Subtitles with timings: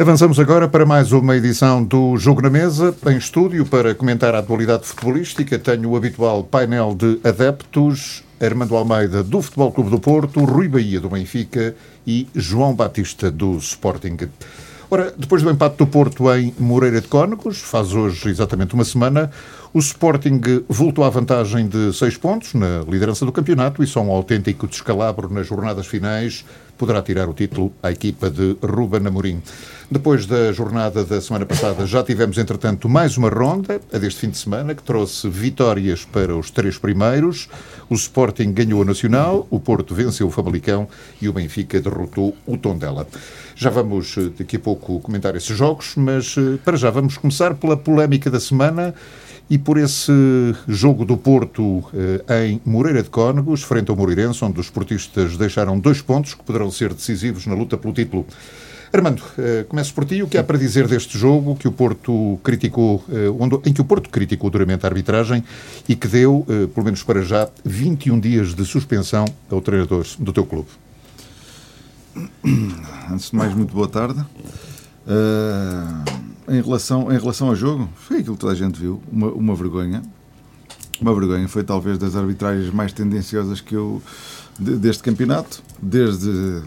[0.00, 2.94] Avançamos agora para mais uma edição do Jogo na Mesa.
[3.04, 8.22] Em estúdio, para comentar a atualidade futebolística, tenho o habitual painel de adeptos.
[8.40, 11.74] Armando Almeida, do Futebol Clube do Porto, Rui Bahia, do Benfica
[12.06, 14.16] e João Batista, do Sporting.
[14.90, 19.30] Ora, depois do empate do Porto em Moreira de Cónegos, faz hoje exatamente uma semana,
[19.74, 24.10] o Sporting voltou à vantagem de seis pontos na liderança do campeonato e só um
[24.10, 26.42] autêntico descalabro nas jornadas finais
[26.78, 29.42] poderá tirar o título à equipa de Ruben Amorim.
[29.90, 34.30] Depois da jornada da semana passada, já tivemos, entretanto, mais uma ronda, a deste fim
[34.30, 37.48] de semana, que trouxe vitórias para os três primeiros.
[37.90, 40.86] O Sporting ganhou a Nacional, o Porto venceu o Famalicão
[41.22, 43.06] e o Benfica derrotou o Tondela.
[43.56, 47.54] Já vamos eh, daqui a pouco comentar esses jogos, mas eh, para já vamos começar
[47.54, 48.94] pela polémica da semana
[49.48, 50.12] e por esse
[50.68, 55.78] jogo do Porto eh, em Moreira de Cónegos, frente ao Moreirense, onde os portistas deixaram
[55.78, 58.26] dois pontos que poderão ser decisivos na luta pelo título.
[58.90, 60.22] Armando, uh, começo por ti.
[60.22, 63.80] O que há para dizer deste jogo que o Porto criticou, uh, onde, em que
[63.80, 65.44] o Porto criticou duramente a arbitragem
[65.86, 70.32] e que deu, uh, pelo menos para já, 21 dias de suspensão ao treinador do
[70.32, 70.68] teu clube?
[73.10, 74.24] Antes de mais, muito boa tarde.
[76.48, 79.54] em, relação, em relação ao jogo, foi aquilo que toda a gente viu, uma, uma
[79.54, 80.02] vergonha.
[80.98, 81.46] Uma vergonha.
[81.46, 84.02] Foi talvez das arbitragens mais tendenciosas que eu
[84.58, 86.62] deste campeonato, desde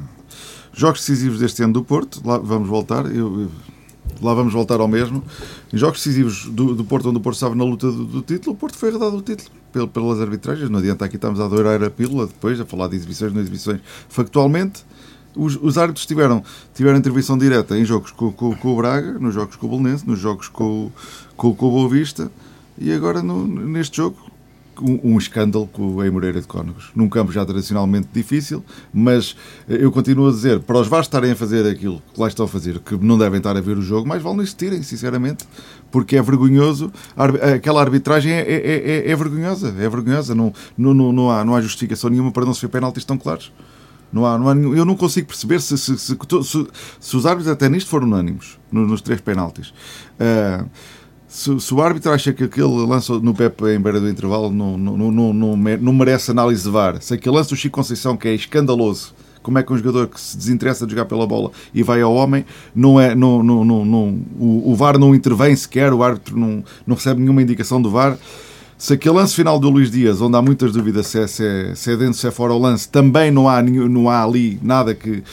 [0.73, 3.49] Jogos decisivos deste ano do Porto, lá vamos voltar, eu,
[4.21, 5.23] lá vamos voltar ao mesmo.
[5.71, 8.55] Em jogos decisivos do, do Porto, onde o Porto estava na luta do, do título,
[8.55, 9.49] o Porto foi arredado o título
[9.87, 10.69] pelas arbitragens.
[10.69, 13.81] Não adianta aqui estamos a adorar a pílula depois, a falar de exibições, não exibições.
[14.09, 14.85] Factualmente,
[15.35, 19.33] os, os árbitros tiveram, tiveram intervenção direta em jogos com, com, com o Braga, nos
[19.33, 20.91] jogos com o Belenense, nos jogos com,
[21.35, 22.31] com, com o Boa Vista
[22.77, 24.30] e agora no, neste jogo
[24.79, 26.91] um, um escândalo com o Moreira de Cónegos.
[26.95, 29.35] Num campo já tradicionalmente difícil, mas
[29.69, 32.45] eh, eu continuo a dizer, para os VAR estarem a fazer aquilo que lá estão
[32.45, 35.45] a fazer, que não devem estar a ver o jogo, mais vale não existirem, sinceramente,
[35.91, 36.91] porque é vergonhoso.
[37.55, 40.33] Aquela arbitragem é, é, é, é vergonhosa, é vergonhosa.
[40.33, 43.51] Não, não, não, há, não há justificação nenhuma para não se ver penaltis tão claros.
[44.11, 46.17] Não há, não há, eu não consigo perceber se, se, se,
[46.99, 49.69] se, os árbitros até nisto foram unânimes, nos, nos três penaltis.
[50.19, 50.69] Uh,
[51.31, 54.77] se, se, o árbitro acha que aquele lance no Pepe em beira do intervalo não,
[54.77, 58.27] não, não, não, não merece análise de VAR, se aquele lance do Chico Conceição, que
[58.27, 61.81] é escandaloso, como é que um jogador que se desinteressa de jogar pela bola e
[61.83, 65.93] vai ao homem, não é, não, não, não, não o, o VAR não intervém sequer,
[65.93, 68.17] o árbitro não, não recebe nenhuma indicação do VAR
[68.81, 71.75] se aquele lance final do Luís Dias, onde há muitas dúvidas se é, se é,
[71.75, 74.95] se é dentro, se é fora o lance, também não há, não há ali nada
[74.95, 75.23] que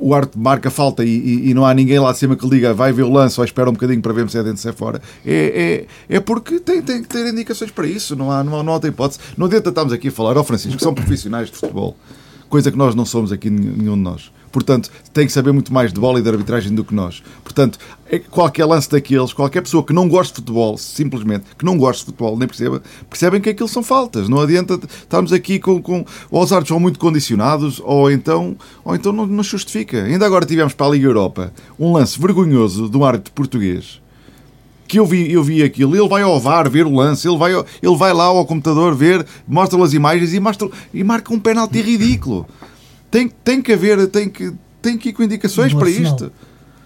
[0.00, 2.52] o árbitro marca falta e, e, e, não há ninguém lá de cima que lhe
[2.52, 4.70] diga vai ver o lance ou espera um bocadinho para ver se é dentro, se
[4.70, 5.02] é fora.
[5.22, 8.62] É, é, é porque tem, tem que ter indicações para isso, não há, não há,
[8.62, 9.20] não há outra hipótese.
[9.36, 11.94] Não adianta estarmos aqui a falar, ó oh, Francisco, que são profissionais de futebol,
[12.48, 14.32] coisa que nós não somos aqui, nenhum de nós.
[14.54, 17.24] Portanto, tem que saber muito mais de bola e de arbitragem do que nós.
[17.42, 17.76] Portanto,
[18.08, 22.02] é qualquer lance daqueles, qualquer pessoa que não goste de futebol, simplesmente, que não goste
[22.02, 24.28] de futebol, nem perceba, percebem que aquilo são faltas.
[24.28, 25.82] Não adianta estarmos aqui com.
[25.82, 30.04] com ou os árbitros são muito condicionados, ou então, ou então não, não justifica.
[30.04, 34.00] Ainda agora tivemos para a Liga Europa um lance vergonhoso de um árbitro português
[34.86, 37.52] que eu vi, eu vi aquilo, ele vai ao VAR ver o lance, ele vai,
[37.52, 41.80] ele vai lá ao computador ver, mostra as imagens e, mostra, e marca um penalti
[41.80, 42.46] ridículo.
[43.14, 44.52] Tem, tem que haver, tem que,
[44.82, 46.32] tem que ir com indicações para isto.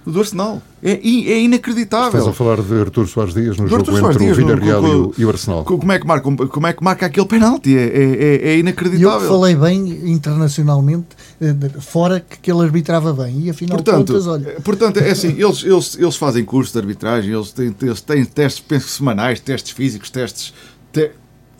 [0.04, 0.60] Do Arsenal.
[0.82, 2.18] É, é inacreditável.
[2.18, 5.08] Estás a falar de Artur Soares Dias no jogo Soares entre Dias, o Villarreal no,
[5.08, 5.64] com, e, o, Arsenal.
[5.64, 7.76] Como é que marca, como é que marca aquele penalti?
[7.76, 9.22] É, é, é, é inacreditável.
[9.22, 11.08] Eu falei bem internacionalmente,
[11.40, 13.44] eh, fora que ele arbitrava bem.
[13.44, 14.60] E afinal portanto, contas, olha.
[14.62, 18.60] Portanto, é assim, eles, eles, eles fazem cursos de arbitragem, eles têm, eles têm testes,
[18.60, 20.52] penso, semanais, testes físicos, testes.
[20.92, 21.10] Te,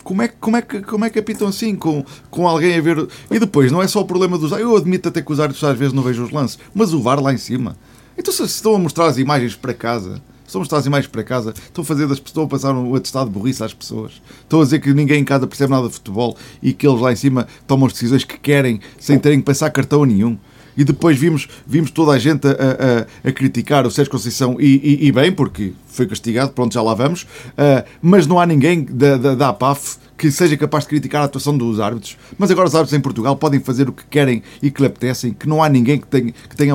[0.09, 3.07] como é, como é, que, como é que apitam assim com, com alguém a ver.
[3.31, 4.53] E depois, não é só o problema dos.
[4.53, 7.21] Eu admito até que os árbitros às vezes não vejam os lances, mas o VAR
[7.21, 7.77] lá em cima.
[8.17, 11.23] Então, se estão a mostrar as imagens para casa, estão a mostrar as imagens para
[11.23, 14.65] casa, estão a fazer das a passar um atestado de burrice às pessoas, estão a
[14.65, 17.47] dizer que ninguém em casa percebe nada de futebol e que eles lá em cima
[17.67, 20.39] tomam as decisões que querem sem terem que pensar cartão nenhum
[20.79, 24.77] e depois vimos, vimos toda a gente a, a, a criticar o Sérgio Conceição e,
[25.03, 28.85] e, e, bem, porque foi castigado, pronto, já lá vamos, uh, mas não há ninguém
[28.85, 32.17] da, da, da APAF que seja capaz de criticar a atuação dos árbitros.
[32.39, 35.33] Mas agora os árbitros em Portugal podem fazer o que querem e que lhe apetecem,
[35.33, 36.75] que não há ninguém que tenha, que tenha.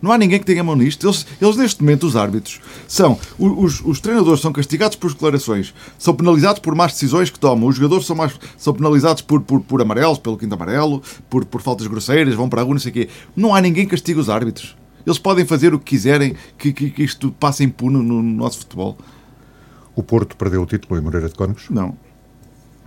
[0.00, 1.06] Não há ninguém que tenha mão nisto.
[1.06, 3.18] Eles, eles neste momento, os árbitros, são.
[3.38, 7.68] Os, os, treinadores são castigados por declarações, são penalizados por más decisões que tomam.
[7.68, 11.60] Os jogadores são, mais, são penalizados por, por, por amarelos, pelo quinto amarelo, por, por
[11.60, 13.08] faltas grosseiras, vão para a rua, não sei o quê.
[13.36, 14.76] Não há ninguém que castiga os árbitros.
[15.06, 18.60] Eles podem fazer o que quiserem, que, que, que isto passe impune no, no nosso
[18.60, 18.96] futebol.
[19.94, 21.68] O Porto perdeu o título em Moreira de Cónegos?
[21.68, 21.96] Não.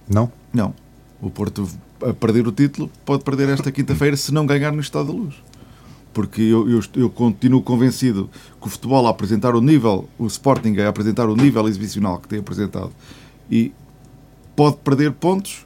[0.07, 0.31] Não?
[0.53, 0.73] Não.
[1.21, 1.67] O Porto,
[2.01, 5.35] a perder o título, pode perder esta quinta-feira se não ganhar no Estado da Luz.
[6.13, 8.29] Porque eu, eu, eu, continuo convencido
[8.61, 12.27] que o futebol a apresentar o nível, o Sporting a apresentar o nível exibicional que
[12.27, 12.91] tem apresentado
[13.49, 13.73] e
[14.55, 15.65] pode perder pontos.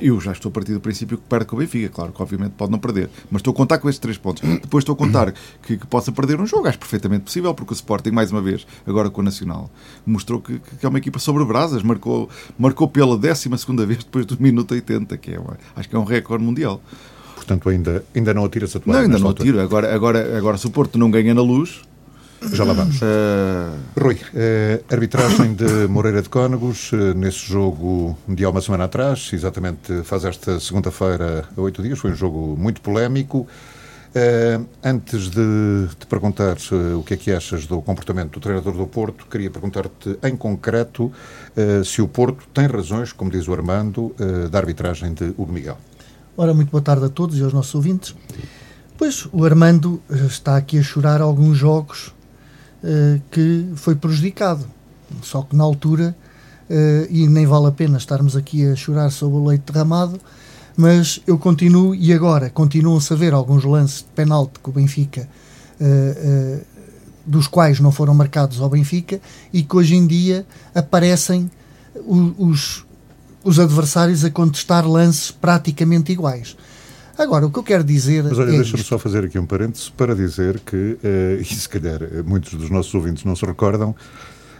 [0.00, 2.52] Eu já estou a partir do princípio que perde com o Benfica, claro que obviamente
[2.52, 4.42] pode não perder, mas estou a contar com estes três pontos.
[4.60, 5.32] Depois estou a contar
[5.62, 8.66] que, que possa perder um jogo, acho perfeitamente possível, porque o Sporting, mais uma vez,
[8.84, 9.70] agora com o Nacional,
[10.04, 12.28] mostrou que, que é uma equipa sobre brasas, marcou,
[12.58, 15.40] marcou pela décima segunda vez depois do minuto 80, que é,
[15.76, 16.82] acho que é um recorde mundial
[17.44, 19.00] portanto ainda, ainda não atiras a toalha.
[19.00, 19.60] Não, ainda não atiro.
[19.60, 21.82] Agora, agora, agora, se o Porto não ganha na luz.
[22.52, 23.00] Já lá vamos.
[23.00, 23.74] Uh...
[23.98, 29.30] Rui, uh, arbitragem de Moreira de Cónegos, uh, nesse jogo de há uma semana atrás,
[29.32, 33.46] exatamente faz esta segunda-feira a oito dias, foi um jogo muito polémico.
[34.14, 38.74] Uh, antes de te perguntar uh, o que é que achas do comportamento do treinador
[38.74, 43.52] do Porto, queria perguntar-te em concreto uh, se o Porto tem razões, como diz o
[43.52, 44.14] Armando,
[44.50, 45.78] da arbitragem de Hugo Miguel.
[46.36, 48.12] Ora, muito boa tarde a todos e aos nossos ouvintes.
[48.98, 52.08] Pois, o Armando eh, está aqui a chorar alguns jogos
[52.82, 54.66] uh, que foi prejudicado.
[55.22, 56.16] Só que na altura,
[56.68, 60.20] uh, e nem vale a pena estarmos aqui a chorar sobre o leite derramado,
[60.76, 65.28] mas eu continuo, e agora continuam-se a ver alguns lances de penalti que o Benfica,
[65.80, 66.64] uh,
[67.24, 69.20] dos quais não foram marcados ao Benfica,
[69.52, 70.44] e que hoje em dia
[70.74, 71.48] aparecem
[72.04, 72.86] os, os
[73.58, 76.56] adversários a contestar lances praticamente iguais.
[77.16, 78.24] Agora, o que eu quero dizer.
[78.24, 81.68] Mas olha, é deixa-me só fazer aqui um parênteses para dizer que, uh, e se
[81.68, 83.94] calhar eh, muitos dos nossos ouvintes não se recordam,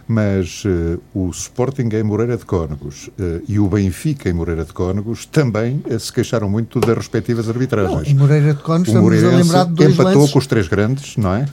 [0.07, 4.71] mas uh, o Sporting em Moreira de Cónegos uh, e o Benfica em Moreira de
[4.71, 8.03] Cónegos também uh, se queixaram muito das respectivas arbitragens.
[8.03, 10.31] Não, em Moreira de Cónegos o estamos a lembrar de dois empatou lances...
[10.31, 11.45] com os três grandes, não é?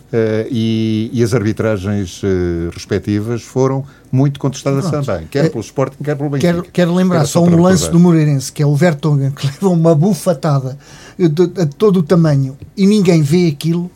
[0.51, 2.21] E, e, as arbitragens
[2.73, 5.07] respectivas foram muito contestadas Pronto.
[5.07, 6.53] também, quer pelo Sporting, quer pelo Benfica.
[6.53, 9.95] Quero, quero lembrar só um lance do Moreirense, que é o Vertonghen, que levou uma
[9.95, 10.77] bufatada
[11.19, 13.91] de, todo o tamanho e ninguém vê aquilo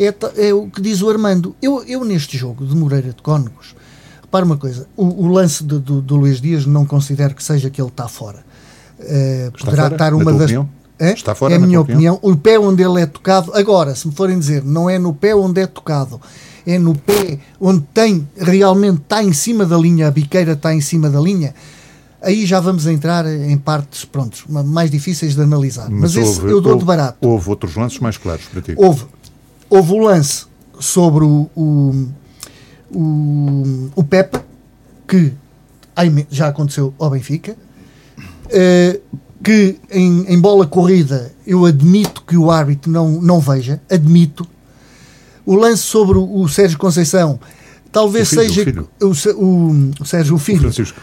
[0.00, 1.54] é, é, o que diz o Armando.
[1.60, 3.76] Eu, eu neste jogo de Moreira de Cónegos,
[4.22, 7.68] repara uma coisa, o, o lance do, do, do, Luís Dias não considero que seja
[7.68, 8.42] que ele está fora.
[8.98, 10.50] Uh, poderá fora, estar uma das.
[10.98, 11.12] É?
[11.12, 12.14] Está fora, é a minha opinião.
[12.14, 12.34] opinião.
[12.34, 15.34] O pé onde ele é tocado, agora, se me forem dizer, não é no pé
[15.34, 16.20] onde é tocado,
[16.66, 20.80] é no pé onde tem, realmente está em cima da linha, a biqueira está em
[20.82, 21.54] cima da linha,
[22.20, 25.88] aí já vamos entrar em partes, prontos, mais difíceis de analisar.
[25.88, 27.16] Mas, Mas esse eu dou houve, de barato.
[27.26, 28.74] Houve outros lances mais claros para ti?
[28.76, 29.06] Houve
[29.70, 30.46] houve o lance
[30.80, 32.08] sobre o, o,
[32.92, 34.40] o, o Pepe,
[35.06, 35.32] que
[36.30, 37.56] já aconteceu ao Benfica,
[38.46, 44.46] uh, que em, em, bola corrida eu admito que o árbitro não, não veja, admito.
[45.46, 47.40] O lance sobre o, o Sérgio Conceição,
[47.90, 50.60] talvez o filho, seja o, o, o, Sérgio o Filho.
[50.60, 51.00] Francisco.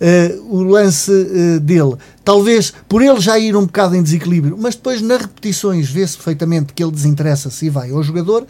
[0.00, 1.96] Uh, o lance uh, dele.
[2.24, 6.72] Talvez por ele já ir um bocado em desequilíbrio, mas depois nas repetições vê-se perfeitamente
[6.72, 8.46] que ele desinteressa-se e vai ao jogador.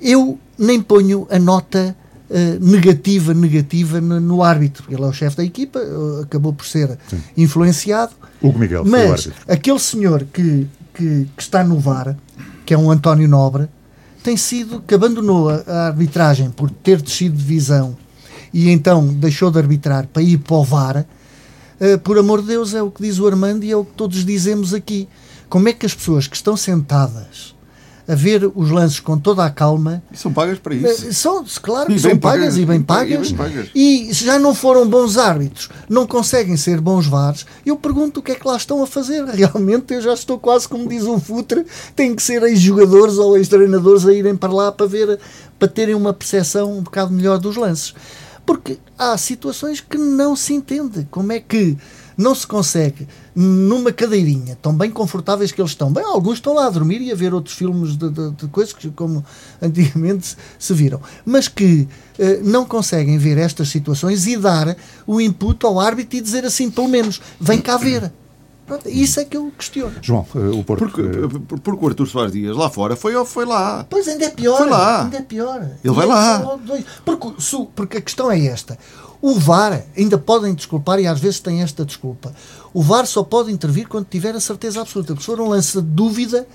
[0.00, 1.96] Eu nem ponho a nota
[2.30, 4.84] uh, negativa, negativa no, no, árbitro.
[4.90, 5.80] Ele é o chefe da equipa,
[6.22, 7.20] acabou por ser Sim.
[7.36, 8.12] influenciado.
[8.42, 12.14] Hugo Miguel, mas aquele senhor que, que, que está no VAR,
[12.66, 13.68] que é um António Nobre,
[14.22, 17.96] tem sido que abandonou a, a arbitragem por ter descido de visão
[18.54, 21.04] e então deixou de arbitrar para ir para o VAR,
[21.80, 23.92] uh, por amor de Deus, é o que diz o Armando e é o que
[23.94, 25.08] todos dizemos aqui.
[25.48, 27.54] Como é que as pessoas que estão sentadas
[28.06, 30.02] a ver os lances com toda a calma.
[30.12, 31.08] E são pagas para isso.
[31.08, 33.30] Eh, são, claro que são pagas, pagas, e bem pagas.
[33.30, 33.70] E, bem pagas.
[33.74, 37.46] e já não foram bons árbitros, não conseguem ser bons VARs.
[37.64, 39.24] Eu pergunto o que é que lá estão a fazer.
[39.32, 41.64] Realmente eu já estou quase como diz um futre,
[41.96, 45.18] tem que ser ex-jogadores ou ex-treinadores a irem para lá para ver,
[45.58, 47.94] para terem uma percepção um bocado melhor dos lances.
[48.44, 51.06] Porque há situações que não se entende.
[51.10, 51.76] Como é que
[52.16, 56.66] não se consegue, numa cadeirinha, tão bem confortáveis que eles estão, bem, alguns estão lá
[56.66, 59.24] a dormir e a ver outros filmes de, de, de coisas que, como
[59.60, 65.64] antigamente se viram, mas que eh, não conseguem ver estas situações e dar o input
[65.66, 68.12] ao árbitro e dizer assim, pelo menos, vem cá ver.
[68.66, 69.94] Pronto, isso é que eu questiono.
[70.00, 70.80] João, eh, o Porto.
[70.80, 71.58] Porque, uh...
[71.62, 73.86] porque o Artur Soares Dias lá fora foi, foi lá.
[73.88, 74.56] Pois ainda é pior.
[74.56, 75.04] Foi lá.
[75.04, 75.70] Ainda é pior.
[75.84, 76.58] Ele vai lá.
[77.04, 77.28] Porque,
[77.74, 78.78] porque a questão é esta.
[79.20, 82.34] O VAR, ainda podem desculpar e às vezes tem esta desculpa.
[82.74, 85.14] O VAR só pode intervir quando tiver a certeza absoluta.
[85.16, 86.46] Se for um lance de dúvida,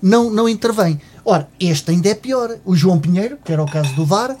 [0.00, 1.00] não, não intervém.
[1.24, 2.56] Ora, este ainda é pior.
[2.64, 4.36] O João Pinheiro, que era o caso do VAR,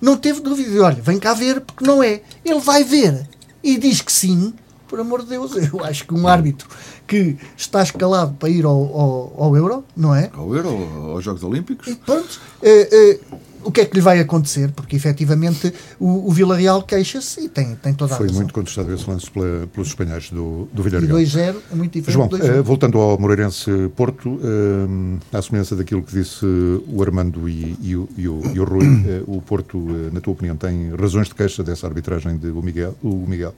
[0.00, 0.82] não teve dúvida.
[0.82, 2.22] Olha, vem cá ver, porque não é.
[2.44, 3.28] Ele vai ver
[3.62, 4.52] e diz que sim
[4.90, 6.68] por amor de Deus, eu acho que um árbitro
[7.06, 10.28] que está escalado para ir ao, ao, ao Euro, não é?
[10.34, 10.68] Ao Euro,
[11.12, 11.86] aos Jogos Olímpicos.
[11.86, 13.20] E pronto, eh, eh,
[13.62, 17.74] o que é que lhe vai acontecer, porque efetivamente o, o Villarreal queixa-se e tem,
[17.76, 18.40] tem toda a Foi razão.
[18.42, 21.20] muito contestado esse lance pela, pelos espanhóis do, do Villarreal.
[21.20, 22.12] E 2-0 é muito diferente.
[22.14, 22.58] João, de 2-0.
[22.58, 27.94] eh, voltando ao Moreirense Porto, eh, à semelhança daquilo que disse o Armando e, e
[27.96, 29.78] o, e o- e o Rui, eh, o Porto,
[30.12, 32.94] na tua opinião, tem razões de queixa dessa arbitragem de o Miguel?
[33.02, 33.54] O Miguel.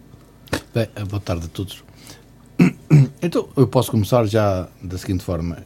[0.75, 1.83] Bem, boa tarde a todos.
[3.25, 5.59] Então, eu posso começar já da seguinte forma.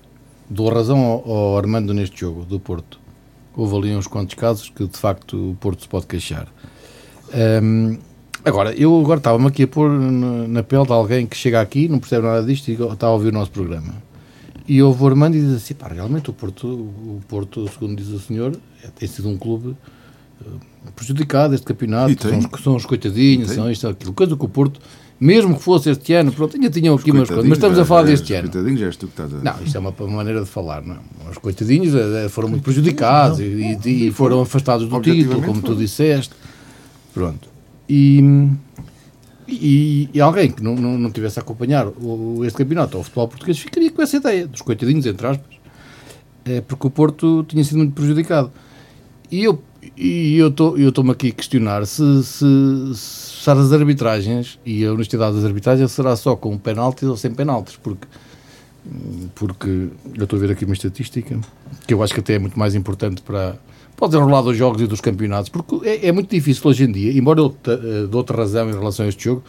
[0.49, 3.01] Dou razão ao, ao Armando neste jogo, do Porto.
[3.57, 6.47] Houve ali uns quantos casos que, de facto, o Porto se pode queixar.
[7.63, 7.99] Hum,
[8.45, 11.89] agora, eu agora estava-me aqui a pôr na, na pele de alguém que chega aqui,
[11.89, 13.95] não percebe nada disto e está a ouvir o nosso programa.
[14.69, 18.09] E ouve o Armando e diz assim, pá, realmente o Porto, o Porto, segundo diz
[18.09, 19.75] o senhor, é- tem sido um clube
[20.45, 20.49] eh,
[20.93, 22.41] prejudicado este campeonato, E tem.
[22.41, 24.81] são os, são os coitadinhos, são isto, aquilo, coisa que o Porto,
[25.19, 28.03] mesmo que fosse este ano, pronto, ainda tinham aqui umas coisas, mas estamos a falar
[28.03, 28.51] deste ano.
[28.51, 29.39] Coitadinho, já és tu que estás a...
[29.39, 30.95] Não, isto é uma, uma maneira de falar, não.
[30.97, 31.31] é?
[31.31, 35.75] Os coitadinhos eh, foram muito prejudicados e, e- e foram afastados do título, como tu
[35.75, 36.35] disseste.
[37.15, 37.49] Pronto.
[37.89, 38.21] E,
[39.49, 43.29] e, e alguém que não, não, não tivesse a acompanhar o, este campeonato ao futebol
[43.29, 45.57] português ficaria com essa ideia, dos coitadinhos, entre aspas,
[46.45, 48.51] é, porque o Porto tinha sido muito prejudicado.
[49.31, 49.63] E eu
[49.97, 52.45] e eu estou eu estou-me aqui a questionar se, se,
[52.95, 57.77] se as arbitragens e a honestidade das arbitragens será só com penaltis ou sem penaltis,
[57.77, 58.07] porque
[59.35, 61.39] porque eu estou a ver aqui uma estatística
[61.87, 63.59] que eu acho que até é muito mais importante para,
[63.97, 66.93] para o desenrolar dos jogos e dos campeonatos, porque é, é muito difícil hoje em
[66.93, 69.43] dia, embora eu eh, dou outra razão em relação a este jogo,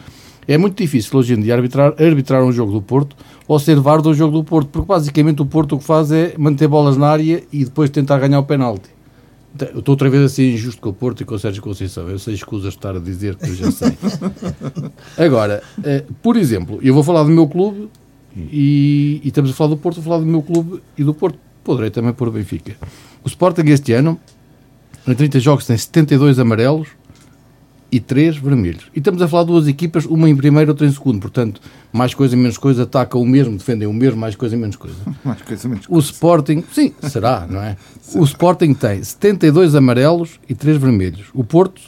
[0.46, 3.14] é muito difícil hoje em dia arbitrar, arbitrar um jogo do Porto
[3.46, 6.34] ou ser VAR do jogo do Porto, porque basicamente o Porto o que faz é
[6.38, 8.97] manter bolas na área e depois tentar ganhar o penalti.
[9.66, 12.08] Eu estou outra vez a ser injusto com o Porto e com o Sérgio Conceição.
[12.08, 13.96] Eu sei escusas de estar a dizer que eu já sei.
[15.16, 17.88] Agora, eh, por exemplo, eu vou falar do meu clube
[18.36, 21.38] e, e estamos a falar do Porto, vou falar do meu clube e do Porto.
[21.64, 22.76] Poderei também pôr o Benfica.
[23.24, 24.18] O Sporting este ano,
[25.06, 26.88] em 30 jogos, tem 72 amarelos
[27.90, 28.84] e 3 vermelhos.
[28.94, 31.20] E estamos a falar de duas equipas, uma em primeiro, outra em segundo.
[31.20, 31.60] Portanto,
[31.92, 34.96] mais coisa, menos coisa, atacam o mesmo, defendem o mesmo, mais coisa, menos coisa.
[35.24, 37.76] Mais coisa, menos O Sporting, sim, será, não é?
[38.14, 41.26] O Sporting tem 72 amarelos e 3 vermelhos.
[41.32, 41.80] O Porto,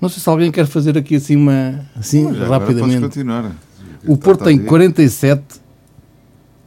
[0.00, 1.86] não sei se alguém quer fazer aqui assim uma.
[1.94, 3.00] Assim, Mas rapidamente.
[3.00, 3.52] continuar.
[4.06, 4.68] O Porto tem tá aí.
[4.68, 5.42] 47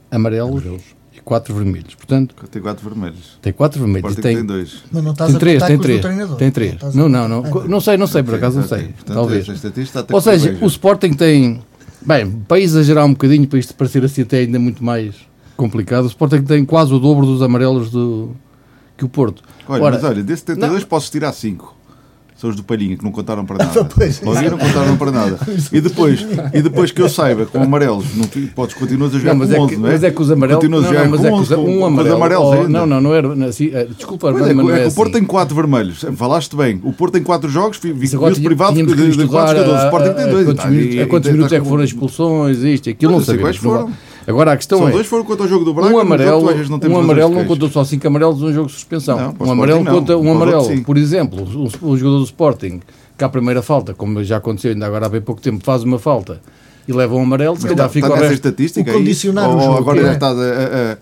[0.10, 0.97] amarelos e
[1.28, 1.94] 4 vermelhos.
[1.94, 3.38] Portanto, Tem quatro vermelhos.
[3.42, 4.16] tem 4 O vermelhos.
[4.16, 4.84] Tem tem, dois.
[4.90, 6.02] Mas não estás tem a 3, contar tem com os do 3.
[6.02, 6.38] treinador.
[6.38, 6.74] Tem 3.
[6.74, 7.42] Estás a Não, não, não.
[7.68, 8.84] Não sei, não sei, por acaso não sei.
[8.88, 9.46] portanto, Talvez.
[10.14, 11.62] Ou seja, o Sporting tem.
[12.02, 15.16] Bem, para exagerar um bocadinho, para isto parecer assim até ainda muito mais
[15.58, 18.32] complicado, o Sporting tem quase o dobro dos amarelos do,
[18.96, 19.44] que o Porto.
[19.68, 21.76] Olha, Ora, mas olha, desses 72 posso tirar 5.
[22.40, 23.88] São os do Palhinha, que não contaram para nada.
[24.52, 25.40] Não contaram para nada.
[25.74, 28.26] E depois, e depois que eu saiba, com amarelos, não,
[28.56, 29.92] podes, continuas a jogar Não, mas, com é 11, que, não é?
[29.94, 30.62] mas é que os amarelos.
[30.64, 32.16] Continuas Não, a jogar não, mas é com que 11, os- com- um amarelo.
[32.16, 33.36] amarelos oh, não, não, não era.
[33.36, 35.20] não, assim, eh, desculpa, Mas é, mas não é é que o Porto assim.
[35.20, 36.06] tem 4 vermelhos.
[36.16, 36.80] Falaste bem.
[36.84, 39.82] O Porto tem 4 jogos, viu-se privado de, tínhamos que de, de 4 estudar jogadores.
[39.82, 40.42] O Sporting tem a- 2.
[40.42, 43.26] a quantos minutos, a quantos minutos é que foram expulsões, isto e aquilo, não sei
[43.36, 43.44] sabemos.
[43.44, 43.92] quais foram.
[44.28, 44.92] Não- Agora a questão São é.
[44.92, 45.94] dois foram contra o jogo do Braga.
[45.96, 49.18] Um amarelo, não temos um amarelo não contou só 5 amarelos num jogo de suspensão.
[49.18, 49.94] Não, o um amarelo não.
[49.94, 50.82] conta um amarelo.
[50.84, 52.82] Por exemplo, um, um jogador do Sporting
[53.18, 55.98] que à primeira falta, como já aconteceu ainda agora há bem pouco tempo, faz uma
[55.98, 56.40] falta
[56.88, 58.34] e leva um amarelo, se calhar Está fica o nessa resto.
[58.36, 59.00] estatística o aí?
[59.00, 60.04] condicionar o Ou jogo, agora é.
[60.04, 60.46] já estás a- a-
[60.94, 60.98] a-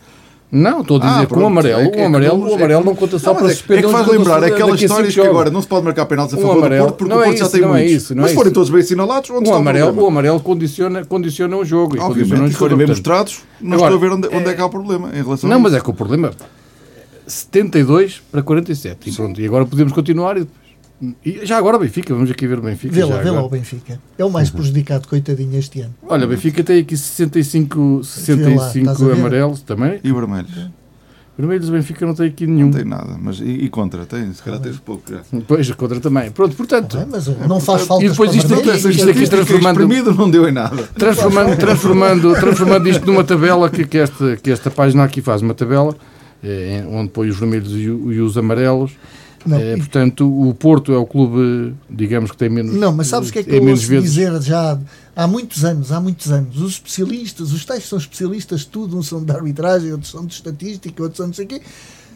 [0.51, 2.55] Não, estou a dizer Ah, que pronto, amarelo, é que- é que amarelo, vamos- o
[2.55, 4.81] amarelo não conta só Não, para é- suspender É que faz lembrar daqui a aquelas
[4.81, 7.19] histórias que agora não se pode marcar penaltis a favor amarelo- do Porto porque não
[7.19, 7.91] o é Porto já isso, tem não é muitos.
[8.03, 10.11] isso, Mas é forem todos bem assinalados, onde Um está o amarelo, o problema?
[10.11, 11.99] amarelo condiciona, condiciona o jogo.
[11.99, 14.61] Obviamente, se forem bem mostrados, não Agora, estou a ver onde, onde é- é que
[14.61, 16.31] há o problema em relação Não, mas é que o problema
[17.27, 19.09] 72 para 47.
[19.09, 20.37] E pronto, e agora podemos continuar.
[20.37, 20.64] E, depois-
[21.25, 22.93] e já agora o Benfica, vamos aqui ver o Benfica.
[22.93, 23.99] Vê lá, vê lá o Benfica.
[24.17, 25.93] É o mais prejudicado, coitadinho, este ano.
[26.07, 29.11] Olha, o Benfica tem aqui 65, Vê lá, estás 65 a ver?
[29.19, 29.99] amarelos também.
[30.03, 30.69] E vermelhos?
[31.37, 32.67] Vermelhos o Benfica não tem aqui nenhum.
[32.67, 33.17] Não tem nada.
[33.21, 34.05] Mas, e, e contra?
[34.05, 35.19] Tem, se calhar tens pouco já.
[35.33, 36.31] Depois contra também.
[36.31, 37.05] Pronto, portanto, é?
[37.05, 40.29] mas não faz falta E depois isto aqui- Essa isto aqui estatística transformando- exprimido não
[40.31, 40.83] deu em nada.
[40.97, 45.53] transformando, transformando, transformando isto numa tabela que, que, esta, que esta página aqui faz uma
[45.53, 45.93] tabela
[46.41, 48.93] eh, onde põe os vermelhos e, e os amarelos.
[49.45, 52.73] Não, e- portanto, o Porto é o clube, digamos que tem menos.
[52.75, 54.11] Não, mas sabes o que é que eu menos vezes.
[54.13, 54.79] dizer já
[55.15, 59.07] há muitos anos, há muitos anos, os especialistas, os tais são especialistas de tudo, uns
[59.07, 61.61] são de arbitragem, outros são de estatística, outros são de não sei o quê,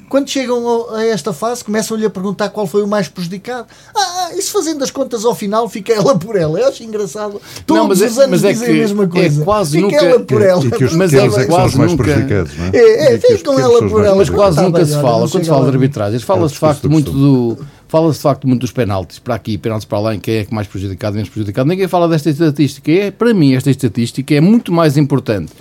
[0.09, 3.67] quando chegam a esta fase começam-lhe a perguntar qual foi o mais prejudicado.
[3.95, 6.59] Ah, isso fazendo as contas ao final fica ela por ela.
[6.59, 7.39] Eu acho engraçado.
[7.65, 9.43] Todos Não, mas é- os anos mas é dizem que a mesma é coisa.
[9.45, 10.65] quase fica nunca- ela por ela.
[10.65, 12.69] E que os Mas é é que são quase os mais nunca- prejudicados, não é?
[12.73, 14.15] É, é, ficam ela são por ela.
[14.15, 16.59] Mas quase Tá nunca se fala, quando se fala de arbitragens, fala-se de É o
[16.73, 17.65] facto muito do do.
[17.87, 20.53] Fala-se de facto muito dos penaltis, para aqui, penaltis para lá, em quem é que
[20.53, 21.67] mais prejudicado, menos prejudicado.
[21.67, 22.91] Ninguém fala desta estatística.
[22.91, 25.51] É, para mim, esta estatística é muito mais importante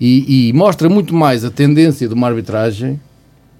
[0.00, 2.98] e, e mostra muito mais a tendência de uma arbitragem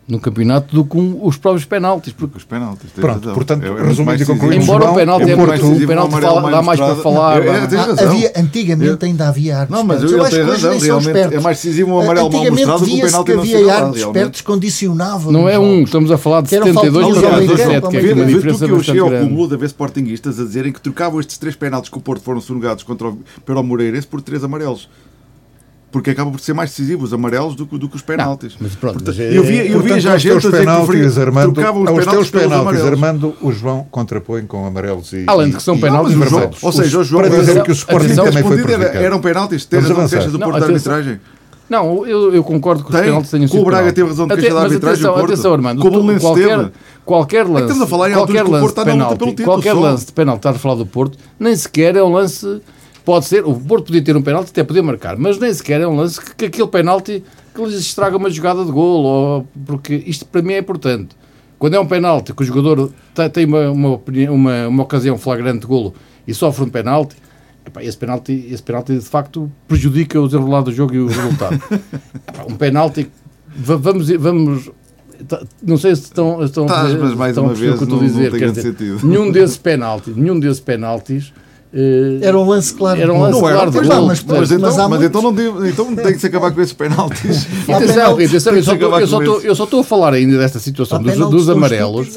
[0.09, 2.15] no campeonato do que um, os próprios penaltis.
[2.15, 2.39] Porque...
[2.39, 2.91] Os penaltis.
[2.93, 4.63] Pronto, portanto, é, é resumindo e concluindo.
[4.65, 7.43] Embora o penalti é muito, o penalti fala, dá mais para falar.
[7.43, 9.79] É, é, havia, antigamente ainda havia árbitros.
[9.79, 12.81] Não, mas eu, eu acho que razão, realmente é mais decisivo um amarelo mal mostrado
[12.81, 15.31] do que o penalti que havia árbitros espertos condicionavam.
[15.31, 18.73] Não é um, estamos a falar de 72 para 17, que é uma diferença que
[18.73, 21.99] eu cheguei ao cúmulo de haver sportinguistas a dizerem que trocavam estes três penaltis que
[21.99, 24.89] o Porto foram sonegados contra o Moreirense por três amarelos
[25.91, 28.53] porque acaba por ser mais decisivo os amarelos do, do que os penaltis.
[28.55, 31.15] Não, mas pronto, Portanto, mas é, eu vi, eu vi já gente a dizer penaltis,
[31.15, 31.61] que Armando,
[31.93, 36.15] os teus penaltis, Armando, o João contrapõe com amarelos e Além de que são penaltis
[36.15, 36.63] vermelhos.
[36.63, 38.99] Ou seja, o João para dizer que o Sporting também foi prejudicado.
[38.99, 41.21] Eram penaltis, tens razão de queixas do Porto da arbitragem.
[41.69, 43.61] Não, eu, eu concordo que os penaltis tenham sido.
[43.61, 45.07] O Braga teve razão de queixa da arbitragem.
[45.07, 45.83] Atenção, atenção, Armando.
[46.21, 46.71] Qualquer,
[47.05, 47.63] qualquer lance.
[47.63, 50.75] Estamos a falar em qualquer lance de penalti, qualquer lance de penalti, estás a falar
[50.77, 52.61] do Porto, nem sequer é um lance
[53.09, 55.89] Pode ser, o Porto podia ter um penalti, até podia marcar, mas nem sequer é
[55.89, 57.25] um lance que, que aquele penalti
[57.55, 61.17] que lhes estraga uma jogada de golo, ou, porque isto para mim é importante.
[61.59, 62.93] Quando é um penalti que o jogador
[63.33, 65.95] tem uma, uma, uma, uma ocasião flagrante de golo
[66.27, 67.17] e sofre um penalti,
[67.65, 71.55] epá, esse penalti, esse penalti de facto prejudica o desenrolar do jogo e o resultado.
[72.29, 73.11] epá, um penalti,
[73.57, 74.71] vamos, vamos
[75.63, 78.01] não sei se estão, estão, Tás, mas mais estão uma vez o que eu estou
[78.01, 78.33] a dizer.
[78.33, 81.33] Não, não dizer nenhum desses penaltis, nenhum desses penaltis
[82.23, 83.01] era um lance claro.
[83.01, 83.57] Era um lance não claro.
[83.57, 86.51] Era, não, mas, mas, mas, então, mas, mas então, não então tem que se acabar
[86.51, 87.47] com esses penaltis.
[87.69, 90.59] atenção, atenção eu, só estou, eu, só estou, eu só estou a falar ainda desta
[90.59, 92.09] situação dos, dos amarelos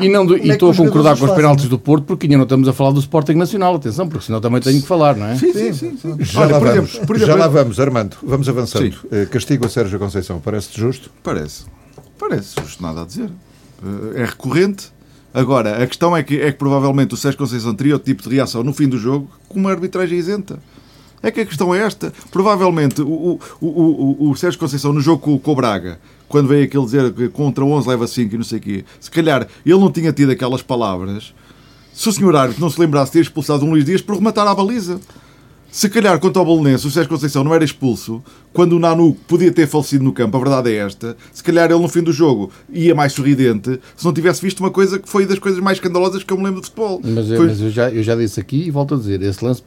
[0.00, 2.38] e, não do, e é estou a concordar com os penaltis do Porto porque ainda
[2.38, 3.76] não estamos a falar do Sporting Nacional.
[3.76, 5.36] Atenção, porque senão também tenho que falar, não é?
[5.36, 5.96] Sim, sim, sim.
[5.96, 6.16] sim.
[6.20, 8.16] Já, Olha, lá por vamos, por exemplo, já lá vamos, Armando.
[8.22, 8.96] Vamos avançando.
[9.04, 10.40] Uh, castigo a Sérgio Conceição.
[10.40, 11.10] Parece-te justo?
[11.22, 11.64] Parece.
[12.18, 13.30] Parece justo, nada a dizer.
[13.80, 14.90] Uh, é recorrente
[15.38, 18.34] Agora, a questão é que, é que provavelmente o Sérgio Conceição teria outro tipo de
[18.34, 20.58] reação no fim do jogo com uma arbitragem isenta.
[21.22, 22.12] É que a questão é esta.
[22.32, 26.84] Provavelmente o, o, o, o, Sérgio Conceição no jogo com, o Braga, quando veio aquele
[26.84, 29.92] dizer que contra 11 leva 5 e não sei o quê, se calhar ele não
[29.92, 31.32] tinha tido aquelas palavras
[31.92, 34.44] se o senhor árbitro não se lembrasse de ter expulsado um Luís Dias por rematar
[34.48, 35.00] à baliza.
[35.70, 39.52] Se calhar, quanto ao Bolonense, o Sérgio Conceição não era expulso quando o Nanu podia
[39.52, 41.16] ter falecido no campo, a verdade é esta.
[41.32, 44.70] Se calhar ele no fim do jogo ia mais sorridente se não tivesse visto uma
[44.70, 47.00] coisa que foi das coisas mais escandalosas que eu me lembro de futebol.
[47.04, 47.46] Mas, foi...
[47.46, 49.62] mas eu, já, eu já disse aqui e volto a dizer: esse lance,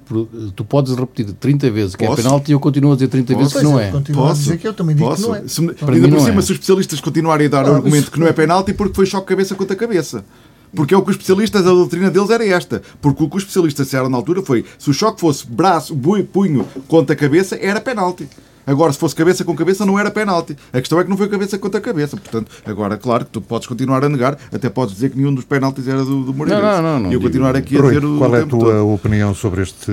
[0.56, 2.20] tu podes repetir 30 vezes que é Posso?
[2.20, 3.40] é penalti e eu continuo a dizer 30 Posso?
[3.40, 3.92] vezes que não é.
[3.92, 4.32] Continuo Posso?
[4.32, 5.22] a dizer que eu também digo Posso?
[5.22, 5.48] que não é.
[5.48, 6.42] Se, ainda por cima, é.
[6.42, 9.28] se os especialistas continuarem a dar o argumento que não é penalti porque foi choque
[9.28, 10.26] cabeça contra cabeça.
[10.74, 12.82] Porque é o que os especialistas, a doutrina deles era esta.
[13.02, 15.96] Porque o que os especialistas disseram na altura foi: se o choque fosse braço,
[16.32, 18.28] punho contra a cabeça, era penalti.
[18.66, 20.56] Agora, se fosse cabeça com cabeça, não era penalti.
[20.72, 22.18] A questão é que não foi cabeça contra cabeça.
[22.18, 25.46] Portanto, agora, claro que tu podes continuar a negar, até podes dizer que nenhum dos
[25.46, 26.62] penaltis era do, do Moreira.
[26.62, 28.18] Não, não, não, e eu continuar aqui a dizer o.
[28.18, 28.94] Qual é a tua todo.
[28.94, 29.92] opinião sobre este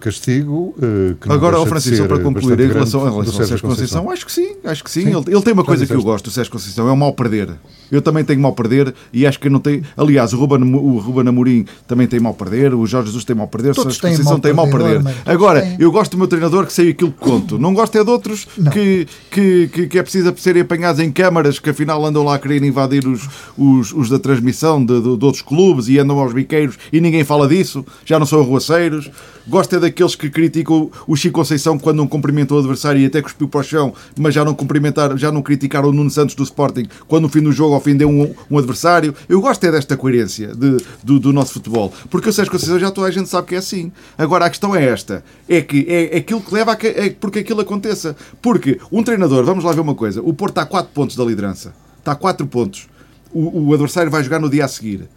[0.00, 0.74] castigo?
[0.80, 4.10] Eh, agora, o Francisco, só para concluir, em relação, em relação ao Sérgio Conceição, Conceição,
[4.10, 5.02] acho que sim, acho que sim.
[5.02, 5.08] sim.
[5.08, 7.50] Ele, ele, tem uma coisa que eu gosto do Sérgio Conceição, é o mal perder.
[7.90, 9.82] Eu também tenho mal perder e acho que não tem.
[9.96, 13.48] Aliás, o Ruben, o Ruben Amorim também tem mal perder, o Jorge Jesus tem mal
[13.48, 15.02] perder, Todos o Sérgio Conceição tem mal perder.
[15.02, 15.14] perder.
[15.24, 17.58] Agora, eu gosto do meu treinador que sei aquilo que conto.
[17.58, 21.68] Não gosto é de outros que que, que, é preciso serem apanhados em câmaras que
[21.68, 25.42] afinal andam lá a querer invadir os, os, os da transmissão de, de, de, outros
[25.42, 29.10] clubes e andam aos biqueiros e ninguém fala disso, já não são arruaceiros.
[29.48, 33.22] Gosto é daqueles que criticam o Chico Conceição quando não cumprimentou o adversário e até
[33.22, 36.42] cuspiu para o chão, mas já não cumprimentaram, já não criticaram o Nuno Santos do
[36.42, 39.14] Sporting quando no fim do jogo ofendeu um, um adversário.
[39.28, 42.90] Eu gosto é desta coerência de, do, do nosso futebol, porque o Sérgio Conceição já
[42.90, 43.92] toda a gente sabe que é assim.
[44.18, 47.38] Agora a questão é esta: é que é, aquilo que leva a que, é porque
[47.40, 47.60] aquilo
[47.96, 48.16] aconteça.
[48.42, 51.24] Porque um treinador, vamos lá ver uma coisa: o Porto está a 4 pontos da
[51.24, 52.88] liderança, está a 4 pontos.
[53.32, 55.08] O, o adversário vai jogar no dia a seguir.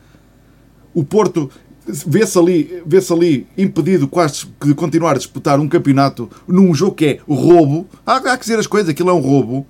[0.94, 1.50] O Porto
[1.86, 7.06] vê-se ali, vê ali impedido quase de continuar a disputar um campeonato num jogo que
[7.06, 7.88] é roubo.
[8.06, 9.66] Há, há que dizer as coisas, aquilo é um roubo.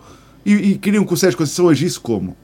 [0.46, 2.36] E, e queriam que o Sérgio Conceição agisse como?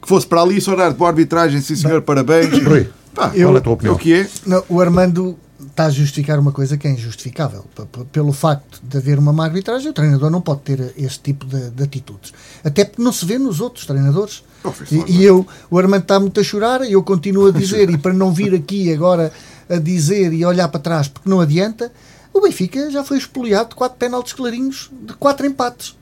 [0.00, 2.50] Que fosse para ali só dar de boa arbitragem, sim senhor, parabéns.
[2.64, 3.94] Rui, Pá, eu, qual é a tua opinião?
[3.94, 4.28] É o que é?
[4.46, 7.64] Não, o Armando está a justificar uma coisa que é injustificável.
[8.12, 11.70] Pelo facto de haver uma má arbitragem, o treinador não pode ter este tipo de,
[11.70, 12.32] de atitudes.
[12.64, 14.42] Até porque não se vê nos outros treinadores.
[14.90, 17.98] E, e, eu, o Armando está muito a chorar e eu continuo a dizer, e
[17.98, 19.32] para não vir aqui agora
[19.68, 21.92] a dizer e olhar para trás porque não adianta,
[22.32, 25.96] o Benfica já foi expoliado de quatro penaltis clarinhos, de quatro empates.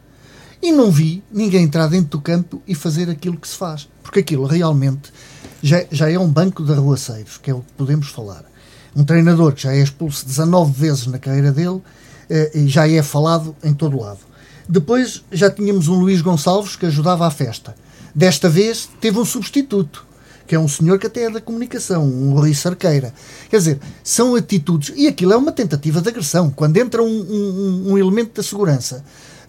[0.62, 3.88] E não vi ninguém entrar dentro do campo e fazer aquilo que se faz.
[4.02, 5.10] Porque aquilo realmente
[5.62, 8.44] já, já é um banco de arruaceiros, que é o que podemos falar
[8.94, 11.80] um treinador que já é expulso 19 vezes na carreira dele
[12.28, 14.20] eh, e já é falado em todo lado.
[14.68, 17.74] Depois já tínhamos um Luís Gonçalves que ajudava à festa.
[18.14, 20.06] Desta vez teve um substituto,
[20.46, 23.12] que é um senhor que até é da comunicação, um Rui Sarqueira.
[23.48, 24.92] Quer dizer, são atitudes.
[24.96, 26.50] E aquilo é uma tentativa de agressão.
[26.50, 29.04] Quando entra um, um, um elemento da segurança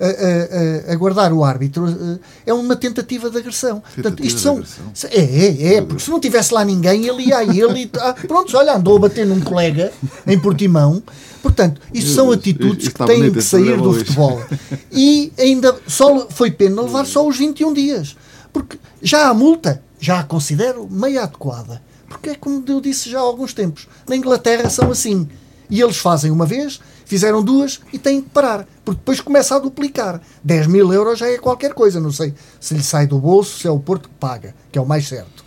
[0.05, 3.79] a, a, a guardar o árbitro, uh, é uma tentativa de agressão.
[3.79, 5.09] Tentativa Portanto, isto são, agressão.
[5.11, 7.91] é, é, é, porque se não tivesse lá ninguém, ele ia a ele e.
[7.99, 9.91] Ah, pronto, olha, andou a bater num colega
[10.25, 11.01] em Portimão.
[11.41, 14.43] Portanto, isto são atitudes que têm que sair programa do futebol.
[14.91, 18.15] E ainda só foi pena levar só os 21 dias.
[18.53, 21.81] Porque já a multa, já a considero meio adequada.
[22.07, 23.87] Porque é como eu disse já há alguns tempos.
[24.07, 25.27] Na Inglaterra são assim.
[25.69, 28.65] E eles fazem uma vez, fizeram duas e têm que parar.
[28.85, 30.21] Porque depois começa a duplicar.
[30.45, 31.99] 10 mil euros já é qualquer coisa.
[31.99, 34.81] Não sei se lhe sai do bolso, se é o Porto que paga, que é
[34.81, 35.41] o mais certo.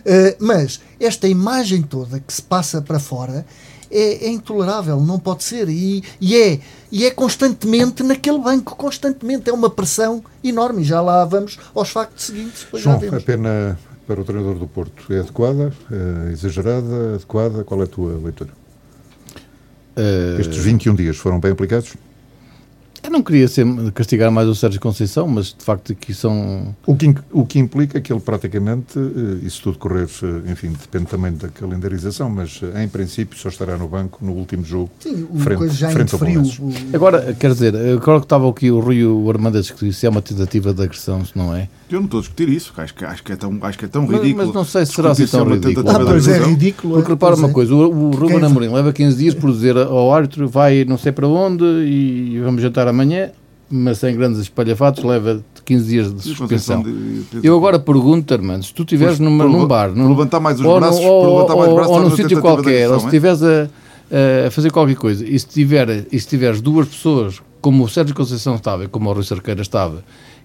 [0.00, 3.44] Uh, mas esta imagem toda que se passa para fora
[3.90, 5.68] é, é intolerável, não pode ser.
[5.68, 6.58] E, e é,
[6.90, 9.50] e é constantemente naquele banco, constantemente.
[9.50, 10.82] É uma pressão enorme.
[10.82, 12.66] Já lá vamos aos factos seguintes.
[12.72, 17.62] João, a pena para o treinador do Porto é adequada, é exagerada, adequada?
[17.62, 18.59] Qual é a tua leitura?
[19.96, 21.94] Eh, Estes 21 dias foram bem aplicados?
[23.02, 26.74] eu não queria ser, castigar mais o Sérgio Conceição, mas de facto aqui são.
[26.86, 30.68] O que, o que implica que ele praticamente, eh, e se tudo correr, eh, enfim,
[30.78, 34.90] depende também da calendarização, mas eh, em princípio só estará no banco no último jogo.
[35.00, 36.72] Sim, o frente- coisa já frente ao interferiu.
[36.92, 40.20] Agora, quer dizer, agora que estava aqui o Rui o Armandas que disse é uma
[40.22, 41.68] tentativa de agressão, se não é?
[41.90, 43.88] Eu não estou a discutir isso, acho que, acho que, é, tão, acho que é
[43.88, 44.46] tão Mas- ridículo.
[44.46, 45.90] mas não sei se será assim tão é ridículo.
[45.90, 46.94] Ah, pois é ridículo.
[46.94, 47.52] Porque é, repara pois uma é.
[47.52, 51.10] coisa, o, o Ruben Amorim leva 15 dias por dizer ao árbitro vai não sei
[51.12, 53.30] para onde e vamos jantar amanhã,
[53.70, 56.84] mas sem grandes espalhafatos leva 15 dias de suspensão.
[57.42, 60.66] Eu agora pergunto, Armando, se tu estiveres numa, num bar, por num, levantar mais os
[60.66, 63.08] ou, braços, ou, levantar mais os ou- braços, ou num sítio qualquer, ou se é?
[63.08, 63.68] estiveres a,
[64.46, 68.14] a fazer qualquer coisa, e se, tiver, e se tiveres duas pessoas, como o Sérgio
[68.14, 70.02] Conceição estava e como o Rui Cerqueira estava,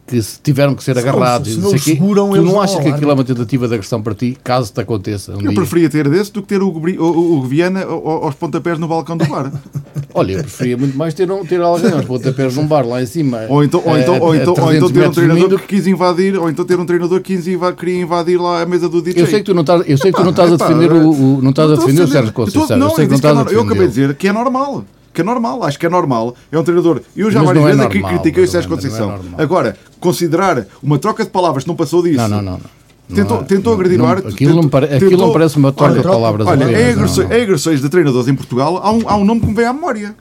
[0.08, 2.62] que se tiveram que ser Se agarrados, se e não sei quê, seguram, tu não
[2.62, 5.48] achas que aquilo é uma tentativa de agressão para ti, caso te aconteça um Eu
[5.48, 5.54] dia?
[5.56, 8.88] preferia ter desse do que ter o, o, o, o Viana ao- aos pontapés no
[8.88, 9.52] balcão do bar.
[10.14, 13.06] Olha, eu preferia muito mais ter, um, ter alguém aos pontapés num bar lá em
[13.08, 13.48] cima.
[13.50, 15.58] Ou então, ou a- então, ou a então, ou 300 então ter um treinador do
[15.60, 18.66] que quis invadir, ou então ter um treinador que quis inva- queria invadir lá a
[18.68, 19.24] mesa do DJ.
[19.24, 21.42] Eu sei que tu não estás, eu sei que tu não estás a defender o,
[21.42, 22.78] não estás a defender o defender- Sérgio Conceição.
[22.78, 24.08] Eu sei que não é estás a nor- eu acabei de defender.
[24.10, 24.86] dizer que é normal.
[25.16, 26.36] Que é normal, acho que é normal.
[26.52, 27.02] É um treinador.
[27.16, 29.08] Eu já Mas várias não é vezes aqui critiquei o Sérgio não é Conceição.
[29.12, 29.32] normal.
[29.38, 32.18] Agora, considerar uma troca de palavras que não passou disso.
[32.18, 32.52] Não, não, não.
[32.52, 33.16] não.
[33.16, 34.32] Tentou, Não é- tentou agredir não- o árbitro.
[34.34, 36.48] Aquilo, não, tentou- pare- aquilo tentou- não parece uma troca Olha, de palavras.
[36.48, 37.38] Olha, não, agressões, não.
[37.38, 39.72] em agressões de treinadores em Portugal, há um, há um nome que me vem à
[39.74, 40.16] memória.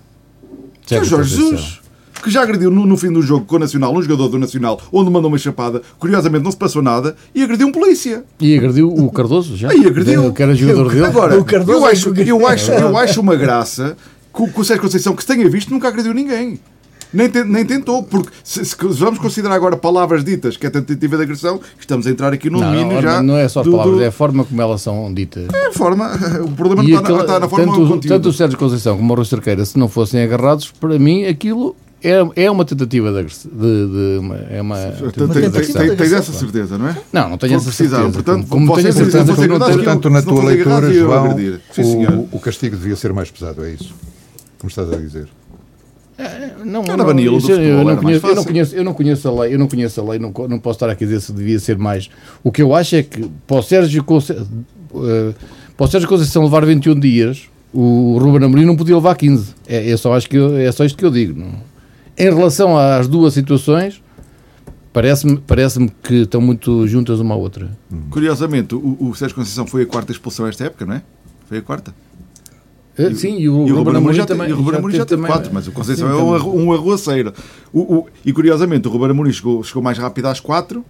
[0.86, 1.34] Que é o Jorge.
[1.34, 1.80] Jesus.
[2.22, 4.80] Que já agrediu no, no fim do jogo com o Nacional, um jogador do Nacional,
[4.90, 5.82] onde mandou uma chapada.
[5.98, 7.16] Curiosamente, não se passou nada.
[7.34, 8.24] E agrediu um polícia.
[8.40, 9.70] E agrediu o Cardoso já?
[9.70, 10.32] Aí agrediu.
[10.32, 11.04] Que era jogador dele.
[11.06, 13.94] Agora, O Cardoso eu é acho, eu, acho, eu acho uma graça
[14.34, 16.58] que o, que o Sérgio Conceição, que se tenha visto, nunca agrediu ninguém.
[17.12, 21.16] Nem, te- nem tentou, porque se, se vamos considerar agora palavras ditas, que é tentativa
[21.16, 23.22] de agressão, estamos a entrar aqui no domínio já.
[23.22, 25.46] não é só as do- palavras, do- é a forma como elas são ditas.
[25.54, 26.10] é a forma.
[26.42, 28.32] O problema E não está, na, está na forma tanto, tanto o.
[28.32, 32.50] Sérgio Conceição como o Rui Cerqueira, se não fossem agarrados, para mim aquilo é, é
[32.50, 33.50] uma tentativa de, agressão.
[33.54, 34.76] de, de uma, é uma
[35.96, 36.96] Tens essa certeza, não é?
[37.12, 38.10] Não, não tenho essa certeza.
[38.10, 41.36] portanto, como posso tenho a certeza Portanto, na tua leitura, João,
[42.32, 43.94] o castigo devia ser mais pesado, é isso?
[44.64, 45.28] Como estás a dizer?
[46.64, 47.04] Não, Era não,
[47.36, 49.54] isso eu, futebol, eu era não conheço, eu não conheço, eu não conheço a lei,
[49.54, 51.76] eu não conheço a lei, não, não posso estar aqui a dizer se devia ser
[51.76, 52.08] mais.
[52.42, 55.34] O que eu acho é que para o Sérgio, Conce- eh,
[55.76, 57.42] para o Sérgio Conceição levar 21 dias,
[57.74, 59.54] o Ruben Amorim não podia levar 15.
[59.68, 61.38] É, é só acho que eu- é só isto que eu digo.
[61.38, 61.52] não?
[62.16, 64.00] Em relação às duas situações,
[64.94, 67.68] parece-me parece que estão muito juntas uma à outra.
[68.08, 71.02] Curiosamente, o, o Sérgio Conceição foi a quarta expulsão esta época, não é?
[71.48, 71.92] Foi a quarta.
[73.14, 74.48] Sim, e o, E o Ruben Amorim já, também.
[74.48, 76.66] e o Ruben Amorim já teve teve quatro, mas o Conceição Sim, é um, também.
[76.66, 77.32] um arruaceiro.
[77.72, 80.84] O, o- e curiosamente, o Ruben Amorim chegou, chegou mais rápido às quatro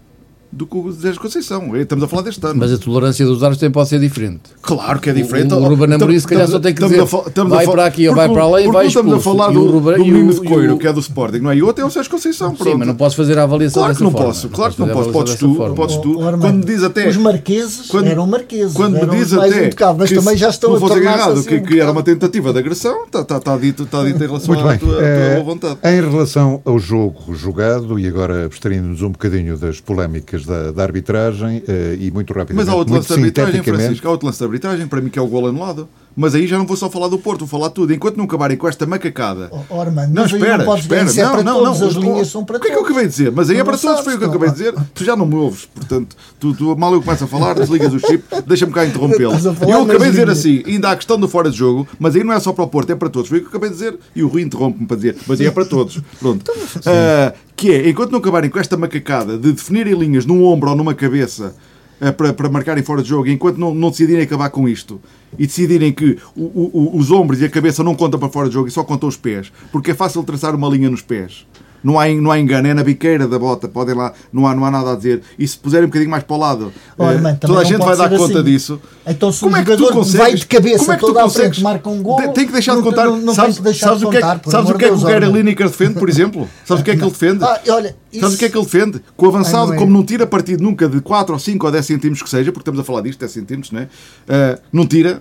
[0.57, 1.77] do que o Sérgio Conceição.
[1.77, 2.55] Estamos a falar deste ano.
[2.57, 4.41] Mas a tolerância dos árbitros também pode ser diferente.
[4.63, 5.53] Claro que é diferente.
[5.53, 7.03] O- o Ruben Amorim, se calhar, só tem que dizer,
[7.49, 9.39] vai para aqui ou vai para lá e vai estamos a expulso.
[9.39, 11.39] falar E o do, Ruben- do o- menino de coiro, o- que é do Sporting,
[11.39, 11.57] não é?
[11.57, 12.55] E o outro é o Sérgio Conceição.
[12.57, 15.11] Sim, mas não podes fazer a avaliação Claro que não posso, claro que não posso.
[15.11, 16.15] Podes tu, podes tu.
[16.15, 17.09] Quando me diz até.
[17.09, 18.75] Os marqueses Quando- eram marqueses.
[18.75, 19.71] Quando me diz até.
[19.99, 23.05] mas que também já estão a tornar-se agarrado, assim que, era uma tentativa de agressão,
[23.05, 25.79] está tá, tá dito, tá dito em relação à tua, tua vontade.
[25.85, 31.63] em relação ao jogo jogado, e agora abstraindo-nos um bocadinho das polémicas da, da arbitragem,
[31.67, 34.45] eh, e muito rapidamente, Mas há outro lance de arbitragem, Francisco, há outro lance de
[34.45, 35.89] arbitragem, para mim que é o gol anulado.
[36.17, 37.93] Mas aí já não vou só falar do Porto, vou falar tudo.
[37.93, 39.49] Enquanto não acabarem com esta macacada.
[39.51, 41.05] Oh, oh, Armando, Não, espera, não podes espera.
[41.05, 41.89] dizer, isso é Não, não, todos, não.
[41.89, 43.33] as o- linhas são para O que é que eu acabei de dizer?
[43.33, 44.35] Mas aí é para não todos, foi o que eu não.
[44.35, 44.75] acabei de dizer.
[44.95, 47.99] Tu já não me ouves, portanto, tu, tu mal eu começo a falar, desligas o
[47.99, 49.33] chip, deixa-me cá interrompê-lo.
[49.69, 52.33] Eu acabei de dizer assim, ainda há questão do fora de jogo, mas aí não
[52.33, 53.29] é só para o Porto, é para todos.
[53.29, 53.99] Foi o que eu acabei de dizer.
[54.15, 56.01] E o Rui interrompe-me para dizer, mas aí é para todos.
[56.21, 56.51] Pronto.
[56.87, 60.77] Ah, que é, enquanto não acabarem com esta macacada de definirem linhas num ombro ou
[60.77, 61.55] numa cabeça
[62.01, 65.01] eh, para, para marcarem fora de jogo, enquanto não, não decidirem acabar com isto
[65.39, 68.55] e decidirem que o- o- os ombros e a cabeça não contam para fora de
[68.55, 71.47] jogo e só contam os pés, porque é fácil traçar uma linha nos pés.
[71.85, 74.65] Não há, não há engano, é na biqueira da bota, podem lá, não há, não
[74.65, 75.21] há nada a dizer.
[75.39, 77.97] E se puserem um bocadinho mais para o lado, eh, mãe, toda a gente vai
[77.97, 78.43] dar ser conta assim.
[78.51, 78.81] disso.
[79.07, 80.15] Então se Como o é que tu consegues?
[80.19, 81.59] vai de cabeça Como é que tu toda consegues?
[81.61, 83.05] marca um gol, Tem- que deixar de contar.
[83.05, 84.95] Não, não sabes deixar sabes de o que é, contar, sabes o que é que
[84.95, 85.27] o Deus, Gary.
[85.31, 86.49] Lineker defende, por exemplo?
[86.65, 87.45] Sabes o que é que ele defende?
[87.45, 88.99] Ah, olha, Sabes o que é que ele defende?
[89.01, 89.79] Que o avançado, Ai, não é.
[89.79, 92.61] como não tira partido nunca de 4 ou 5 ou 10 centímetros que seja, porque
[92.63, 93.89] estamos a falar disto, 10 centímetros, não é?
[94.29, 95.21] Ah, não tira,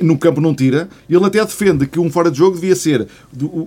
[0.00, 3.06] no- campo não tira, e ele até defende que um fora de jogo devia ser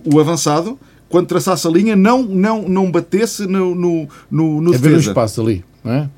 [0.06, 0.80] o avançado,
[1.14, 4.92] quando traçasse a linha, não, não, não batesse no, no, no, no É ver o
[4.94, 5.12] defesa.
[5.12, 6.10] espaço ali, não é?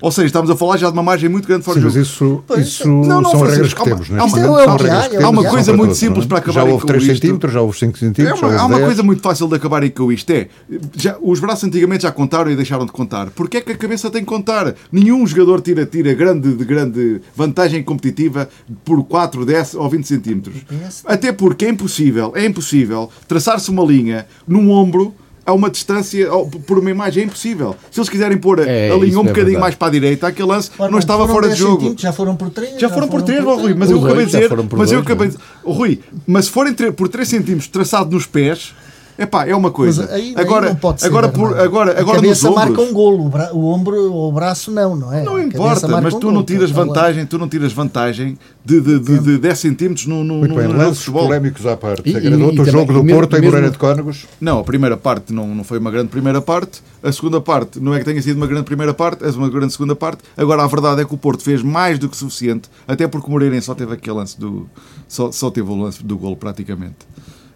[0.00, 2.06] Ou seja, estamos a falar já de uma margem muito grande fora Sim, de mas
[2.06, 2.34] jogo.
[2.36, 4.10] isso, Pois, isso não, não, são regras que há uma- temos.
[4.10, 5.28] há uma- momento, é regras há, que é o temos, que há.
[5.30, 6.28] Uma coisa muito todos, simples não é?
[6.28, 7.14] para acabarem Já houve com 3 isto.
[7.14, 8.86] centímetros, já houve 5 É centímetros, já uma, há uma 10.
[8.86, 10.30] coisa muito fácil de acabarem com isto.
[10.30, 10.48] É,
[10.96, 13.30] já, os braços antigamente já contaram e deixaram de contar.
[13.30, 14.74] Porquê é que a cabeça tem que contar?
[14.92, 18.48] Nenhum jogador tira, tira grande, de grande vantagem competitiva
[18.84, 20.56] por 4, 10 ou 20 centímetros.
[21.04, 25.14] Até porque é impossível, é impossível traçar-se uma linha num ombro
[25.46, 26.28] a uma distância,
[26.66, 27.76] por uma imagem, é impossível.
[27.90, 29.56] Se eles quiserem pôr a, É, a linha um é bocadinho verdade.
[29.58, 31.94] mais para a direita, aquele lance Ora, não estava fora de 10 jogo.
[31.96, 32.80] Já foram por 3.
[32.80, 34.48] Já foram por 3, ó Rui, mas eu acabei de dois, já dizer.
[34.48, 38.26] foram por Mas eu acabei de Rui, mas se forem por 3 centímetros traçado nos
[38.26, 38.74] pés,
[39.18, 40.02] epá, é uma coisa.
[40.02, 42.72] Mas aí, aí agora, não pode ser agora, por, agora, a agora nos cabeça marca
[42.72, 42.88] ombros.
[42.90, 45.22] um golo, o, bra- o ombro ou o braço não, não é?
[45.22, 46.84] Não importa, mas um tu golo, não tiras lá.
[46.84, 50.56] vantagem, tu não tiras vantagem de, de, de, de 10 centímetros no, no, Muito no,
[50.60, 51.24] bem, no lances futebol.
[51.24, 52.08] polémicos à parte.
[52.08, 54.26] E- e- Agradou-te e jogo do mesmo- Porto em mesmo- Moreira de Cónegos?
[54.40, 56.82] Não, a primeira parte não, não foi uma grande primeira parte.
[57.02, 59.72] A segunda parte não é que tenha sido uma grande primeira parte, é uma grande
[59.72, 60.18] segunda parte.
[60.36, 63.30] Agora, a verdade é que o Porto fez mais do que suficiente, até porque o
[63.30, 64.66] Moreirense só teve aquele lance do.
[65.08, 66.96] Só, só teve o lance do golo, praticamente.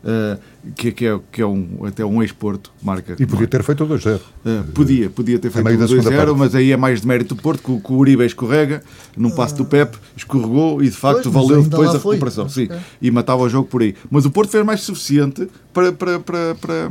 [0.02, 0.40] Uh,
[0.74, 3.16] que, que é, que é um, até um ex-Porto, marca.
[3.18, 4.16] E podia ter feito o 2-0.
[4.18, 6.38] Uh, podia, podia ter feito o segunda 2-0, parte.
[6.38, 8.82] mas aí é mais de mérito do Porto, que, o- que o Uribe escorrega
[9.16, 12.14] num passo do Pep, escorregou e de facto Pois, valeu depois a foi.
[12.16, 12.48] recuperação.
[12.48, 12.78] Sim, Ok.
[13.02, 13.94] e matava o jogo por aí.
[14.10, 16.90] Mas o Porto fez mais suficiente para, para, para, para,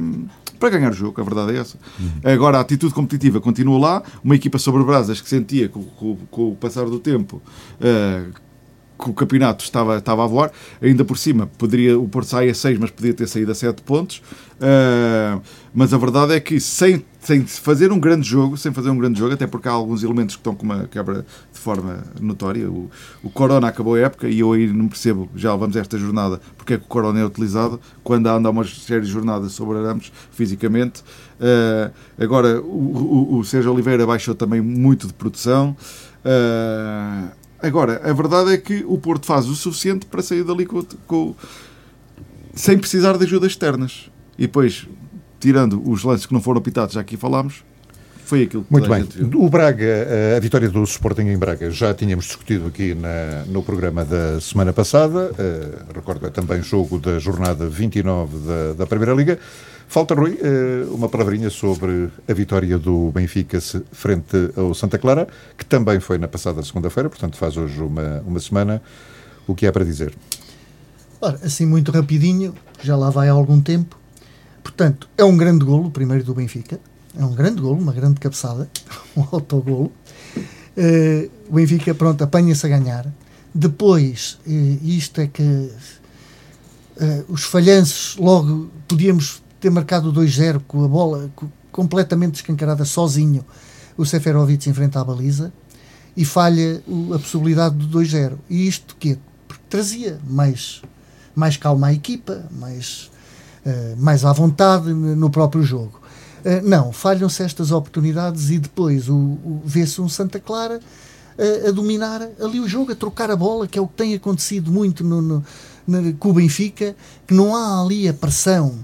[0.59, 1.77] para ganhar o jogo, a verdade é essa.
[2.23, 6.51] Agora a atitude competitiva continua lá, uma equipa sobre brasas que sentia com, com- com
[6.51, 7.41] o passar do tempo.
[7.81, 8.31] uh,
[8.99, 12.53] que o campeonato estava, estava a voar, ainda por cima poderia, o Porto sai a
[12.53, 14.21] 6, mas podia ter saído a 7 pontos.
[14.59, 15.41] Uh,
[15.73, 19.17] mas a verdade é que sem, sem fazer um grande jogo, sem fazer um grande
[19.17, 22.69] jogo, até porque há alguns elementos que estão com uma quebra de forma notória.
[22.69, 22.89] O,
[23.23, 26.73] o Corona acabou a época e eu aí não percebo, já vamos esta jornada, porque
[26.73, 31.01] é que o Corona é utilizado quando anda umas séries de jornadas sobre arames fisicamente.
[31.39, 35.75] Uh, agora, o, o, o Sérgio Oliveira baixou também muito de produção.
[36.25, 40.83] Uh, agora, a verdade é que o Porto faz o suficiente para sair dali com,
[41.07, 41.35] com-
[42.53, 44.09] sem precisar de ajudas externas.
[44.37, 44.87] E depois,
[45.39, 47.63] tirando os lances que não foram pitados, já aqui falámos,
[48.25, 49.07] foi aquilo que Muito bem.
[49.35, 53.63] O Braga, eh, a vitória do Sporting em Braga, já tínhamos discutido aqui na- no
[53.63, 55.31] programa da semana passada.
[55.37, 59.39] Eh, recordo, é também jogo da jornada 29 da, da Primeira Liga.
[59.89, 63.57] Falta, Rui, eh, uma palavrinha sobre a vitória do Benfica
[63.91, 68.39] frente ao Santa Clara, que também foi na passada segunda-feira, portanto faz hoje uma, uma
[68.39, 68.83] semana.
[69.47, 70.13] O que há para dizer?
[71.19, 73.97] Ora, assim muito rapidinho, já lá vai há algum tempo.
[74.61, 76.79] Portanto, é um grande golo, o primeiro do Benfica.
[77.17, 78.69] É um grande golo, uma grande cabeçada,
[79.17, 79.91] um autogolo.
[80.77, 83.11] Eh, o Benfica, pronto, apanha-se a ganhar.
[83.55, 85.71] Depois, eh, isto é que
[87.01, 92.85] eh, os falhanços, logo podíamos ter marcado o 2-0 com a bola co- completamente escancarada
[92.85, 93.45] sozinho.
[93.97, 95.51] O Seferovic enfrenta a baliza
[96.15, 96.81] e falha
[97.13, 98.33] a possibilidade do 2-0.
[98.49, 99.17] E isto quê?
[99.47, 100.81] Porque trazia mais,
[101.35, 103.11] mais calma à equipa, mais,
[103.65, 105.99] eh, mais à vontade no próprio jogo.
[106.45, 110.79] Eh, não, falham-se estas oportunidades e depois o, o- vê-se um Santa Clara
[111.37, 114.13] eh, a dominar ali o jogo, a trocar a bola, que é o que tem
[114.15, 115.43] acontecido muito no, no,
[115.85, 116.95] no- com o Benfica,
[117.27, 118.79] que não há ali a pressão,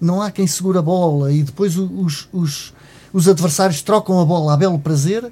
[0.00, 2.72] não há quem segura a bola e depois os, os,
[3.12, 5.30] os adversários trocam a bola a belo prazer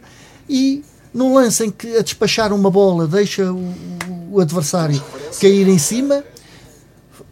[0.49, 3.75] e num lance em que a despachar uma bola deixa o,
[4.33, 5.03] o- adversário
[5.41, 6.25] cair em cima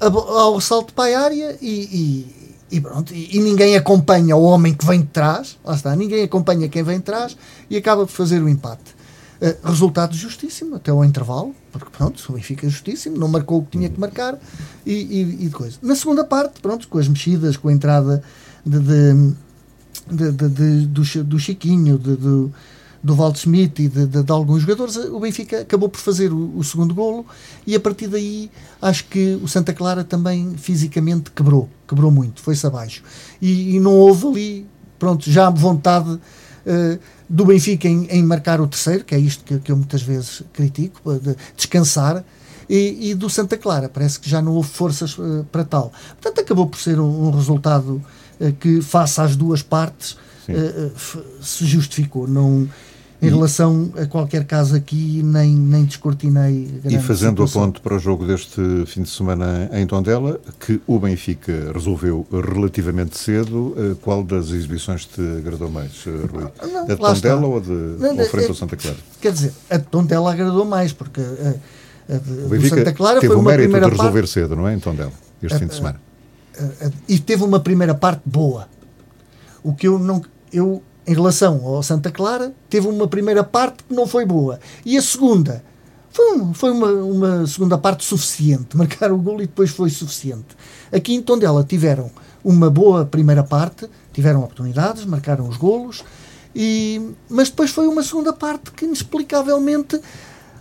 [0.01, 2.43] ao salto para a área e, e-
[2.77, 6.23] e pronto, e, e ninguém acompanha o homem que vem de trás, lá está, ninguém
[6.25, 7.37] acompanha quem vem de trás
[7.69, 9.02] e acaba por fazer o empate.
[9.45, 13.65] Eh, resultado justíssimo até ao intervalo, porque pronto, o Benfica é justíssimo, não marcou o
[13.65, 14.39] que tinha que marcar
[14.87, 15.79] e, e, e coisa.
[15.83, 18.23] Na segunda parte, pronto, com as mexidas, com a entrada
[18.65, 22.53] de, de- de- de- do, do Chiquinho, do,
[23.03, 26.63] do Waldschmidt e de, de- de alguns jogadores, o Benfica acabou por fazer o, o
[26.63, 27.27] segundo golo
[27.67, 28.49] e a partir daí
[28.81, 33.03] acho que o Santa Clara também fisicamente quebrou, quebrou muito, foi-se abaixo.
[33.41, 34.67] E, e não houve ali,
[35.01, 36.17] pronto, já vontade
[36.65, 36.99] eh,
[37.33, 40.43] do Benfica em, em marcar o terceiro, que é isto que, que eu muitas vezes
[40.53, 42.23] critico, eh, de descansar.
[42.69, 45.91] E, e do Santa Clara, parece que já não houve forças eh, para tal.
[46.21, 48.03] Portanto, acabou por ser um, um resultado
[48.61, 50.17] que, face às duas partes,
[51.41, 52.27] se justificou.
[52.27, 52.69] Não,
[53.23, 56.69] em relação a qualquer caso aqui, nem, nem descortinei.
[56.85, 57.63] E fazendo situação.
[57.63, 62.27] a ponto para o jogo deste fim de semana em Tondela, que o Benfica resolveu
[62.33, 66.51] relativamente cedo, eh, qual das exibições te agradou mais, eh, Rui?
[66.73, 67.37] Não, a de Tondela está.
[67.37, 68.97] ou, de, não, ou frente é, ao Santa Clara?
[69.21, 73.21] Quer dizer, a de Tondela agradou mais, porque a, a de, o Benfica Santa Clara
[73.21, 75.55] teve foi uma o mérito primeira de resolver parte, cedo, não é, em Tondela, este
[75.55, 76.01] a, fim de semana.
[77.09, 78.67] e teve uma primeira parte boa.
[79.63, 80.21] O que eu não...
[80.53, 84.61] Eu, em relação ao Santa Clara, teve uma primeira parte que não foi boa.
[84.85, 85.63] E a segunda
[86.11, 88.77] foi, um, foi uma, uma, segunda parte suficiente.
[88.79, 90.57] Marcar o gol e depois foi suficiente.
[90.93, 92.11] Aqui em Tondela tiveram
[92.45, 96.05] uma boa primeira parte, tiveram oportunidades, marcaram os golos,
[96.55, 100.01] e, mas depois foi uma segunda parte que inexplicavelmente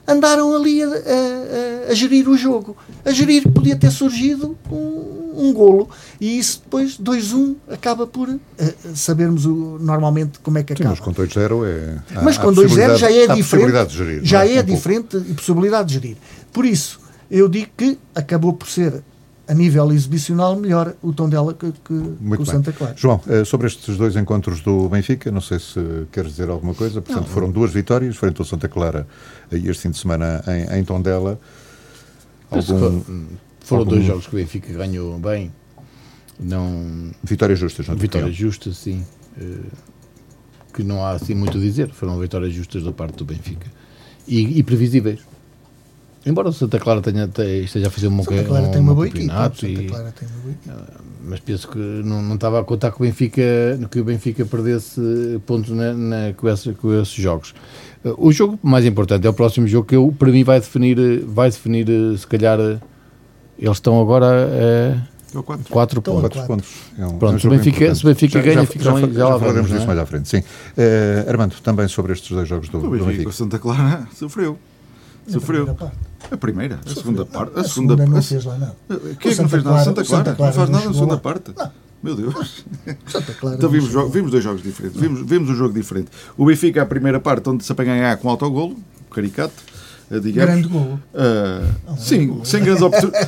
[0.08, 2.76] andaram ali a, a, a, gerir o jogo.
[3.06, 5.90] A gerir podia ter surgido um, um golo.
[6.20, 8.40] E isso depois, 2-1, acaba por uh,
[8.96, 10.96] sabermos o, normalmente como é que acaba.
[10.96, 12.22] Sim, mas com 2-0 é.
[12.22, 13.94] Mas com 2-0 já é diferente.
[13.94, 15.30] Gerir, já é, é um diferente pouco.
[15.30, 16.18] e possibilidade de gerir.
[16.52, 19.04] Por isso, eu digo que acabou por ser
[19.52, 22.96] a nível exibicional, melhor o tom dela que, que, que o Santa Clara.
[22.96, 27.02] João, eh, sobre estes dois encontros do Benfica, não sei se queres dizer alguma coisa.
[27.02, 27.34] Portanto, não.
[27.34, 29.06] foram duas vitórias frente ao Santa Clara
[29.52, 31.38] este fim de semana em, em Tondela.
[32.50, 33.02] Algum,
[33.60, 33.92] foram algum...
[33.92, 35.52] dois jogos que o Benfica ganhou bem.
[36.40, 37.12] Não...
[37.22, 39.06] Vitórias justas, não Vitórias justas, sim.
[39.38, 39.66] Uh,
[40.74, 41.90] que não há assim muito a dizer.
[41.90, 43.68] Foram vitórias justas da parte do Benfica.
[44.26, 45.20] E, e previsíveis.
[46.26, 47.30] Embora o Santa Clara tenha,
[47.64, 50.42] esteja a fazer um, Santa Clara um, tem uma boa equipe, Santa Clara tem uma
[50.42, 50.70] boa equipe.
[50.70, 53.42] Ah, mas penso que não, não estava a contar que o Benfica,
[53.90, 55.02] que o Benfica perdesse
[55.46, 57.56] pontos na, na, com, esses, com esses jogos.
[58.06, 61.24] Ah, o jogo mais importante é o próximo jogo que eu, para mim vai definir,
[61.26, 62.60] vai definir se calhar
[63.58, 66.22] eles estão agora a 4 quatro pontos.
[66.22, 66.70] Quatro pontos.
[66.98, 69.08] É um, Pronto, é um se o Benfica, se Benfica já, ganha, já, ficam já,
[69.08, 69.88] já, já lá falaremos disso é?
[69.88, 70.28] mais à frente.
[70.28, 70.40] Sim.
[70.40, 73.04] Uh, Armando, também sobre estes dois jogos do, o Benfica.
[73.04, 73.32] O Benfica.
[73.32, 74.58] Santa Clara sofreu.
[75.28, 75.76] Sofreu.
[76.30, 77.60] A primeira, a segunda parte.
[77.60, 78.76] A, segunda, segunda não fez lá nada.
[79.20, 79.84] Quem é que não fez nada?
[79.84, 80.36] Santa Clara.
[80.38, 81.54] Não faz nada na segunda parte.
[82.02, 82.66] Meu Deus.
[83.08, 83.56] Santa Clara.
[83.58, 85.00] Então vimos, vimos dois jogos diferentes.
[85.00, 86.10] Vimos, vimos um jogo diferente.
[86.38, 88.78] O Benfica, a primeira parte, onde se apanha a ganhar com autogolo,
[89.12, 89.81] caricato eh,
[90.20, 90.52] digamos.
[90.52, 91.00] Grande gol.
[91.14, 92.84] Uh, sim, sem grandes,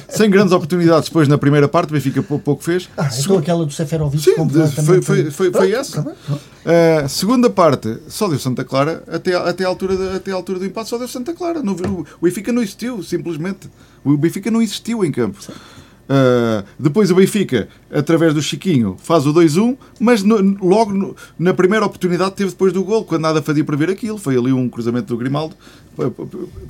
[0.10, 2.90] sem grandes oportunidades depois na primeira parte, o Benfica pouco, fez.
[2.98, 4.36] Ah, então aquela do Seferovic sim,
[4.84, 6.02] foi, foi, foi, foi essa.
[6.02, 10.60] Uh, segunda parte, só deu Santa Clara, até, até, a altura de, até a altura
[10.60, 11.62] do empate só deu Santa Clara.
[11.62, 13.70] No, o Benfica não existiu, simplesmente.
[14.04, 15.40] O Benfica não existiu em campo.
[16.04, 21.54] Uh, depois o Benfica, através do Chiquinho, faz o 2-1, mas no, logo no, na
[21.54, 24.18] primeira oportunidade teve depois do gol, quando nada fazia para ver aquilo.
[24.18, 25.56] Foi ali um cruzamento do Grimaldo,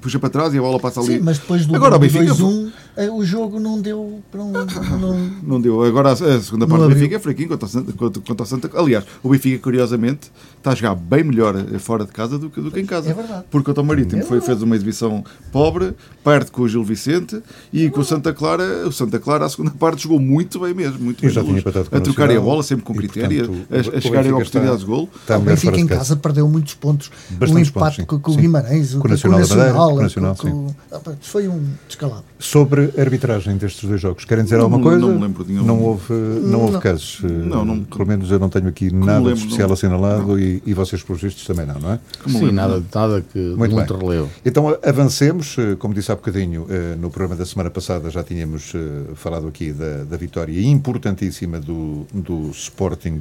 [0.01, 1.13] puxa para trás e a bola passa ali.
[1.15, 4.53] Sim, mas depois do Agora, 2-1 eh, o jogo não deu para um.
[5.03, 5.83] Não, não deu.
[5.83, 8.69] Agora a segunda parte do Benfica é fraquinho contra o, Santa, contra, contra o Santa.
[8.75, 12.71] Aliás, o Benfica, curiosamente, está a jogar bem melhor fora de casa do que, do
[12.71, 13.09] que em casa.
[13.09, 13.45] É verdade.
[13.49, 17.41] Porque o Tom Marítimo é foi, fez uma exibição pobre, perde com o Gil Vicente
[17.71, 20.99] e com o Santa Clara, o Santa Clara, a segunda parte, jogou muito bem mesmo.
[20.99, 24.35] Muito bem já tinha a trocarem a bola sempre com critério, a, a chegarem a
[24.35, 25.09] oportunidades de gol.
[25.29, 27.11] O Benfica em casa perdeu muitos pontos.
[27.31, 31.47] Bastante o empate pontos, com, o Guimarães, com o Nacional, Nacional, Nacional com, com, foi
[31.47, 32.23] um descalabro.
[32.39, 34.99] Sobre a arbitragem destes dois jogos, querem dizer alguma coisa?
[34.99, 35.65] Não me lembro de nenhum.
[35.65, 37.21] Não houve, não houve casos.
[37.23, 40.73] Não, não, pelo menos eu não tenho aqui nada lembro, especial não, assinalado e, e
[40.73, 41.99] vocês, pelos vistos, também não, não é?
[42.27, 44.29] Sim, lembro, nada, nada que muito, muito relevo.
[44.45, 48.73] Então avancemos, eh, como disse há bocadinho, eh, no programa da semana passada já tínhamos
[48.75, 53.19] eh, falado aqui da, da vitória importantíssima do, do Sporting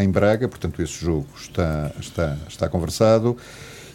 [0.00, 3.36] em Braga, portanto esse jogo está, está, está conversado.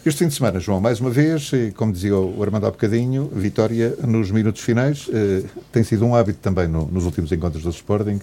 [0.04, 3.94] Este fim de semana, João, mais uma vez, como dizia o Armando há bocadinho, vitória
[4.02, 5.06] nos minutos finais.
[5.08, 8.20] Uh, tem sido um hábito também no, nos últimos encontros do Sporting, uh,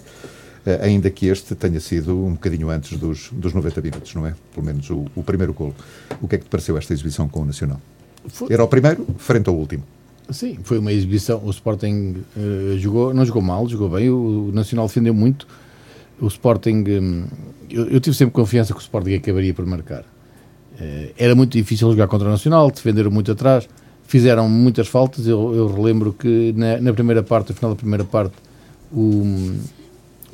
[0.82, 4.34] ainda que este tenha sido um bocadinho antes dos, dos 90 minutos, não é?
[4.56, 5.76] Pelo menos o, o primeiro golo.
[6.20, 7.80] O que é que te pareceu esta exibição com o Nacional?
[8.26, 8.52] Foi...
[8.52, 9.84] Era o primeiro, frente ao último.
[10.32, 11.40] Sim, foi uma exibição.
[11.46, 14.10] O Sporting uh, jogou, não jogou mal, jogou bem.
[14.10, 15.48] O, o Nacional defendeu muito.
[16.20, 17.26] O Sporting, um,
[17.70, 20.04] eu, eu, tive sempre confiança que o Sporting acabaria por marcar.
[20.80, 23.68] Eh, era muito difícil jogar contra o Nacional, defenderam muito atrás,
[24.06, 25.28] fizeram muitas faltas.
[25.28, 28.36] Eu, eu relembro que na, na, primeira parte, no final da primeira parte,
[28.92, 29.56] o,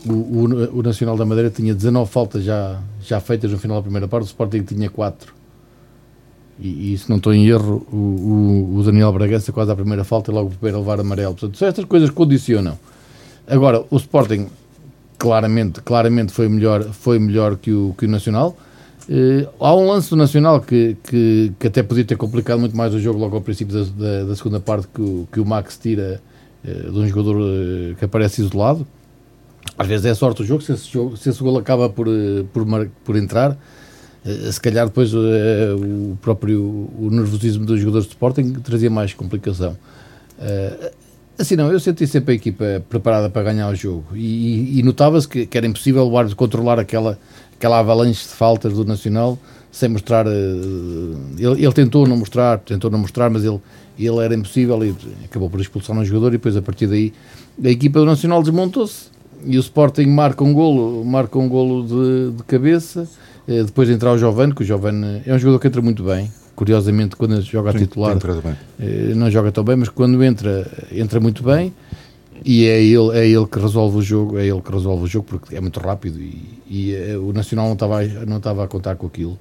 [0.05, 4.07] o, o, Nacional da Madeira tinha 19 faltas já, já feitas no final da primeira
[4.07, 5.33] parte, o Sporting tinha 4.
[6.59, 10.31] E, e se não estou em erro, o, o, Daniel Bragança quase à primeira falta
[10.31, 11.33] e logo para levar amarelo.
[11.33, 12.77] Portanto, estas coisas condicionam.
[13.47, 14.47] Agora, o Sporting
[15.17, 18.55] claramente, claramente foi melhor, foi melhor que o, que o Nacional.
[19.09, 22.93] Uh, há um lance do Nacional que, que, que, até podia ter complicado muito mais
[22.93, 25.77] o jogo logo ao princípio da, da, da segunda parte que o, que o Max
[25.77, 26.21] tira
[26.63, 28.87] uh, de um jogador uh, que aparece isolado.
[29.77, 32.07] às vezes é sorte o jogo, se esse, jogo, se esse gol acaba por,
[32.53, 32.65] por,
[33.03, 33.57] por entrar,
[34.49, 36.61] se calhar depois o próprio
[36.97, 39.75] o nervosismo dos jogadores de Sporting trazia mais complicação.
[41.37, 45.27] Assim não, eu senti sempre a equipa preparada para ganhar o jogo e, e notava-se
[45.27, 47.17] que, que, era impossível o árbitro controlar aquela,
[47.63, 49.39] aquela avalanche de faltas do Nacional
[49.71, 50.27] sem mostrar.
[50.27, 50.29] Uh,
[51.37, 53.59] ele, ele, tentou não mostrar, tentou não mostrar, mas ele,
[53.97, 54.93] ele era impossível e
[55.23, 57.13] acabou por expulsar um jogador e depois a partir daí
[57.63, 59.05] a equipa do Nacional desmontou-se
[59.45, 63.07] e o Sporting marca um golo, marca um golo de, de cabeça,
[63.47, 66.03] uh, depois de entrar o Giovanni, que o Giovanni é um jogador que entra muito
[66.03, 68.17] bem, curiosamente, quando joga a titular,
[68.79, 71.73] eh, não joga tão bem, mas quando entra, entra muito bem.
[72.45, 75.25] E é ele, é ele que resolve o jogo, é ele que resolve o jogo
[75.25, 78.95] porque é muito rápido e, e eh, o Nacional não estava, não estava a contar
[78.95, 79.37] com aquilo.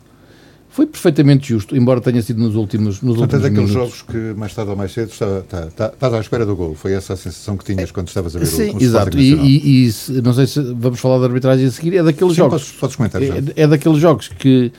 [0.69, 4.17] Foi perfeitamente justo, embora tenha sido nos últimos, nos Portanto, últimos é daqueles jogos que
[4.39, 6.75] mais tarde ou mais cedo estava, tá, tá, estás à espera do gol.
[6.75, 9.19] Foi essa a sensação que tinhas quando estavas a ver Sim, o, o exato.
[9.19, 11.99] E, e, e, não sei se vamos falar da arbitragem a seguir.
[11.99, 12.73] É daqueles Sim, jogos.
[12.97, 13.35] Comentar já.
[13.35, 14.73] É, é daqueles jogos que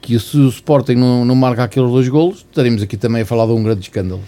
[0.00, 3.46] que se o Sporting não, não marca aqueles dois golos, estaremos aqui também a falar
[3.46, 4.22] de um grande escândalo.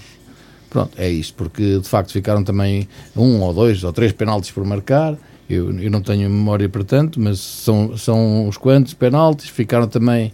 [0.73, 4.65] Pronto, é isto, porque de facto ficaram também um ou dois ou três penaltis por
[4.65, 5.19] marcar.
[5.49, 9.51] Eu, eu não tenho memória para tanto, mas são, são uns quantos penaltis.
[9.51, 10.33] Ficaram também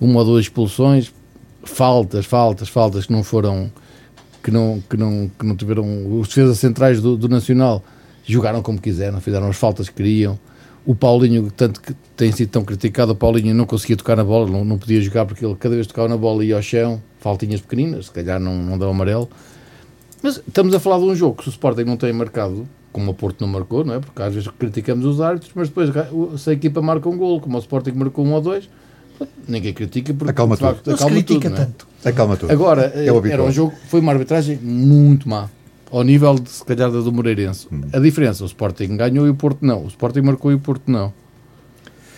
[0.00, 1.12] uma ou duas expulsões,
[1.62, 3.70] faltas, faltas, faltas que não foram,
[4.42, 6.18] que não, que não, que não tiveram.
[6.18, 7.84] Os defesas centrais do, do Nacional
[8.24, 10.36] jogaram como quiseram, fizeram as faltas que queriam
[10.84, 14.50] o Paulinho, tanto que tem sido tão criticado, o Paulinho não conseguia tocar na bola,
[14.50, 17.00] não, não podia jogar porque ele cada vez tocava na bola e ia ao chão,
[17.20, 19.28] faltinhas pequeninas, se calhar não, não o amarelo.
[20.22, 23.10] Mas estamos a falar de um jogo que se o Sporting não tem marcado, como
[23.10, 24.00] o Porto não marcou, não é?
[24.00, 25.90] Porque às vezes criticamos os árbitros, mas depois
[26.40, 28.68] se a equipa marca um gol, como o Sporting marcou um ou dois,
[29.46, 30.66] ninguém critica porque acalma tudo.
[30.66, 31.64] Facto, acalma critica tudo, é?
[31.64, 31.88] tanto.
[32.04, 32.08] É?
[32.08, 32.52] Acalma tudo.
[32.52, 35.48] Agora, é era um jogo, foi uma arbitragem muito má
[35.90, 37.68] ao nível de, se calhar, da do Moreirense.
[37.70, 37.82] Hum.
[37.92, 39.84] A diferença, o Sporting ganhou e o Porto não.
[39.84, 41.12] O Sporting marcou e o Porto não.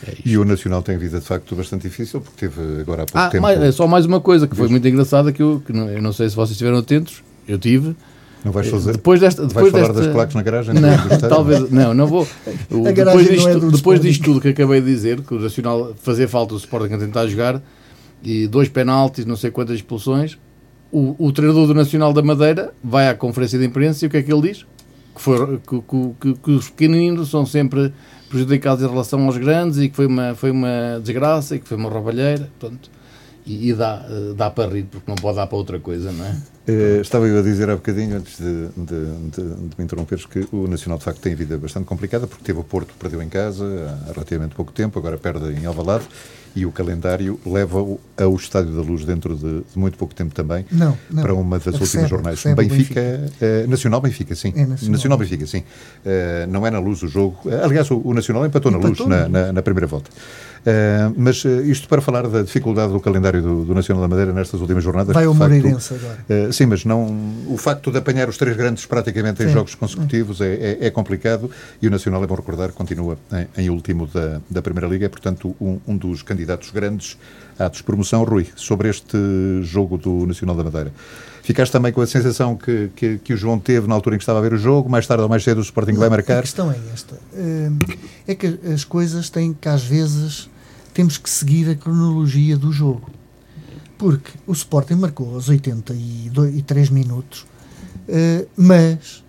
[0.07, 3.18] É e o Nacional tem vida de facto bastante difícil, porque teve agora há pouco
[3.18, 3.42] ah, tempo.
[3.42, 6.01] Mais, é só mais uma coisa que foi muito engraçada que eu, que não, eu
[6.01, 7.96] não sei se vocês estiveram atentos, eu tive.
[8.44, 8.92] Não vais fazer?
[8.92, 10.07] Depois desta, depois vais falar desta...
[10.07, 10.74] das claques na garagem?
[10.74, 12.26] Não, talvez, não, não vou.
[12.70, 16.28] O, depois disto, é depois disto tudo que acabei de dizer, que o Nacional fazia
[16.28, 17.61] falta o Sporting a tentar jogar,
[18.22, 20.38] e dois penaltis, não sei quantas expulsões,
[20.90, 24.16] o, o, treinador do Nacional da Madeira vai à conferência de imprensa e o que
[24.16, 24.64] é que ele diz?
[25.14, 25.82] Que, foi, que,
[26.20, 27.92] que, que os pequeninos são sempre
[28.28, 31.76] prejudicados em relação aos grandes e que foi uma, foi uma desgraça e que foi
[31.76, 32.49] uma roubalheira.
[32.59, 32.90] Portanto,
[33.49, 36.24] e, e dá, eh, dá para rir, porque não pode dar para outra coisa, não
[36.24, 36.36] é?
[36.68, 40.46] Uh, estava eu a dizer há bocadinho, antes de, de, de, de, me interromperes, que
[40.53, 43.64] o Nacional de facto tem vida bastante complicada, porque teve o Porto, perdeu em casa
[44.07, 46.05] há relativamente pouco tempo, agora perde em Alvalade,
[46.55, 50.99] e o calendário leva-o ao Estádio da Luz dentro de, muito pouco tempo também, não,
[51.11, 51.22] não.
[51.22, 52.44] para uma das recebe, últimas jornadas.
[52.44, 53.64] Benfica, Benfica.
[53.64, 54.53] Uh, Nacional Benfica, sim.
[54.55, 54.92] É Nacional.
[54.92, 55.59] Nacional Benfica, sim.
[55.59, 57.38] Uh, não é na Luz o jogo.
[57.64, 60.11] aliás, o, o Nacional empatou, empatou na Luz na, na, na primeira volta.
[60.59, 64.33] Uh, mas uh, isto para falar da dificuldade do calendário do, do, Nacional da Madeira
[64.33, 65.15] nestas últimas jornadas.
[65.15, 66.19] Vai ao Moreirense agora.
[66.29, 67.07] Uh, sim, mas não,
[67.47, 69.53] o facto de apanhar os três grandes praticamente em sim.
[69.53, 71.51] jogos consecutivos é, é, é, complicado
[71.81, 75.09] e o Nacional, é bom recordar, continua em, em último da, da Primeira Liga, é
[75.09, 77.17] portanto um, um dos candidatos grandes
[77.59, 78.25] à despromoção.
[78.25, 79.19] Rui, sobre este
[79.63, 80.93] jogo do Nacional da Madeira.
[81.49, 84.22] Ficaste também com a sensação que, que, que, o João teve na altura em que
[84.22, 86.40] estava a ver o jogo, mais tarde ou mais cedo o Sporting não, vai marcar?
[86.40, 87.18] A questão é esta.
[88.26, 90.51] É que as coisas têm que, às vezes,
[90.92, 93.11] temos que seguir a cronologia do jogo.
[93.96, 97.46] Porque o Sporting marcou aos 83 minutos,
[98.55, 99.24] mas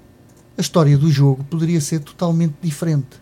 [0.57, 3.17] a história do jogo poderia ser totalmente diferente.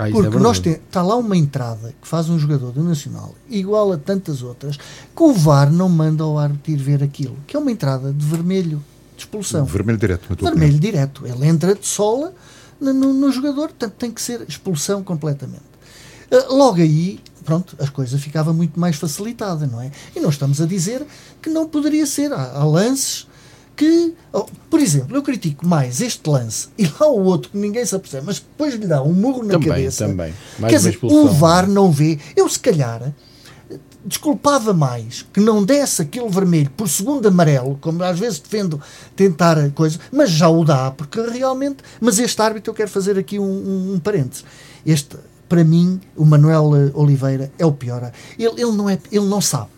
[0.00, 2.82] Ah, é Porque é nós tem, está lá uma entrada que faz um jogador do
[2.82, 7.36] Nacional, igual a tantas outras, que o VAR não manda ao árbitro ir ver aquilo,
[7.46, 8.82] que é uma entrada de vermelho,
[9.14, 9.66] de expulsão.
[9.66, 10.80] Vermelho direto, Vermelho opinião.
[10.80, 11.26] direto.
[11.26, 12.32] Ele entra de sola
[12.80, 15.68] no, no, no, jogador, portanto tem que ser expulsão completamente.
[16.32, 19.90] Uh, logo aí, pronto, as coisas ficava muito mais facilitada, não é?
[20.16, 21.06] E nós estamos a dizer
[21.42, 22.32] que não poderia ser.
[22.32, 23.26] Há, há lances
[23.80, 27.82] que, oh, por exemplo, eu critico mais este lance e lá o outro que ninguém
[27.82, 30.06] se apercebe, mas depois lhe dá um murro na também, cabeça.
[30.06, 32.18] Também, Quer dizer, o VAR não vê.
[32.36, 33.10] Eu, se calhar,
[34.04, 38.78] desculpava mais que não desse aquele vermelho por segundo amarelo, como às vezes defendo
[39.16, 41.78] tentar a coisa, mas já o dá, porque realmente.
[42.02, 44.44] Mas este árbitro, eu quero fazer aqui um, um, um parênteses.
[44.84, 45.16] Este,
[45.48, 48.12] para mim, o Manuel Oliveira é o pior.
[48.38, 49.70] Ele, ele, não, é, ele não sabe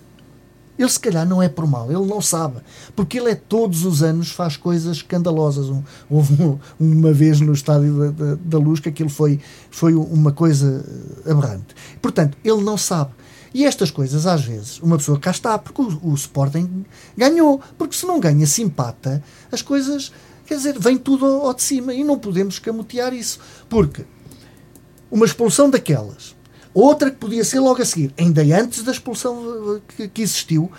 [0.78, 2.60] ele se calhar não é por mal, ele não sabe.
[2.96, 5.68] Porque ele é todos os anos faz coisas escandalosas.
[5.68, 9.38] Um, houve um, uma vez no Estádio da, da, da, Luz que aquilo foi,
[9.70, 10.84] foi uma coisa
[11.24, 11.74] aberrante.
[12.00, 13.12] Portanto, ele não sabe.
[13.54, 17.60] E estas coisas, às vezes, uma pessoa cá está, porque o, o Sporting ganhou.
[17.76, 20.10] Porque se não ganha, se empata, as coisas,
[20.46, 21.92] quer dizer, vem tudo ao, ao de cima.
[21.92, 23.38] E não podemos escamotear isso.
[23.68, 24.06] Porque
[25.10, 26.34] uma expulsão daquelas,
[26.74, 29.80] outra que podia ser logo a seguir, ainda antes da expulsão
[30.12, 30.70] que, existiu,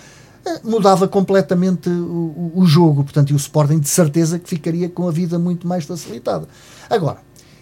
[0.45, 3.03] eh, mudava completamente o, o, jogo.
[3.03, 6.47] Portanto, e o Sporting de certeza que ficaria com a vida muito mais facilitada.
[6.89, 7.19] Agora,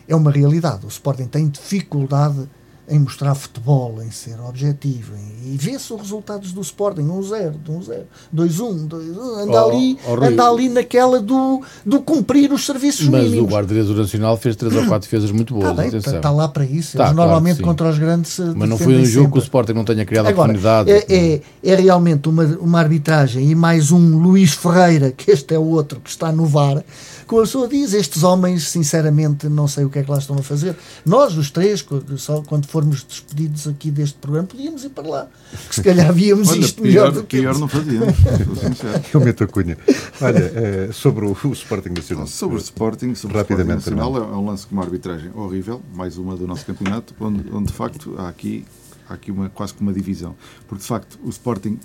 [0.07, 0.85] é uma realidade.
[0.85, 2.49] O Sporting tem dificuldade
[2.91, 5.13] em mostrar futebol, em ser objetivo.
[5.15, 8.01] Em, e vê-se os resultados do Sporting: 1-0, 1-0,
[8.35, 9.41] 2-1, 2-1.
[9.43, 13.43] Anda, oh, ali, oh, anda ali naquela do, do cumprir os serviços Mas mínimos.
[13.43, 15.93] Mas o guarda-redes Nacional fez 3 ou 4 defesas muito boas.
[15.93, 16.97] Está, está lá para isso.
[16.97, 18.37] Tá, Eles claro normalmente contra os grandes.
[18.39, 19.31] Mas não foi um jogo sempre.
[19.31, 20.91] que o Sporting não tenha criado Agora, oportunidade.
[20.91, 25.59] É, é, é, realmente uma, uma arbitragem e mais um Luís Ferreira, que este é
[25.59, 26.83] o outro que está no VAR
[27.31, 30.37] como a pessoa diz, estes homens, sinceramente, não sei o que é que lá estão
[30.37, 30.75] a fazer.
[31.05, 31.85] Nós, os três,
[32.17, 35.27] só quando formos despedidos aqui deste programa, podíamos ir para lá.
[35.69, 38.15] Que se calhar víamos Olha, isto pior, melhor do que pior não fazíamos.
[39.13, 39.77] Eu meto a cunha.
[40.19, 42.27] Olha, é, sobre o, o, Sporting Nacional.
[42.27, 45.81] Sobre o Sporting, sobre Rapidamente, o Sporting Nacional, é um lance com uma arbitragem horrível,
[45.93, 48.65] mais uma do nosso campeonato, onde, onde de facto há aqui,
[49.07, 50.35] há aqui uma, quase que uma divisão.
[50.67, 51.79] Porque de facto o Sporting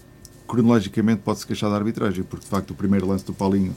[0.48, 3.76] cronologicamente pode-se queixar da arbitragem, porque de facto o primeiro lance do Paulinho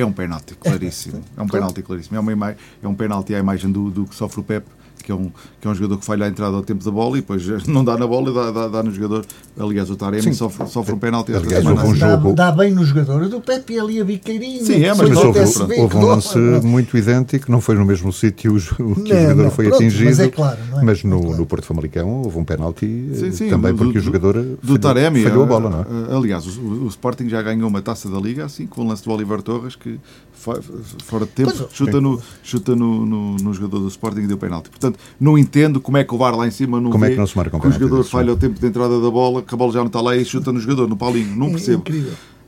[0.00, 1.24] é um penalti claríssimo.
[1.36, 2.16] É um penalti claríssimo.
[2.16, 4.64] É, uma é um penalti à imagem do, do que sofre o Pep
[5.08, 7.16] que é, um, que é um jogador que falha a entrada ao tempo da bola
[7.16, 9.24] e depois não dá na bola e dá, dá, dá no jogador.
[9.58, 11.32] Aliás, o Taremi sofre, sofre um penalti.
[11.34, 12.34] Aliás, houve um jogo...
[12.34, 13.26] dá, dá, bem no jogador.
[13.26, 14.66] Do Pepe ali a biqueirinho.
[14.66, 18.28] Sim, é, mas, mas houve, houve um lance muito idêntico, não foi no mesmo sítio
[18.38, 20.04] que o jogador não, foi pronto, atingido.
[20.04, 20.84] Mas, é claro, é?
[20.84, 21.36] mas no, é claro.
[21.38, 24.58] no Porto Famalicão houve um penalti sim, sim, também do, porque do, o jogador do
[24.62, 25.70] falhou, Taremi, falhou a bola.
[25.70, 25.80] Não
[26.12, 26.16] é?
[26.16, 29.10] Aliás, o, o, Sporting já ganhou uma taça da Liga assim com o lance do
[29.10, 29.98] Oliver Torres que
[30.34, 34.38] fora de tempo, pois, chuta, no, chuta no, no, no, jogador do Sporting e deu
[34.38, 34.70] penalti.
[34.70, 37.14] Portanto, não entendo como é que o VAR lá em cima não como vê é
[37.14, 39.42] que, não se marca um que o jogador falha o tempo de entrada da bola,
[39.42, 41.34] que a bola já não está lá e chuta no jogador, no Paulinho.
[41.36, 41.84] Não é percebo.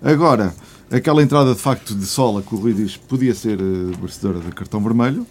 [0.02, 0.54] É Agora,
[0.90, 4.50] aquela entrada de facto de sola que o Rui diz podia ser uh, merecedora de
[4.52, 5.26] cartão vermelho,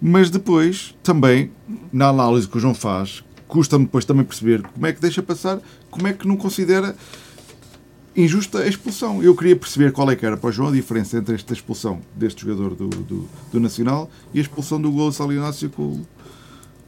[0.00, 1.50] mas depois, também,
[1.92, 5.60] na análise que o João faz, custa-me depois também perceber como é que deixa passar,
[5.90, 6.94] como é que não considera
[8.16, 9.22] injusta a expulsão.
[9.22, 12.00] Eu queria perceber qual é que era para o João a diferença entre esta expulsão
[12.14, 16.00] deste jogador do, do, do Nacional e a expulsão do Gonçalo Inácio com,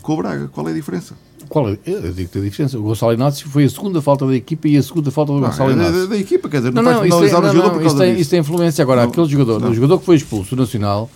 [0.05, 0.49] com o Braga.
[0.49, 1.15] Qual é a diferença?
[1.49, 1.79] Qual é?
[1.87, 2.79] Eu digo a diferença.
[2.79, 5.71] O Gonçalo Inácio foi a segunda falta da equipa e a segunda falta do Gonçalo
[5.71, 6.03] é Inácio.
[6.03, 8.21] Da, da, equipa, quer dizer, não, não, não isso, tem, não, não, não, isso, tem,
[8.21, 8.83] isso tem influência.
[8.83, 9.71] Agora, não, aquele jogador, não.
[9.71, 11.11] o jogador que foi expulso do Nacional,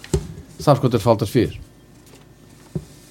[0.58, 1.52] sabes quantas faltas fez?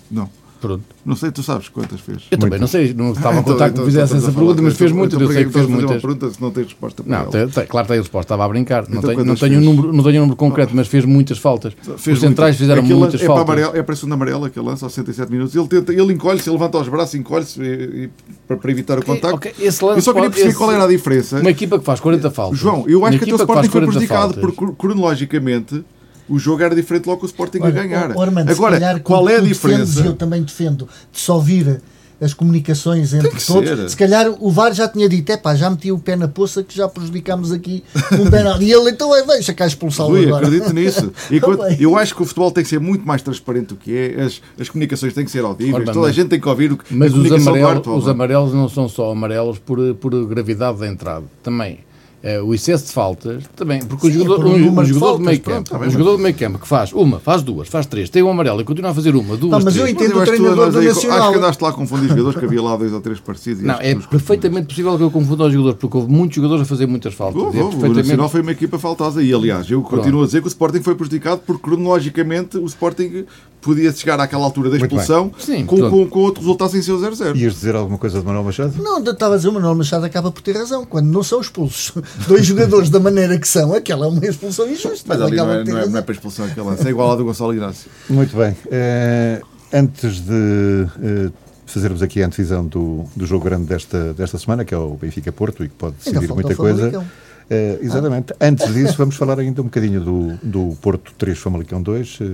[0.10, 0.28] Não.
[0.60, 0.84] Pronto.
[1.06, 2.24] Não sei, tu sabes quantas fez.
[2.32, 4.62] Eu também não sei, não estava a então, contar que me então, fizesse essa pergunta,
[4.62, 6.02] mas fez muitas, eu sei que fez muitas.
[6.02, 8.50] pergunta se não tens resposta para Não, tem, tem, claro que tem resposta, estava a
[8.50, 8.90] brincar.
[8.90, 11.38] Não, então, tem, não, tenho um número, não tenho um número concreto, mas fez muitas
[11.38, 11.74] faltas.
[11.98, 13.46] Fez Os centrais fizeram Aquilo muitas é faltas.
[13.46, 15.56] Para amarelo, é para a segunda amarela que ele lança aos 67 minutos.
[15.56, 18.10] Ele, tenta, ele encolhe-se, ele levanta os braços, encolhe-se
[18.48, 19.36] para, evitar o contacto.
[19.38, 21.40] Okay, esse lance eu só queria perceber esse, qual era a diferença.
[21.40, 22.60] Uma equipa que faz 40 faltas.
[22.60, 25.84] João, eu acho que até o Sporting foi prejudicado, porque cronologicamente
[26.30, 28.18] o jogo era diferente logo que o Sporting Olha, a ganhar.
[28.18, 29.86] Ormando, Agora, qual é a diferença?
[29.86, 31.82] Defendes, eu também defendo de só vir
[32.20, 33.70] as comunicações entre todos.
[33.70, 33.90] Ser.
[33.90, 36.64] Se calhar o VAR já tinha dito: é pá, já meti o pé na poça
[36.64, 37.84] que já prejudicámos aqui
[38.20, 38.62] um penal.
[38.62, 40.48] e ele então é, deixa cá expulsá-lo agora.
[40.48, 41.12] acredito nisso.
[41.80, 44.22] eu acho que o futebol tem que ser muito mais transparente do que é.
[44.22, 45.90] As, as comunicações têm que ser audíveis.
[45.92, 48.90] Toda a gente tem que ouvir o que Mas os amarelos, os amarelos não são
[48.90, 51.26] só amarelos por, por gravidade da entrada.
[51.44, 51.87] Também
[52.28, 55.40] é, o excesso de faltas, também, porque Sim, o jogador, um, um jogador de, meio
[55.40, 58.30] campo, um jogador de meio campo que faz uma, faz duas, faz três, tem um
[58.30, 59.78] amarelo e continua a fazer uma, duas, não, mas três.
[59.78, 61.20] eu entendo mas eu o treinador do Nacional.
[61.20, 63.64] Acho que andaste lá a confundir jogadores, que havia lá dois ou três parecidos.
[63.64, 66.86] Não, é perfeitamente possível que eu confunda os jogadores, porque houve muitos jogadores a fazer
[66.86, 67.42] muitas faltas.
[67.42, 67.86] Oh, oh, é perfeitamente...
[67.86, 70.24] O Nacional foi uma equipa faltosa e, aliás, eu continuo Pronto.
[70.24, 73.26] a dizer que o Sporting foi prejudicado porque, cronologicamente, o Sporting
[73.68, 77.00] podia chegar àquela altura da expulsão Sim, com, com, com, outro resultado sem ser o
[77.00, 77.36] 0-0.
[77.36, 78.82] Ias dizer alguma coisa de Manuel Machado?
[78.82, 80.86] Não, estava a dizer, o Manuel Machado acaba por ter razão.
[80.86, 81.92] Quando não são expulsos
[82.28, 85.04] dois jogadores da maneira que são, aquela é uma expulsão injusta.
[85.06, 87.26] Mas ali não é, não, é, não é para expulsão aquela, é igual à do
[87.26, 87.92] Gonçalo Inácio.
[88.10, 88.52] Muito bem.
[88.52, 91.34] Uh, antes de uh,
[91.66, 95.66] fazermos aqui a antevisão do, do jogo grande desta, desta semana, que é o Benfica-Porto
[95.66, 97.00] e que pode decidir muita coisa.
[97.00, 98.34] Uh, exatamente.
[98.40, 98.48] Ah.
[98.48, 102.20] Antes disso, vamos falar ainda um bocadinho do, do Porto 3 Famalicão 2.
[102.20, 102.26] Uh,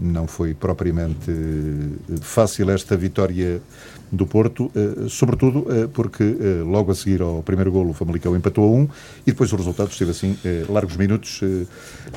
[0.00, 3.60] não foi propriamente uh, fácil esta vitória
[4.12, 4.72] do Porto,
[5.08, 6.36] sobretudo porque
[6.66, 8.88] logo a seguir ao primeiro golo o Famalicão empatou a um
[9.24, 10.36] e depois o resultado esteve assim
[10.68, 11.40] largos minutos.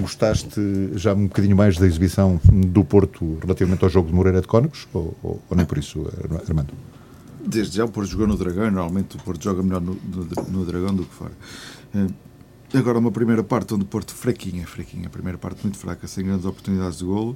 [0.02, 0.60] gostaste
[0.96, 4.88] já um bocadinho mais da exibição do Porto relativamente ao jogo de Moreira de Cónegos
[4.92, 6.04] ou, ou, ou nem por isso,
[6.50, 6.74] Armando?
[7.46, 10.66] Desde já o Porto jogou no Dragão, normalmente o Porto joga melhor no, no, no
[10.66, 11.34] Dragão do que fora.
[11.94, 12.08] Eh,
[12.78, 16.24] agora uma primeira parte onde o Porto fraquinha, fraquinha, a primeira parte muito fraca, sem
[16.24, 17.36] grandes oportunidades de golo.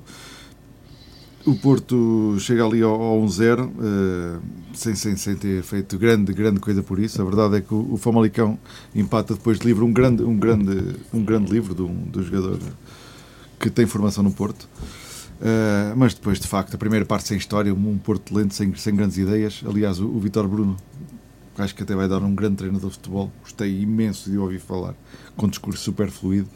[1.48, 4.42] O Porto chega ali ao, ao 1-0, uh,
[4.74, 7.22] sem, sem, sem ter feito grande, grande coisa por isso.
[7.22, 8.60] A verdade é que o, o Famalicão
[8.94, 12.60] empata depois de livro um grande, um grande, um grande livro de um, do jogador
[13.58, 14.68] que tem formação no Porto.
[15.40, 18.94] Uh, mas depois, de facto, a primeira parte sem história, um Porto lento, sem, sem
[18.94, 19.64] grandes ideias.
[19.66, 20.76] Aliás, o, o Vitor Bruno,
[21.58, 24.96] acho que até vai dar um grande treinador de futebol, gostei imenso de ouvir falar,
[25.38, 26.50] com um discurso super fluido.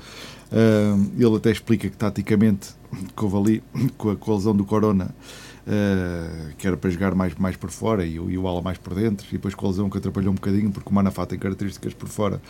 [1.17, 2.69] Ele até explica que, taticamente,
[3.15, 3.63] que houve ali,
[3.97, 5.13] com a, com a lesão do Corona,
[5.67, 8.93] uh, que era para jogar mais, mais por fora e, e o Ala mais por
[8.93, 11.93] dentro, e depois com a lesão que atrapalhou um bocadinho, porque o Manafá tem características
[11.93, 12.41] por fora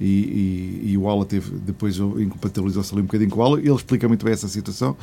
[0.00, 3.58] e, e, e o Ala teve, depois incompatibilizou-se ali um bocadinho com o Ala.
[3.58, 4.96] Ele explica muito bem essa situação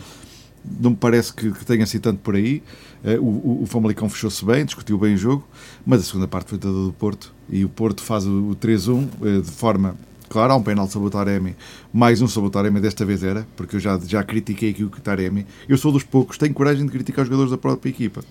[0.80, 2.62] não me parece que, que tenha sido tanto por aí.
[3.04, 5.48] Uh, o, o Famalicão fechou-se bem, discutiu bem o jogo,
[5.86, 8.92] mas a segunda parte foi toda do Porto e o Porto faz o, o 3-1
[8.92, 9.96] uh, eh, de forma.
[10.30, 11.56] Claro, há um penal sobre o Taremi,
[11.92, 14.90] mais um sobre o Taremi, desta vez era, porque eu já, já critiquei aqui o
[14.90, 15.46] Taremi.
[15.68, 18.22] Eu sou dos poucos, tenho coragem de criticar os jogadores da própria equipa.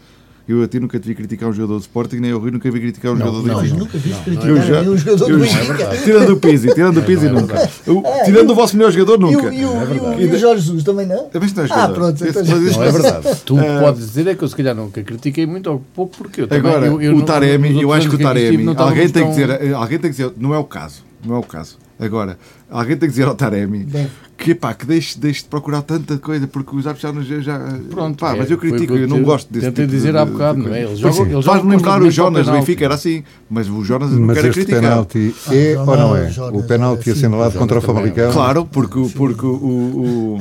[0.49, 2.81] Eu a ti nunca te vi criticar um jogador do Sporting, nem eu nunca vi
[2.81, 3.75] criticar um não, jogador do Benfica.
[3.75, 5.83] Não, nunca vi criticar eu já, um jogador do Benfica.
[5.83, 7.57] É tirando o Pizzi, tirando o Pizzi é nunca.
[7.59, 9.53] É, tirando o vosso melhor jogador nunca.
[9.53, 11.25] E o, o, o Jorge Jesus também não?
[11.25, 12.27] Também não é ah, pronto.
[12.27, 13.37] Então, não é verdade.
[13.45, 16.41] Tu uh, podes dizer é que eu se calhar nunca critiquei muito ou pouco porque
[16.41, 19.31] eu também, Agora, eu, eu o Taremi, eu acho que o Taremi, alguém tem que
[19.31, 21.77] dizer, alguém tem que dizer, não é o caso, não é o caso.
[22.01, 22.39] Agora,
[22.71, 23.89] alguém tem que dizer ao Taremi
[24.37, 27.41] que, pá, que deixe, deixe de procurar tanta coisa, porque os árbitros já.
[27.41, 30.19] já Pronto, pá, é, mas eu critico, eu não gosto desse Tentei tipo dizer de,
[30.19, 30.85] há bocado, não é?
[30.85, 34.33] Eles jogam, eles Faz-me lembrar o Jonas do Benfica, era assim, mas o Jonas não
[34.33, 34.81] quer criticar.
[34.81, 36.31] penalti é ah, ou não é?
[36.53, 38.33] O penalti assinalado contra o Famalicão.
[38.33, 40.41] Claro, porque, porque o, o,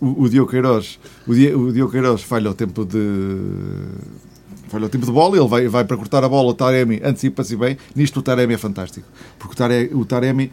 [0.00, 2.98] o, o Diogo Queiroz, o Diogo Queiroz falha o tempo de
[4.68, 7.56] falha o tempo de bola, ele vai, vai para cortar a bola, o Taremi antecipa-se
[7.56, 7.76] bem.
[7.94, 9.06] Nisto o Taremi é fantástico,
[9.38, 10.52] porque o Taremi, o Taremi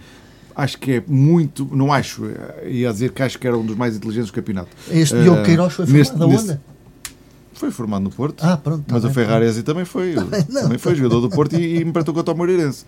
[0.55, 2.23] acho que é muito, não acho,
[2.65, 4.69] ia dizer que acho que era um dos mais inteligentes do campeonato.
[4.91, 6.61] Este Diogo uh, Queiroz foi formado da onda?
[7.53, 10.43] Foi formado no Porto, ah, pronto, tá mas o Ferraresi tá também foi, tá bem,
[10.43, 12.85] também foi jogador do Porto e, e empatou contra o Moreirense.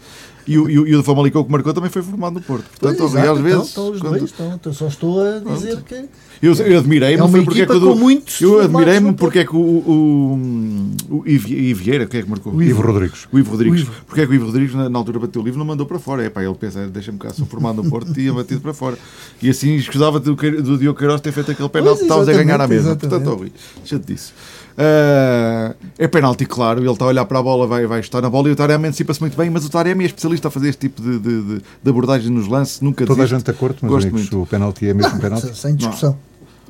[0.47, 2.65] E o, e, o, e o Famalicão que marcou também foi formado no Porto.
[2.79, 3.67] Portanto, pois, exato, às vezes.
[3.67, 5.85] Estão, estão os dois, estão, então só estou a dizer pronto.
[5.85, 6.05] que.
[6.41, 9.59] Eu, eu admirei-me é porque é que o muitos eu admirei-me porque é que o,
[9.59, 10.39] o,
[11.09, 12.53] o, Ivo Vieira, quem é que marcou?
[12.53, 13.27] O Ivo Rodrigues.
[13.31, 13.79] O Ivo Rodrigues.
[13.79, 13.91] O Ivo.
[14.05, 15.97] Porque é que o Ivo Rodrigues, na, na altura, bateu o livro não mandou para
[15.97, 16.23] fora.
[16.23, 18.97] É pá, ele pensa, deixa-me cá, sou formado no Porto, tinha batido para fora.
[19.41, 22.59] E assim escusava do, do Diogo Queiroz ter feito aquele penal que estávamos a ganhar
[22.59, 22.95] à mesa.
[22.95, 24.33] Portanto, Rui, deixa-te disso.
[24.77, 26.81] Uh, é penalti, claro.
[26.81, 28.87] Ele está a olhar para a bola, vai, vai estar na bola e o Taremi
[28.87, 29.49] antecipa-se muito bem.
[29.49, 32.81] Mas o Taremi é especialista a fazer este tipo de, de, de abordagem nos lances.
[32.81, 33.35] Nunca Toda desiste.
[33.35, 34.41] a gente de acordo, mas Gosto amigos, muito.
[34.41, 35.57] o penalti é mesmo penalti?
[35.57, 36.17] Sem discussão.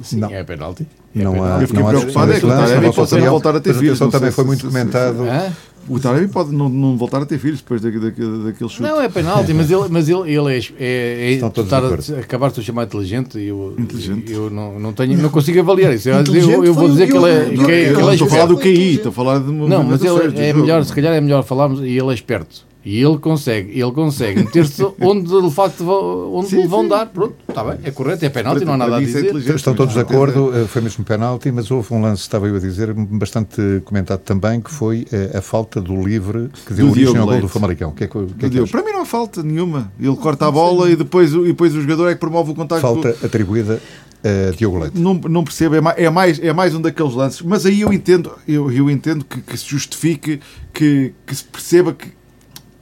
[0.01, 0.29] Sim, não.
[0.29, 0.85] é penalti.
[1.15, 3.73] É não há, eu fiquei não preocupado, é que o Taremi não voltar a ter
[3.73, 3.97] filhos.
[3.97, 5.23] também foi muito comentado.
[5.87, 8.81] O Taremi pode não, não, voltar a ter filhos depois daquele, daquele chute.
[8.81, 12.63] Não, é penalti, mas ele, mas ele, ele é, é, é estar a, acabar de
[12.63, 14.31] chamar inteligente e eu, inteligente.
[14.31, 16.09] eu não, não, tenho, não consigo avaliar isso.
[16.09, 17.45] Eu, eu, eu vou dizer que ele é.
[17.49, 19.83] Que, é, que ele é estou a falar do QI, estou a falar de Não,
[19.83, 22.65] mas ele é melhor, se calhar é melhor falarmos e ele é esperto.
[22.85, 25.83] E ele consegue, ele consegue meter-se onde de facto
[26.31, 26.89] onde sim, vão sim.
[26.89, 27.07] dar.
[27.07, 29.35] Pronto, está bem, é correto, é penalti, não há nada a é dizer.
[29.55, 32.59] Estão todos de acordo, eh, foi mesmo penalti, mas houve um lance, estava eu a
[32.59, 37.17] dizer, bastante comentado também, que foi a, eh, a falta do livre que deu origem
[37.17, 37.91] ao gol do Famalicão.
[37.91, 39.91] Que é, que, que é que Para mim não há falta nenhuma.
[39.99, 42.81] Ele corta a bola e depois, e depois o jogador é que promove o contacto.
[42.81, 43.81] Falta atribuída
[44.23, 44.99] a Diogo Leite.
[44.99, 47.41] Não, não percebo, é mais, é mais, é mais um daqueles lances.
[47.41, 50.39] Mas aí eu entendo, eu, eu entendo que, que se justifique,
[50.71, 52.09] que, que se perceba que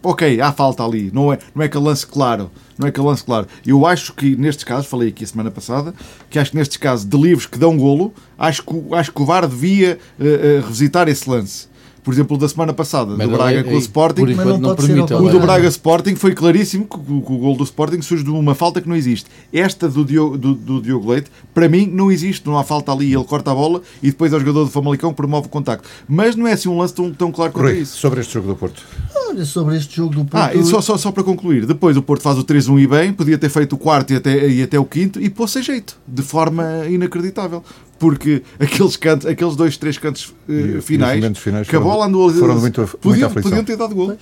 [0.04, 2.52] ok, há falta ali, não é, não é aquele lance claro.
[2.78, 3.48] Não é aquele lance claro.
[3.66, 5.94] Eu acho que nestes casos, falei aqui a semana passada,
[6.30, 9.26] que acho que nestes casos de livros que dão golo, acho que, acho que o
[9.26, 11.73] VAR devia uh, uh, revisitar esse lance
[12.04, 14.76] por exemplo, da semana passada, mas do Braga é, com o Sporting, mas não, não
[14.76, 18.30] permite, o do Braga Sporting foi claríssimo que, que, o gol do Sporting surge de
[18.30, 19.30] uma falta que não existe.
[19.54, 23.14] Esta do Diogo, do, do Diogo Leite, para mim, não existe, não há falta ali,
[23.14, 25.88] ele corta a bola e depois é o jogador do Famalicão que promove o contacto.
[26.08, 27.98] Mas não é assim um lance tão, tão claro quanto Rui, isso.
[27.98, 28.84] Sobre este jogo do Porto.
[29.28, 30.44] Olha, sobre este jogo do Porto.
[30.44, 33.14] Ah, e só, só, só para concluir, depois o Porto faz o 3-1 e bem,
[33.14, 36.22] podia ter feito o quarto e até, e até o quinto e pôs-se jeito, de
[36.22, 37.64] forma inacreditável
[38.00, 42.60] porque aqueles cantos, aqueles dois, três cantos uh, finais, finais, que a bola andou foram
[42.60, 44.18] muito, podiam, podiam ter dado gol.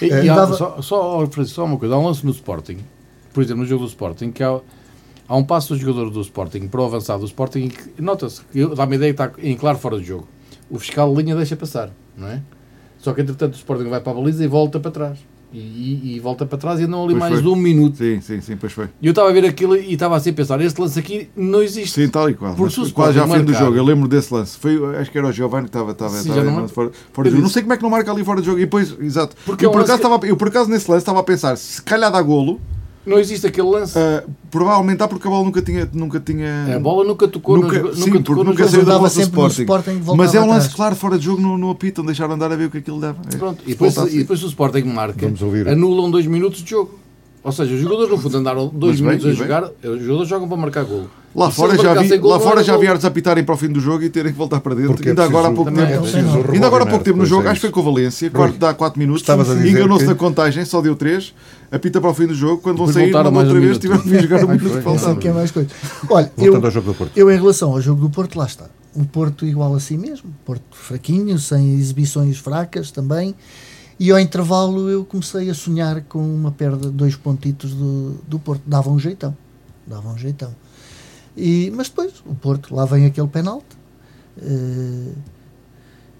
[0.00, 2.78] E, e há, só, só, só uma coisa, há um lance no Sporting,
[3.32, 4.60] por exemplo, no jogo do Sporting, que há,
[5.26, 8.42] há um passo do jogador do Sporting para o avançado do Sporting que nota-se,
[8.76, 10.28] dá-me ideia que está em claro fora do jogo.
[10.68, 12.42] O fiscal de linha deixa passar, não é?
[12.98, 15.18] Só que entretanto o Sporting vai para a baliza e volta para trás.
[15.58, 17.42] E, e, volta para trás e andam ali pois mais foi.
[17.42, 17.96] de um minuto.
[17.96, 18.88] Sim, sim, sim, pois foi.
[19.00, 21.62] E eu estava a ver aquilo e estava assim a pensar: este lance aqui não
[21.62, 21.98] existe.
[21.98, 22.54] Sim, tal e qual.
[22.92, 24.58] Quase já fim do jogo, eu lembro desse lance.
[24.58, 27.32] Foi, acho que era o Giovanni que estava, estava, sim, estava não, fora, fora do
[27.32, 27.42] jogo.
[27.42, 28.58] Não sei como é que não marca ali fora do jogo.
[28.58, 29.34] E depois, exato.
[29.46, 30.06] Porque eu, por acaso, que...
[30.06, 32.60] estava, eu por acaso nesse lance estava a pensar: se calhar dá golo
[33.06, 33.96] não existe aquele lance.
[33.96, 35.88] Uh, provavelmente há porque a bola nunca tinha.
[35.92, 38.98] Nunca tinha a bola nunca tocou nunca, no, sim, nunca tocou nunca no saiu da
[38.98, 39.62] bola do Sporting.
[39.62, 42.56] Sporting Mas é um lance claro, fora de jogo, não, não apitam, deixaram andar a
[42.56, 43.18] ver o que aquilo deve.
[43.32, 43.36] É.
[43.36, 45.32] Pronto, e depois, e depois o Sporting marca,
[45.70, 47.05] anulam dois minutos de jogo.
[47.46, 49.36] Ou seja, os jogadores no fundo andaram dois Mas bem, minutos a bem.
[49.36, 51.06] jogar, os jogadores jogam para marcar gol.
[51.32, 52.80] Lá fora já vi, gol, lá não fora já gol.
[52.80, 54.94] vi árbitros apitarem para o fim do jogo e terem que voltar para dentro.
[54.94, 56.06] Porque é Ainda agora há preciso- pouco também tempo.
[56.08, 57.80] é preciso Ainda agora há pouco tempo no jogo, depois, acho que foi é com
[57.88, 59.22] o Valência, quarto, dá 4 minutos,
[59.64, 61.32] enganou-se que- na contagem, só deu 3,
[61.70, 64.02] apita para o fim do jogo, quando vão sair, mandou mais um outra vez, tiveram
[64.02, 64.80] que vir jogar o Ai, minuto foi.
[64.80, 65.12] que Não sei faltava.
[65.12, 65.68] o que é mais coisa.
[66.10, 67.12] Olha, Voltando eu, ao jogo do Porto.
[67.16, 68.64] eu em relação ao jogo do Porto, lá está.
[68.96, 70.30] O Porto igual a si mesmo.
[70.44, 73.34] Porto fraquinho, sem exibições fracas também.
[73.98, 78.38] E ao intervalo eu comecei a sonhar com uma perda de dois pontitos do, do
[78.38, 78.62] Porto.
[78.66, 79.36] Dava um jeitão.
[79.86, 80.54] Dava um jeitão.
[81.36, 83.76] E, mas depois, o Porto, lá vem aquele penalti.
[84.40, 85.12] eh,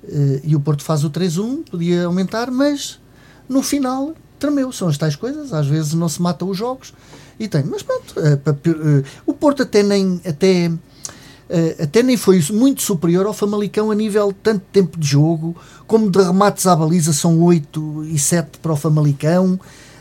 [0.09, 3.01] eh, e o Porto faz o 3-1, podia aumentar, mas
[3.49, 4.72] no final tremeu.
[4.72, 6.93] São as tais coisas, às vezes não se matam os jogos
[7.39, 7.64] e tem.
[7.64, 8.39] Mas pronto, eh,
[9.27, 10.70] o Porto até nem, até,
[11.82, 16.11] até nem foi muito superior ao Famalicão a nível de tanto tempo de jogo, como
[16.11, 19.59] de remates à baliza são 8 e 7 para o Famalicão.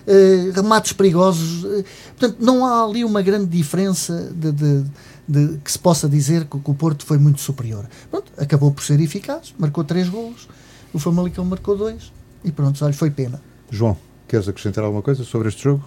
[0.08, 1.84] eh, remates perigosos, eh,
[2.16, 4.84] portanto, não há ali uma grande diferença de, de-
[5.28, 7.88] de- que se possa dizer que, que o Porto foi muito superior.
[8.12, 10.48] Pronto, acabou por ser eficaz, marcou 3 golos,
[10.94, 12.12] o Famalicão marcou 2
[12.44, 13.42] e pronto, olha, foi pena.
[13.72, 15.84] João, queres acrescentar alguma coisa sobre este jogo?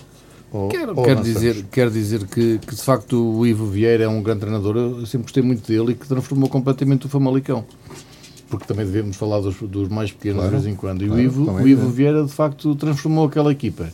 [0.52, 4.08] Ou- Quero, ou quero dizer, quero dizer que, que de facto o Ivo Vieira é
[4.08, 4.76] um grande treinador.
[4.76, 7.64] Eu sempre gostei muito dele e que transformou completamente o Famalicão.
[8.48, 11.02] Porque também devemos falar dos, dos mais pequenos Claro, de vez em quando.
[11.04, 11.90] E claro, o, Ivo, o Ivo é.
[11.92, 13.90] Vieira de facto transformou aquela equipa.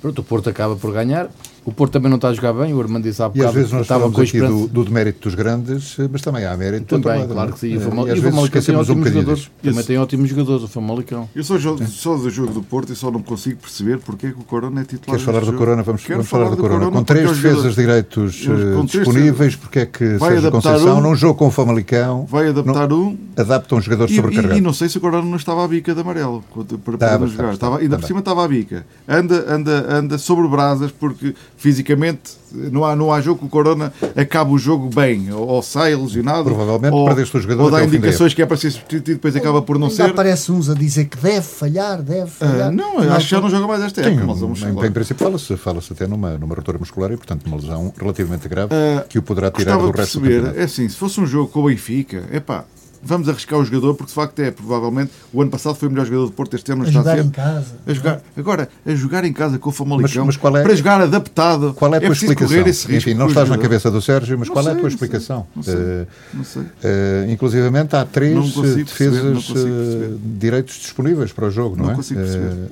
[0.00, 1.28] Pronto, o Porto acaba por ganhar.
[1.64, 2.74] O Porto também não está a jogar bem.
[2.74, 3.82] O Armando disse há E às bocado vezes nós
[4.18, 7.32] aqui do, do demérito dos grandes, eh, mas também há mérito do outro Também, lado,
[7.32, 7.54] claro não é?
[7.54, 7.66] que sim.
[7.68, 9.50] E o Eh, Fama- e e o Famalicão tem um ótimos bocadinho jogadores.
[9.62, 11.28] Também tem ótimos jogadores, o Famalicão.
[11.36, 14.30] Eu sou, jo- sou do jogo do Porto e só não consigo perceber porque é
[14.32, 15.18] que o Corona é titular.
[15.18, 15.52] Queres falar do.
[15.56, 15.82] Corona?
[15.84, 16.84] Vamos, vamos falar do Corona.
[16.86, 20.98] Com porque três é defesas direitos eh, três disponíveis, porque é que Vai Sérgio Conceição,
[20.98, 24.58] um- num jogo com o Famalicão, Vai adaptar um adapta um jogador E, e- sobrecarregado.
[24.58, 26.42] e não sei se o Corona não estava à bica de amarelo
[26.84, 27.56] para, não jogar.
[27.78, 28.84] ainda por cima estava à bica.
[29.06, 33.92] Anda, anda, anda sobre brasas porque fisicamente não há, não há jogo que o Corona
[34.16, 35.32] acaba o jogo bem.
[35.32, 36.44] Ou, ou sai lesionado.
[36.44, 39.34] Provavelmente ou, perdeste o jogador Ou dá indicações que é para ser substituído e depois
[39.36, 40.10] acaba por não Ainda ser.
[40.10, 42.72] aparece uns a dizer que deve falhar, deve Ah, falhar.
[42.72, 44.26] não, eu acho que já não joga mais esta Sim, época.
[44.26, 47.56] mas vamos em, em princípio fala-se fala até numa, numa rotura muscular e, portanto, uma
[47.56, 50.58] lesão relativamente grave Ah, que o poderá tirar do resto do perceber, campeonato.
[50.60, 52.64] é assim, se fosse um jogo com o Benfica, epá,
[53.02, 56.06] vamos arriscar o jogador, porque de facto é, provavelmente, o ano passado foi o melhor
[56.06, 57.26] jogador do Porto, este ano não A está a jogar ser.
[57.26, 57.66] em casa.
[57.86, 61.00] A jogar, agora, a jogar em casa com o Famalicão, Mas- mas é- para jogar
[61.00, 62.58] adaptado, Qual é a tua preciso explicação?
[62.58, 64.72] correr esse risco Enfim, não estás na cabeça do Sérgio, mas Não qual é a
[64.72, 65.46] sei, tua não sei, explicação?
[65.56, 65.74] não sei.
[65.74, 66.62] Eh, Não sei.
[66.84, 70.16] eh, inclusivamente há três Não eh, não defesas perceber.
[70.38, 71.94] direitos disponíveis para o jogo, não, Não é?
[71.96, 72.70] consigo perceber.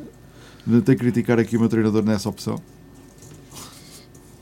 [0.67, 2.61] Não tenho que criticar aqui o meu treinador nessa opção.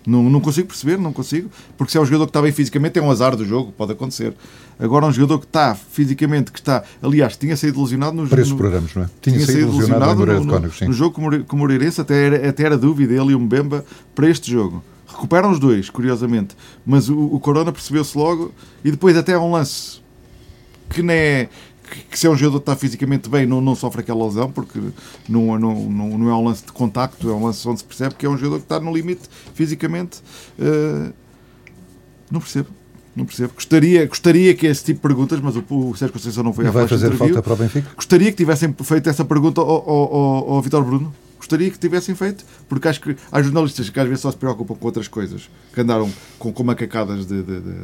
[0.09, 1.51] Não, não consigo perceber, não consigo.
[1.77, 3.93] Porque se é um jogador que está bem fisicamente, é um azar do jogo, pode
[3.93, 4.33] acontecer.
[4.79, 6.83] Agora, um jogador que está fisicamente, que está.
[7.03, 9.07] Aliás, tinha saído lesionado no para esses programas, não é?
[9.21, 12.79] Tinha, tinha saído lesionado Moreira no, no- jogo com o Moreirense, até era, até era
[12.79, 13.85] dúvida ele e o Mbemba
[14.15, 14.83] para este jogo.
[15.07, 16.57] Recuperam os dois, curiosamente.
[16.87, 18.53] Mas o, o Corona percebeu-se logo
[18.85, 20.01] e depois até há um lance
[20.89, 21.49] que não é.
[21.91, 24.51] Que, que se é um jogador que está fisicamente bem, não, não sofre aquela lesão,
[24.51, 24.79] porque
[25.29, 28.15] não, não, não, não é um lance de contacto, é um lance onde se percebe
[28.15, 29.23] que é um jogador que está no limite
[29.55, 30.21] fisicamente.
[30.59, 31.13] eh,
[32.31, 32.69] não percebo.
[33.17, 33.53] Não percebo.
[33.55, 36.69] Gostaria, gostaria que esse tipo de perguntas, mas o, o Sérgio Conceição não foi E
[36.69, 37.35] à vai fazer interview.
[37.35, 37.91] falta para o Benfica?
[37.97, 41.13] Gostaria que tivessem feito essa pergunta ao, ao, ao, ao Vitor Bruno.
[41.39, 44.75] Gostaria que tivessem feito, porque acho que há jornalistas que às vezes só se preocupam
[44.75, 47.75] com outras coisas, que andaram com, com macacadas de, de, de,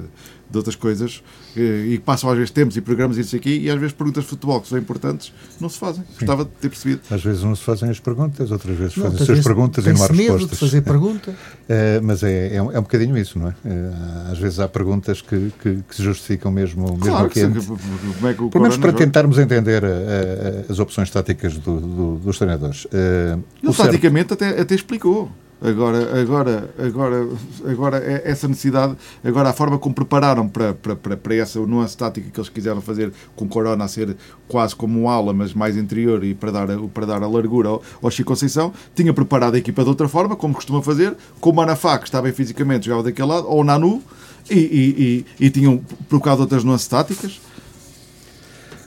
[0.50, 1.22] de outras coisas
[1.56, 4.24] eh, e passam às vezes tempos e programas e isso aqui, e às vezes perguntas
[4.24, 6.04] de futebol que são importantes não se fazem.
[6.18, 7.00] Gostava de ter percebido.
[7.10, 9.92] Às vezes não se fazem as perguntas, outras vezes Não, outras as vezes perguntas e
[9.92, 10.50] não há medo respostas.
[10.50, 11.34] de fazer pergunta.
[11.66, 13.54] Eh, mas é, é, um, é um bocadinho isso, não é?
[13.64, 13.90] Eh,
[14.30, 18.28] às vezes há perguntas que, que, que se justificam mesmo, mesmo Claro que sim, como
[18.28, 19.02] é que o Pelo menos para joga.
[19.02, 22.86] tentarmos entender eh, eh, as opções táticas do- do- dos treinadores.
[22.92, 25.32] Eh, Ele taticamente até, até explicou.
[25.64, 27.28] Agora, agora, agora,
[27.66, 28.94] agora é- essa necessidade,
[29.24, 32.82] agora a forma como prepararam para, para, para, para essa nuance tática que eles quiseram
[32.82, 34.14] fazer com Corona a ser
[34.46, 37.82] quase como um ala, mas mais interior e para dar, para dar a largura ao,
[38.02, 41.54] ao Chico Conceição, tinha preparado a equipa de outra forma, como costuma fazer, com o
[41.54, 44.02] Manafá, que bem fisicamente, jogava daquele lado, ou o Nanu,
[44.50, 45.78] e, e, e, e tinham
[46.10, 47.40] provocado outras nuances táticas.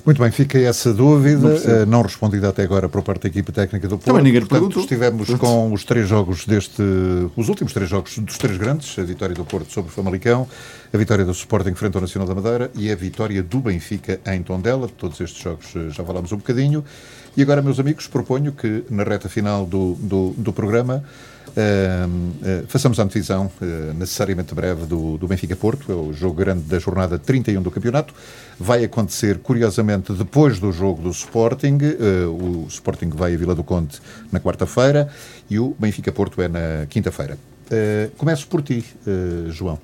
[0.08, 3.52] Muito bem, fica essa dúvida, Não eh, não respondida até agora por parte da equipa
[3.52, 4.06] técnica do Porto.
[4.06, 4.82] Também ninguém Portanto, perguntou.
[4.82, 6.82] estivemos com os três jogos deste,
[7.36, 10.48] os últimos três jogos dos três grandes, a vitória do Porto sobre o Famalicão,
[10.92, 14.42] a vitória do Sporting frente ao Nacional da Madeira e a vitória do Benfica em
[14.42, 14.88] Tondela.
[14.88, 16.84] De todos estes jogos eh, já falámos um bocadinho.
[17.36, 21.04] E agora, meus amigos, proponho que na reta final do, do, do programa
[21.50, 26.64] uh, uh, façamos a antevisão uh, necessariamente breve do, do Benfica-Porto, é o jogo grande
[26.64, 28.14] da jornada 31 do campeonato.
[28.60, 31.78] Vai acontecer, curiosamente, depois do jogo do Sporting.
[32.28, 34.00] o Sporting vai a Vila do Conde
[34.32, 35.08] na quarta-feira
[35.48, 37.38] e o Benfica-Porto é na quinta-feira.
[38.18, 38.84] começo por ti,
[39.50, 39.80] João.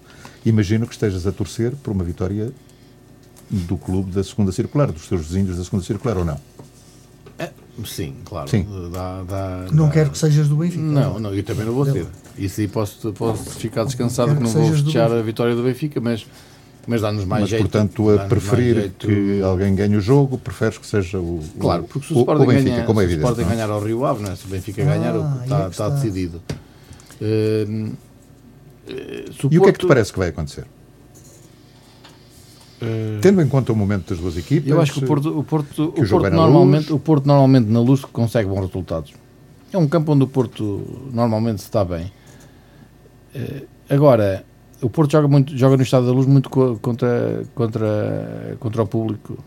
[0.46, 2.52] Imagino que estejas a torcer por uma vitória
[3.50, 6.40] do clube da segunda circular, dos teus vizinhos da segunda circular, ou não?
[7.38, 7.50] É,
[7.86, 8.50] sim, claro.
[8.50, 8.66] Sim.
[8.92, 9.92] Dá, dá, não dá...
[9.92, 10.82] quero que sejas do Benfica.
[10.82, 12.06] Não, não, eu também não vou ser.
[12.38, 16.26] Isso aí posso, posso ficar descansado que não vou festejar a vitória do Benfica, mas,
[16.88, 17.62] mas dá-nos mais mas, jeito.
[17.62, 19.08] portanto, a preferir jeito...
[19.08, 22.48] que alguém ganhe o jogo, preferes que seja o, claro, porque se o, Sporting, o
[22.48, 24.36] Benfica, ganha, como é evidente, se o Sporting ganhar ao Rio Ave, é?
[24.36, 26.42] se o Benfica ah, ganhar, está, é está decidido.
[27.22, 27.94] Uh,
[28.88, 30.66] uh, e o que é que te parece que vai acontecer?
[32.82, 35.44] Uh, Tendo em conta o momento das duas equipas, eu acho que o Porto, o
[35.44, 39.14] Porto, o Porto normalmente, o Porto normalmente na luz consegue bons resultados.
[39.72, 42.12] É um campo onde o Porto normalmente se está bem.
[43.36, 44.46] Uh, agora,
[44.82, 49.38] o Porto joga muito, joga no estado da luz muito contra contra contra o público.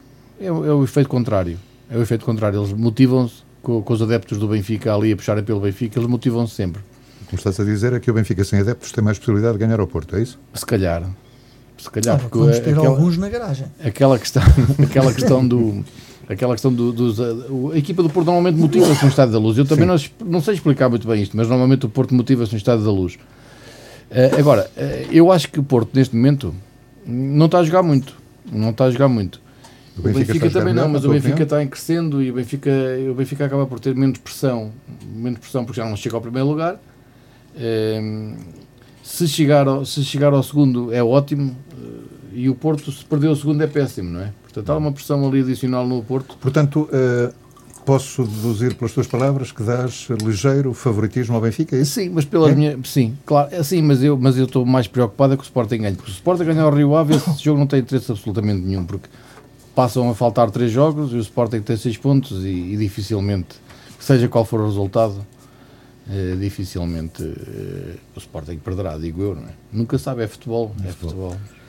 [0.40, 1.58] É, é o efeito contrário.
[1.90, 2.58] É o efeito contrário.
[2.58, 5.98] Eles motivam-se com, com, os adeptos do Benfica ali a puxarem pelo Benfica.
[5.98, 6.82] Eles motivam-se sempre.
[7.26, 9.64] O que estás a dizer é que o Benfica sem adeptos tem mais possibilidade de
[9.64, 10.38] ganhar ao Porto, é isso?
[10.54, 11.02] Se calhar
[11.78, 12.18] se calhar.
[12.18, 13.66] porque vamos ter aquela, alguns na garagem.
[13.84, 14.42] Aquela questão,
[14.82, 15.84] aquela questão do.
[16.28, 17.20] Aquela questão do, dos.
[17.20, 19.56] A equipa do Porto normalmente motiva-se no Estado da Luz.
[19.58, 22.58] Eu também não, não, sei explicar muito bem isto, mas normalmente o Porto motiva-se no
[22.58, 23.14] Estado da Luz.
[23.14, 26.52] Uh, agora, uh, eu acho que o Porto, neste momento,
[27.06, 28.14] não está a jogar muito.
[28.50, 29.40] Não está a jogar muito.
[29.96, 32.70] O Benfica, o Benfica também não, mas o Benfica está em crescendo e o Benfica,
[33.10, 34.72] o Benfica acaba por ter menos pressão.
[35.14, 36.80] Menos pressão porque já não chega ao primeiro lugar.
[37.56, 38.36] Uh,
[39.06, 41.84] se chegar, ao, se chegar ao segundo é ótimo eh,
[42.32, 44.32] e o Porto, se perder o segundo, é péssimo, não é?
[44.42, 46.36] Portanto, há uma pressão ali adicional no Porto.
[46.40, 47.32] Portanto, uh,
[47.84, 51.84] posso deduzir pelas tuas palavras que dás ligeiro favoritismo ao Benfica, é?
[51.84, 52.54] Sim, mas pela é?
[52.54, 52.78] minha.
[52.84, 55.94] Sim, claro, é assim, mas eu mas eu estou mais preocupado com o Sporting ganhe,
[55.94, 58.84] porque se o Sporting ganhar ao Rio Ave, esse jogo não tem interesse absolutamente nenhum,
[58.84, 59.08] porque
[59.72, 63.54] passam a faltar três jogos e o Sporting tem seis pontos e, e dificilmente,
[64.00, 65.24] seja qual for o resultado,
[66.08, 69.52] Uh, dificilmente uh, o Sporting perderá, digo eu, não é?
[69.72, 71.32] Nunca sabe, é futebol, é, é futebol.
[71.32, 71.65] futebol.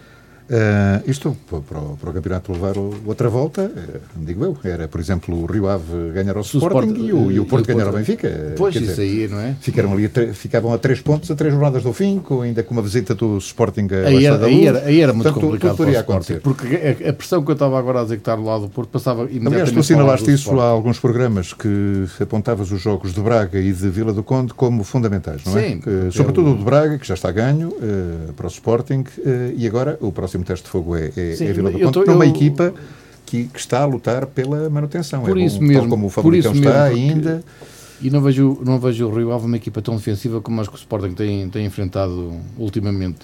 [0.49, 5.01] Uh, isto para o, para o campeonato levar outra volta, uh, digo eu, era por
[5.01, 7.91] exemplo o Rio Ave ganhar ao Sporting Sport, e, o, e o Porto ganhar ao
[7.91, 8.53] Benfica.
[8.55, 9.55] Pois, isso dizer, aí, não é?
[9.59, 12.73] Ficaram ali a ficavam a três pontos, a três jornadas do fim, com, ainda com
[12.73, 15.85] uma visita do Sporting a aí era, aí era, aí era muito Portanto, complicado para
[15.85, 16.39] o Sporting, acontecer.
[16.39, 18.69] porque a, a, pressão que eu estava agora a dizer que está do lado do
[18.69, 23.19] Porto passava imediatamente Aliás, tu assinalaste isso há alguns programas que apontavas os jogos de
[23.19, 25.69] Braga e de Vila do Conde como fundamentais, não é?
[25.69, 25.81] Sim.
[25.81, 29.67] Que, sobretudo o de Braga, que já está ganho uh, para o Sporting, uh, e
[29.67, 32.29] agora o próximo teste de fogo é é, Sim, é Vila do Conde, numa eu...
[32.29, 32.73] equipa
[33.25, 35.23] que, que, está a lutar pela manutenção.
[35.23, 37.43] Por é isso bom, mesmo, tal como o Famalicão está ainda.
[37.99, 40.75] E não vejo, não vejo o Rio Ave uma equipa tão defensiva como as que
[40.75, 43.19] o Sporting tem, tem enfrentado ultimamente.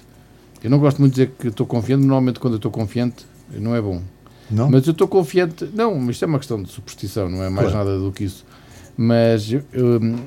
[0.63, 3.25] Eu não gosto muito de dizer que estou confiante, normalmente quando eu estou confiante
[3.59, 4.01] não é bom.
[4.49, 4.69] Não?
[4.69, 7.89] Mas eu estou confiante, não, isto é uma questão de superstição, não é mais claro.
[7.89, 8.45] nada do que isso.
[8.95, 9.63] Mas eu,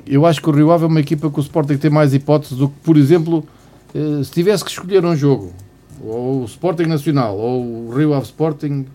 [0.05, 2.57] eu acho que o Rio Ave é uma equipa que o Sporting tem mais hipóteses
[2.57, 3.45] do que, por exemplo,
[3.95, 5.53] eh, se tivesse que escolher um jogo
[6.01, 8.85] ou o Sporting Nacional, ou o Rio Ave Sporting,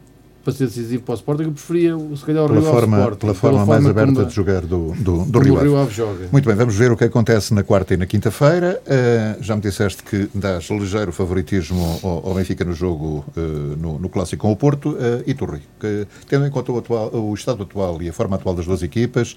[0.43, 3.05] para ser decisivo para o Sporting, eu preferia se calhar o pela Rio forma, Ave
[3.05, 3.21] Sporting.
[3.21, 5.95] Pela forma pela mais aberta de jogar do, do, do Rio, Rio Ave.
[5.95, 6.29] joga.
[6.33, 8.83] Muito bem, vamos ver o que acontece na quarta e na quinta-feira.
[8.85, 13.99] Uh, já me disseste que dás ligeiro favoritismo ao, ao Benfica no jogo, uh, no,
[13.99, 14.91] no, clássico com o Porto.
[14.91, 18.13] Uh, e tu, Rui, que, tendo em conta o, atual, o estado atual e a
[18.13, 19.37] forma atual das duas equipas,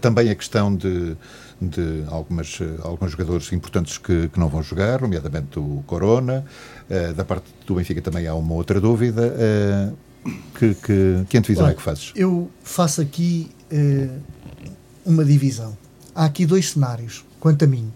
[0.00, 1.16] também a questão de
[1.60, 6.44] de algumas, alguns jogadores importantes que, que não vão jogar, nomeadamente o Corona.
[6.88, 9.34] Uh, da parte do Benfica também há uma outra dúvida.
[9.34, 9.96] Uh,
[10.58, 12.12] que, que, que antevisão Olha, é que fazes?
[12.14, 14.20] Eu faço aqui uh,
[15.04, 15.76] uma divisão.
[16.14, 17.92] Há aqui dois cenários, quanto a mim.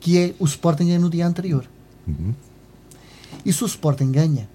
[0.00, 1.64] que é o Sporting é no dia anterior.
[2.06, 2.34] Uhum.
[3.44, 4.48] E se o Sporting ganha,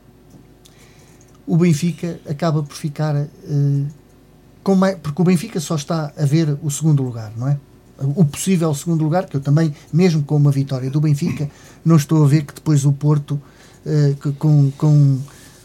[1.47, 3.27] o Benfica acaba por ficar
[4.63, 7.57] com mais, porque o Benfica só está a ver o segundo lugar, não é?
[7.99, 11.49] O possível segundo lugar, que eu também, mesmo com uma vitória do Benfica,
[11.85, 13.39] não estou a ver que depois o Porto,
[13.85, 15.19] uh, que, com, com,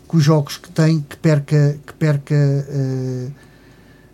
[0.07, 3.33] com, os jogos que tem, que perca, que perca uh,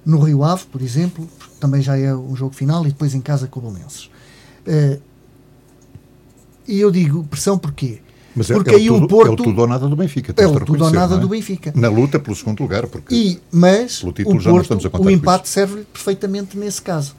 [0.06, 3.20] no Rio Ave, por exemplo, porque também já é um jogo final, e depois em
[3.20, 4.04] casa com o Belenenses.
[4.66, 5.00] Uh,
[6.66, 8.00] e eu digo pressão porquê?
[8.34, 10.34] Mas é, porque é, aí o, tudo, Porto, é o tudo ou nada do Benfica.
[10.36, 11.18] É o tudo ou nada é?
[11.18, 11.72] do Benfica.
[11.76, 12.86] Na luta pelo segundo lugar.
[12.86, 17.14] Porque e, mas o, Porto, o empate serve perfeitamente nesse caso.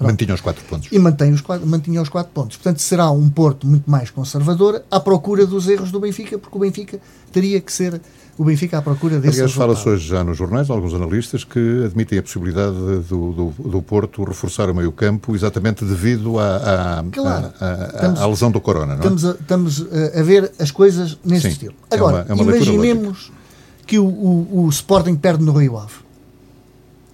[0.00, 0.88] Mantinha os quatro pontos.
[0.90, 2.56] E mantém os quatro, mantinha os quatro pontos.
[2.56, 6.60] Portanto, será um Porto muito mais conservador à procura dos erros do Benfica, porque o
[6.60, 6.98] Benfica
[7.30, 8.00] teria que ser
[8.36, 12.18] o Benfica à procura desse Aliás, fala-se hoje já nos jornais, alguns analistas que admitem
[12.18, 12.76] a possibilidade
[13.08, 16.56] do, do, do Porto reforçar o meio-campo exatamente devido à,
[16.98, 17.52] à, claro.
[17.60, 18.96] à, estamos, à, lesão do Corona.
[18.96, 19.14] Não é?
[19.14, 19.86] estamos, a, estamos
[20.18, 21.74] a ver as coisas nesse Sim, estilo.
[21.88, 23.30] Agora, é uma, é uma imaginemos
[23.86, 26.02] que o, o, o Sporting perde no Rio Ave.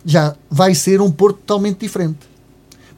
[0.02, 2.29] Já vai ser um Porto totalmente diferente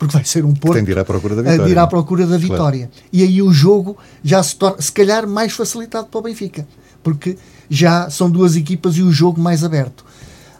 [0.02, 1.64] porque vai ser um Porto tem de ir à procura da vitória.
[1.64, 2.90] De ir à procura da vitória.
[2.92, 3.08] Claro.
[3.12, 6.66] E aí o jogo já se torna, se calhar, mais facilitado para o Benfica,
[7.04, 7.38] porque
[7.70, 10.04] já são duas equipas e o jogo mais aberto.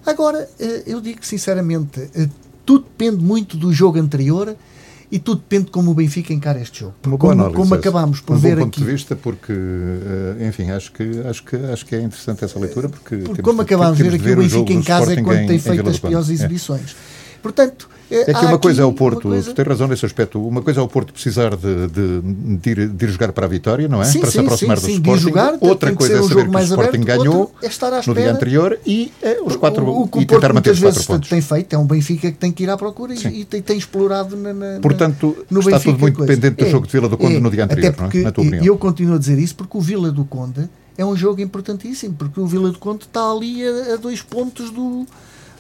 [0.07, 2.29] Agora, eh, eu digo sinceramente, eh,
[2.65, 4.55] tudo depende muito do jogo anterior
[5.11, 6.95] e tudo depende de como o Benfica encara este jogo.
[7.05, 8.85] Uma como, análise, como acabamos por um ver bom ponto aqui.
[8.85, 12.89] de vista, porque, eh, enfim, acho que, acho que, acho que é interessante essa leitura.
[12.89, 15.91] Porque, porque como acabamos de ver aqui, o Benfica em casa é quando tem feito
[15.91, 16.33] as piores é.
[16.33, 16.93] exibições.
[17.09, 17.12] É.
[17.43, 19.51] Portanto, é que uma coisa é o Porto, coisa...
[19.51, 22.21] tu tens razão nesse aspecto, uma coisa é o Porto precisar de, de,
[22.59, 24.05] de, ir, de ir, jogar para a vitória, não é?
[24.05, 25.23] Sim, para sim, se aproximar sim, do Sporting.
[25.23, 27.69] Jogar, Outra coisa é um saber que o Sporting aberto, ganhou é
[28.07, 31.29] no dia anterior e é, os quatro, o, o e tentar manter os quatro pontos.
[31.29, 33.79] tem feito, é um Benfica que tem que ir à procura e, e tem, tem,
[33.79, 36.33] explorado na, na, Portanto, no está Benfica tudo muito coisa.
[36.33, 38.23] dependente do é, jogo de Vila do Conde é, no dia anterior, não é?
[38.23, 38.65] na tua opinião.
[38.65, 42.15] E eu continuo a dizer isso porque o Vila do Conde é um jogo importantíssimo,
[42.15, 45.07] porque o Vila do Conde está ali a, a dois pontos do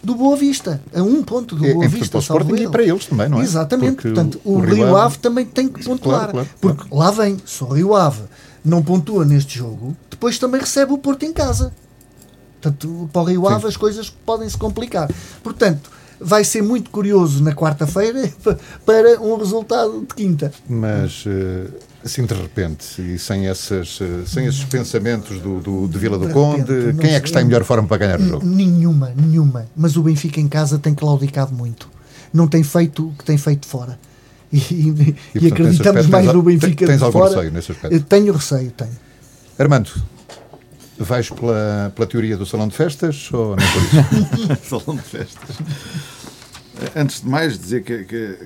[0.03, 2.11] do Boa Vista, a um ponto do é, Boa Vista.
[2.11, 3.45] Para o Sporting e para eles também, não é?
[3.45, 6.31] Exatamente, porque portanto, o, o Rio Ave também tem que pontuar.
[6.31, 6.97] Claro, claro, porque claro.
[6.97, 8.23] lá vem, se o Rio Ave
[8.65, 11.73] não pontua neste jogo, depois também recebe o Porto em casa.
[12.61, 13.69] Portanto, para o Rio Ave Sim.
[13.69, 15.09] as coisas podem se complicar.
[15.43, 15.91] Portanto,
[16.23, 18.31] vai ser muito curioso na quarta-feira
[18.87, 20.53] para um resultado de quinta.
[20.69, 21.25] Mas
[22.05, 26.33] assim de repente e sem, essas, sem esses pensamentos do, do de Vila do de
[26.33, 28.47] Conde, repente, quem é que está em melhor forma para ganhar o jogo?
[28.47, 29.67] Nenhuma, nenhuma.
[29.77, 31.89] Mas o Benfica em casa tem claudicado muito.
[32.33, 33.99] Não tem feito o que tem feito fora.
[34.53, 37.31] E, e, e, e acreditamos mais no Benfica tens, tens de algum fora.
[37.31, 38.01] receio nesse aspecto?
[38.05, 38.91] Tenho receio, tenho.
[39.59, 39.91] Armando,
[40.99, 44.65] vais pela, pela teoria do salão de festas ou não por isso?
[44.81, 45.57] salão de festas.
[46.95, 48.05] Antes de mais, dizer que,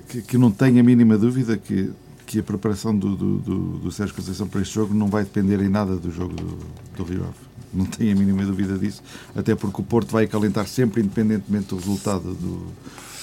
[0.08, 1.90] que, que não tenho a mínima dúvida que,
[2.26, 5.60] que a preparação do, do, do, do Sérgio Conceição para este jogo não vai depender
[5.60, 6.58] em nada do jogo do,
[6.96, 7.46] do Rio Ave.
[7.72, 9.02] Não tenho a mínima dúvida disso,
[9.34, 12.72] até porque o Porto vai acalentar sempre, independentemente do resultado do,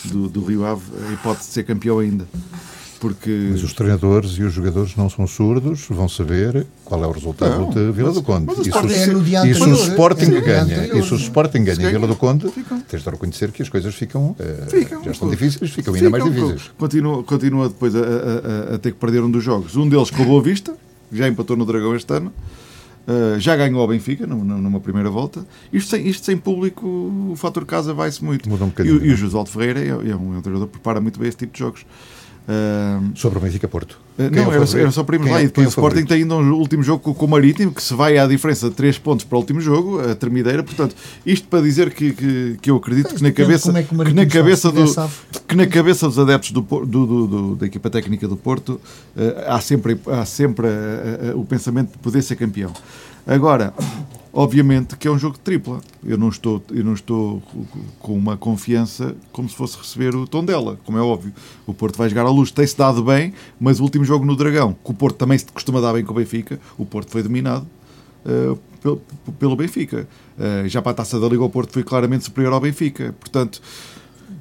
[0.05, 2.28] do, do Rio Ave, a hipótese de ser campeão ainda.
[3.04, 3.49] Porque...
[3.51, 7.60] Mas os treinadores e os jogadores não são surdos, vão saber qual é o resultado
[7.60, 8.45] não, de Vila mas, do Conde.
[8.45, 11.66] Mas e, se, é no dia se o Sporting é ganha, e se o Sporting
[11.66, 12.80] ganha em Vila do Conde, ficam.
[12.80, 14.34] tens de reconhecer que as coisas ficam,
[14.70, 15.01] ficam.
[15.01, 16.72] Uh, já estão difíceis, ficam ainda mais difíceis.
[16.78, 19.76] Continua, continua depois a, a, a, ter que perder um dos jogos.
[19.76, 20.74] Um deles com o Boa Vista,
[21.12, 22.32] já empatou no Dragão este ano.
[23.06, 25.45] Uh, já ganhou ao Benfica numa primeira volta.
[25.74, 26.88] Isto sem, isto sem público,
[27.30, 28.49] o fator casa vai-se muito.
[28.49, 31.20] Um e, e o Josualdo Ferreira é, é, um, é um treinador que prepara muito
[31.20, 31.86] bem esse tipo de jogos.
[32.44, 33.98] Uh, Sobre o Benfica Porto.
[34.20, 35.39] Uh, não, é era, era, só para irmos lá.
[35.39, 37.82] É, e depois é o Sporting tem ainda um último jogo com, o Marítimo, que
[37.82, 40.62] se vai à diferença de 3 pontos para o último jogo, a termideira.
[40.62, 40.94] Portanto,
[41.26, 44.26] isto para dizer que, que, que eu acredito que na cabeça, é que, que, na
[44.26, 44.84] cabeça do,
[45.48, 48.74] que na cabeça dos adeptos do, do, do, do da equipa técnica do Porto
[49.16, 50.68] uh, há sempre, há sempre
[51.36, 52.74] o pensamento de poder ser campeão.
[53.26, 53.74] Agora,
[54.34, 55.80] obviamente que é um jogo de tripla.
[56.03, 57.41] Eu não estou, eu não estou
[57.99, 61.32] com uma confiança como se fosse receber o tom dela, como é óbvio.
[61.67, 64.74] O Porto vai jogar à luz, tem-se dado bem, mas o último jogo no Dragão,
[64.74, 67.67] que o Porto também se costuma dar bem com o Benfica, o Porto foi dominado
[68.26, 69.01] uh, pelo,
[69.39, 70.07] pelo, Benfica.
[70.38, 73.15] Uh, já para a taça da Liga, o Porto foi claramente superior ao Benfica.
[73.19, 73.61] Portanto.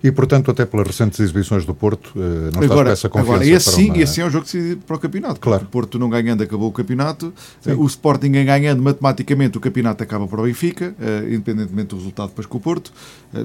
[0.03, 3.71] E, portanto, até pelas recentes exibições do Porto, uh, não agora, essa confiança agora, esse
[3.71, 3.99] sim, uma...
[3.99, 5.41] esse sim é um jogo decidido para o campeonato.
[5.41, 5.63] Claro.
[5.63, 7.33] O Porto não ganhando acabou o campeonato.
[7.61, 7.75] Sim.
[7.75, 12.47] O Sporting ganhando, matematicamente, o campeonato acaba para o Benfica, uh, independentemente do resultado depois
[12.47, 12.93] com o Porto.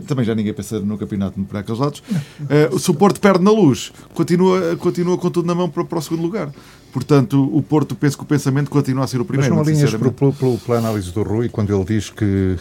[0.06, 2.04] Também já ninguém pensa no campeonato por aqueles lados.
[2.78, 6.02] Se o Porto perde na luz, continua, continua com tudo na mão para, para o
[6.02, 6.52] segundo lugar.
[6.98, 9.54] Portanto, o Porto, penso que o pensamento continua a ser o primeiro.
[9.56, 12.56] Mas não alinhas pelo, pelo, pela análise do Rui, quando ele diz que,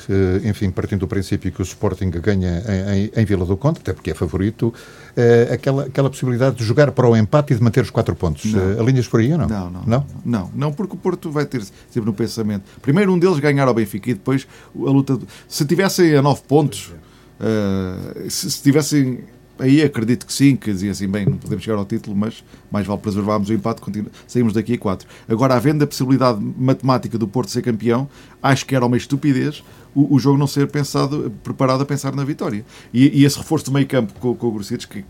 [0.44, 2.62] enfim, partindo do princípio que o Sporting ganha
[2.94, 6.92] em, em, Vila do Conde, até porque é favorito, uh, aquela, aquela possibilidade de jogar
[6.92, 8.52] para o empate e de manter os quatro pontos.
[8.52, 9.48] Uh, alinhas por aí ou não?
[9.48, 10.06] Não, não, não?
[10.22, 12.64] Não, não, porque o Porto vai ter sempre no pensamento.
[12.82, 15.16] Primeiro um deles ganhar ao Benfica e depois a luta.
[15.16, 16.92] De, se tivessem a nove pontos,
[17.40, 19.20] uh, se, se tivessem
[19.58, 22.86] aí acredito que sim, que dizia assim, bem, não podemos chegar ao título, mas mais
[22.86, 24.10] vale preservarmos o empate, continu...
[24.26, 25.08] saímos daqui a quatro.
[25.28, 28.08] Agora, havendo a possibilidade matemática do Porto ser campeão,
[28.42, 29.62] acho que era uma estupidez
[29.96, 32.62] o, o jogo não ser pensado, preparado a pensar na vitória.
[32.92, 35.02] E, e esse reforço do meio campo com, com o Grossetes, que,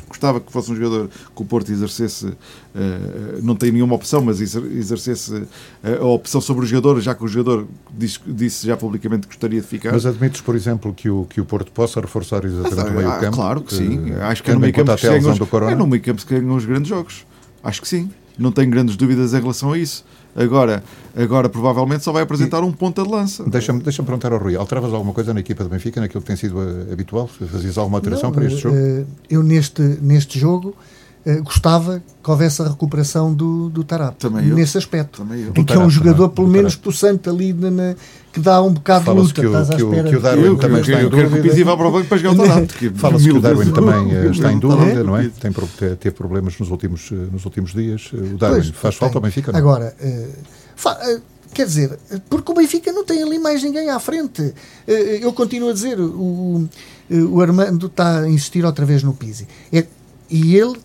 [0.00, 2.36] que, gostava que fosse um jogador que o Porto exercesse, uh,
[3.42, 5.44] não tem nenhuma opção, mas exercesse
[5.82, 9.60] a opção sobre o jogador, já que o jogador disse, disse já publicamente que gostaria
[9.60, 9.92] de ficar.
[9.92, 13.20] Mas admites, por exemplo, que o, que o Porto possa reforçar exatamente ah, o meio
[13.20, 13.36] campo?
[13.36, 14.12] Claro que, que sim.
[14.20, 16.88] Acho que é no meio campo que é no meio campo que ganham os grandes
[16.88, 17.26] jogos.
[17.62, 18.10] Acho que sim.
[18.38, 20.04] Não tenho grandes dúvidas em relação a isso.
[20.34, 20.82] Agora,
[21.14, 23.44] agora provavelmente só vai apresentar um ponta de lança.
[23.48, 26.36] Deixa-me deixa perguntar ao Rui, alteravas alguma coisa na equipa do Benfica, naquilo que tem
[26.36, 27.28] sido eh, habitual?
[27.28, 28.76] Fazias alguma alteração Não, para este jogo?
[28.76, 30.74] Eh, eu neste, neste jogo
[31.42, 34.16] gostava que houvesse a recuperação do, do Tarap.
[34.18, 34.56] Também eu.
[34.56, 35.22] Nesse aspecto.
[35.22, 35.52] Também eu.
[35.54, 37.94] Em que é um jogador, pelo menos, possante ali na, na,
[38.32, 39.40] que dá um bocado de luta.
[39.40, 41.22] Que o, que, o, que o Darwin eu, também está em dúvida.
[41.22, 42.68] Eu que o Pizzi vá para o banco para jogar o Tarap.
[42.96, 45.28] Fala-se que o Darwin também uh, está em dúvida, não é?
[45.28, 45.52] Tem,
[45.96, 48.10] teve problemas nos últimos, uh, nos últimos dias.
[48.12, 49.52] O Darwin pois, faz falta ao Benfica?
[49.52, 49.58] Não?
[49.58, 49.94] Agora,
[51.54, 51.98] quer dizer,
[52.28, 54.52] porque o Benfica não tem ali mais ninguém à frente.
[54.86, 56.68] eu continuo a dizer, o,
[57.10, 59.46] o Armando está a insistir outra vez no Pizzi.
[59.72, 59.86] É,
[60.28, 60.78] e ele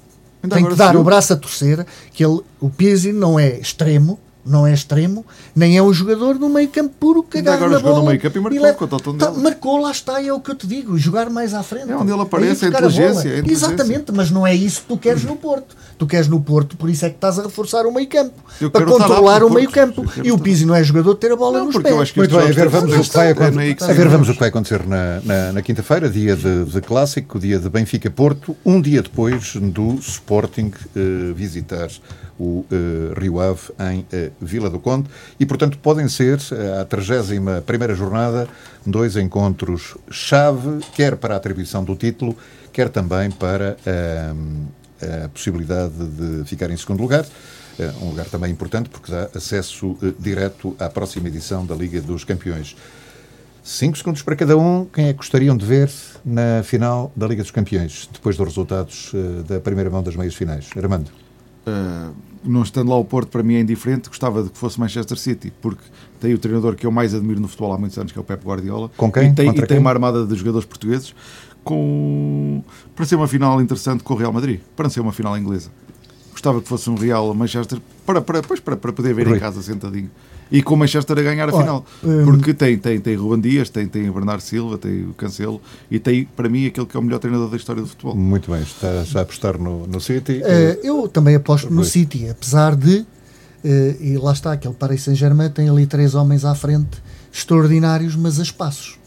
[0.44, 4.20] Ainda tem que dar o braço a torcer que ele, o Pizzi não é extremo,
[4.48, 5.26] não é extremo,
[5.56, 8.00] nem é um jogador do meio campo puro que agarra na bola.
[8.00, 10.68] no meio campo e marcou, e tá, marcou, lá está, é o que eu te
[10.68, 11.92] digo, jogar mais à frente.
[11.92, 14.98] É onde ele aparece, é a, inteligência, a, Exatamente, mas não é isso que tu
[14.98, 15.76] queres no Porto.
[15.98, 18.34] Tu queres no Porto, por isso é que estás a reforçar o meio campo.
[18.72, 20.06] Para controlar o meio campo.
[20.24, 22.14] E o Pizzi não é jogador de ter a bola não, nos pés.
[22.16, 24.86] Muito bem, a ver, vamos, o que vai, a ver, vamos o que vai acontecer
[24.86, 29.96] na, na, na quinta-feira, dia de, de, clássico, dia de Benfica-Porto, um dia depois do
[29.96, 31.90] Sporting uh, visitar
[32.40, 33.62] o uh, Rio Ave
[33.92, 35.10] em uh, Vila do Conde
[35.40, 38.48] e, portanto, podem ser uh, a 31 primeira jornada
[38.86, 42.38] dois encontros chave, quer para a atribuição do título,
[42.72, 43.76] quer também para
[45.24, 47.26] a possibilidade de ficar em segundo lugar.
[48.02, 52.78] Um lugar também importante porque dá acesso direto à próxima edição da Liga dos Campeões.
[53.62, 54.86] Cinco segundos para cada um.
[54.86, 55.92] Quem é que gostariam de ver
[56.24, 59.12] na final da Liga dos Campeões, depois dos resultados
[59.48, 60.70] da primeira mão das meias finais?
[60.78, 61.12] Armando.
[61.68, 64.10] Uh, não estando lá o Porto, para mim é indiferente.
[64.10, 65.82] Gostava de que fosse Manchester City, porque
[66.20, 68.24] tem o treinador que eu mais admiro no futebol há muitos anos, que é o
[68.24, 68.90] Pep Guardiola.
[68.98, 69.30] Com quem?
[69.30, 71.14] E tem, e tem uma armada de jogadores portugueses
[71.64, 72.64] com...
[72.96, 75.70] para ser uma final interessante com o Real Madrid, para ser uma final inglesa.
[76.32, 79.38] Gostava que fosse um Real Manchester para, para, para, para poder ver Rui.
[79.38, 80.10] em casa sentadinho
[80.52, 81.86] e com o Manchester a ganhar a Olha, final.
[82.04, 82.26] Hum...
[82.26, 86.00] Porque tem, tem, tem Ruben Dias, tem, tem o Bernardo Silva, tem o Cancelo e
[86.00, 88.16] tem, para mim, aquele que é o melhor treinador da história do futebol.
[88.16, 90.42] Muito bem, está a apostar no, no City.
[90.42, 93.06] Uh, eu também aposto no City, apesar de, uh,
[94.00, 98.44] e lá está, aquele Paris Saint-Germain tem ali três homens à frente extraordinários, mas a
[98.44, 98.98] espaços.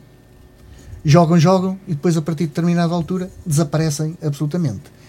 [1.04, 4.99] Jogam, jogam e depois, a partir de determinada altura, desaparecem absolutamente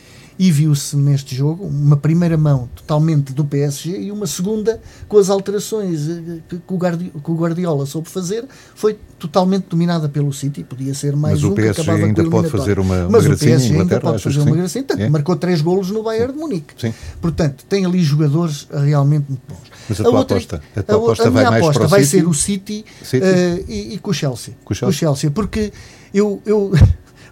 [0.42, 5.30] e viu-se neste jogo uma primeira mão totalmente do PSG e uma segunda com as
[5.30, 8.46] alterações eh, que, o Guardiola soube fazer.
[8.74, 12.50] Foi totalmente dominada pelo City podia ser mais mas um o PSG que ainda pode
[12.50, 14.86] fazer uma, uma mas gracinha o PSG ainda pode fazer uma gracinha.
[14.98, 15.10] É?
[15.10, 16.74] marcou três golos no Bayern de Munique.
[16.76, 16.92] Sim.
[17.22, 19.70] portanto tem ali jogadores realmente muito bons.
[19.88, 22.04] Mas a, a tua outra, aposta, a tua aposta a, a vai minha aposta vai
[22.04, 22.10] City?
[22.10, 23.24] ser o City, City?
[23.24, 24.56] Uh, e, e com o Chelsea.
[24.66, 25.72] Com o Chelsea, com o Chelsea porque
[26.12, 26.72] eu, eu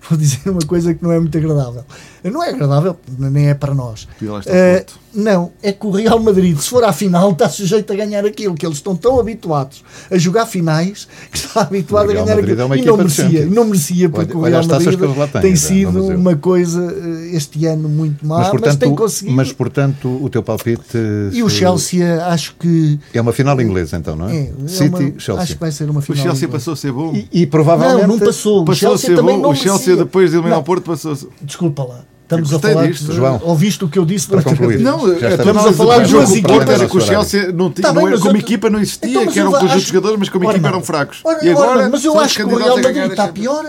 [0.08, 1.84] vou dizer uma coisa que não é muito agradável.
[2.24, 4.08] Não é agradável, nem é para nós.
[4.22, 8.26] Uh, não, é que o Real Madrid, se for à final, está sujeito a ganhar
[8.26, 12.60] aquilo, que eles estão tão habituados a jogar finais que está habituado a ganhar Madrid
[12.60, 12.74] aquilo.
[12.74, 15.00] É e não merecia, não merecia, porque olha, o Real Madrid
[15.32, 19.36] tem, tem sido uma coisa eh, este ano muito má, mas, portanto, mas tem conseguido.
[19.36, 20.98] Mas, portanto, o teu palpite.
[21.32, 23.00] E o Chelsea, acho que.
[23.14, 24.36] É uma final inglesa, então, não é?
[24.36, 25.44] é, é City, uma, Chelsea.
[25.44, 26.20] Acho que vai ser uma final.
[26.20, 26.52] O Chelsea inglesa.
[26.52, 27.14] passou a ser bom.
[27.16, 28.08] E, e provavelmente.
[28.08, 28.64] Não, não passou.
[28.64, 29.50] Passou o Chelsea a ser bom.
[29.50, 31.28] O Chelsea, depois de eliminar o Porto, passou a ser.
[31.42, 32.06] Desculpa lá.
[32.30, 33.42] Estamos a falar disto, de, João.
[33.44, 34.80] Ouviste o que eu disse para concluir?
[34.80, 38.20] Não, estamos a falar de duas equipas que o Chelsea não tinha, tá bem, não,
[38.20, 40.68] como eu, equipa não existia, então, que eram um conjunto de jogadores, mas como equipa
[40.68, 41.22] eram fracos.
[41.24, 43.66] Ora, e agora, ora, mas eu acho que o Real Madrid está pior.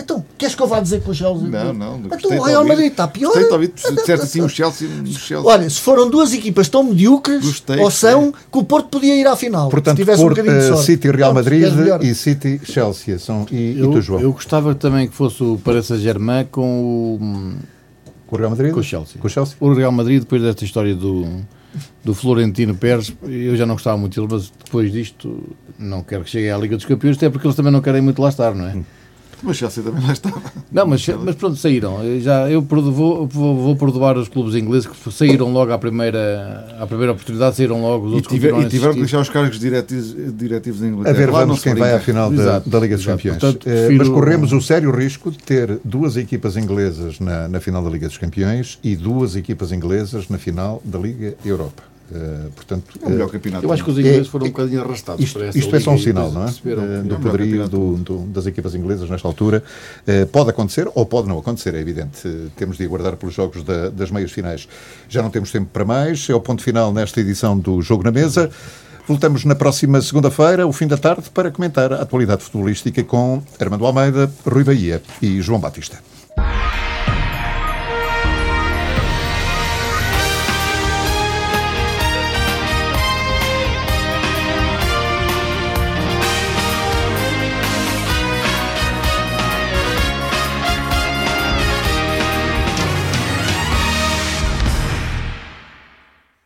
[0.00, 1.48] Então, queres que eu vá dizer que o Chelsea.
[1.48, 2.00] Não, não.
[2.04, 3.30] Então o Real Madrid está pior.
[3.30, 5.50] Gostei de ouvir, disseste assim o Chelsea, o Chelsea.
[5.50, 9.26] Olha, se foram duas equipas tão medíocres, Gostei, ou são, que o Porto podia ir
[9.26, 9.68] à final.
[9.70, 10.84] Portanto, se tivesse Porto, um bocadinho de sorte.
[10.84, 11.64] City Real Madrid
[12.02, 13.18] e City Chelsea.
[13.18, 14.20] São, e, eu, e tu, João?
[14.20, 17.77] Eu gostava também que fosse o Paris Saint-Germain com o
[18.28, 18.72] com o Real Madrid?
[18.72, 19.20] Com o Chelsea.
[19.20, 19.56] Com o Chelsea?
[19.58, 21.26] O Real Madrid, depois desta história do,
[22.04, 26.30] do Florentino Pérez, eu já não gostava muito dele, mas depois disto não quero que
[26.30, 28.66] chegue à Liga dos Campeões, até porque eles também não querem muito lá estar, não
[28.66, 28.76] é?
[29.42, 30.42] Mas Chelsea também lá estava.
[30.70, 31.98] Não, mas, mas pronto, saíram.
[32.20, 36.86] Já, eu vou, vou, vou perdoar os clubes ingleses que saíram logo à primeira, à
[36.86, 38.06] primeira oportunidade, saíram logo.
[38.06, 41.14] Os e, outros tiver, e tiveram que deixar os cargos diretivos, diretivos em Inglaterra.
[41.14, 43.18] A ver, vamos quem vai à final da, da, Liga dos Exato.
[43.18, 43.38] Campeões.
[43.38, 47.82] Portanto, eh, mas corremos o sério risco de ter duas equipas inglesas na, na final
[47.82, 51.82] da Liga dos Campeões e duas equipas inglesas na final da Liga Europa.
[52.10, 53.64] Uh, portanto, é o melhor campeonato.
[53.64, 55.80] Eu acho que os ingleses é, foram um bocadinho arrastados isto, para essa Isto é
[55.80, 56.46] só um sinal, não é?
[56.48, 59.62] Uh, do poderio do, do, das equipas inglesas nesta altura.
[60.06, 62.50] Uh, pode acontecer ou pode não acontecer, é evidente.
[62.56, 64.66] temos de aguardar pelos jogos da, das meias finais.
[65.08, 66.28] Já não temos tempo para mais.
[66.30, 68.50] É o ponto final nesta edição do Jogo na Mesa.
[69.06, 73.86] Voltamos na próxima segunda-feira, o fim da tarde, para comentar a atualidade futebolística com Armando
[73.86, 75.98] Almeida, Rui Bahia e João Batista.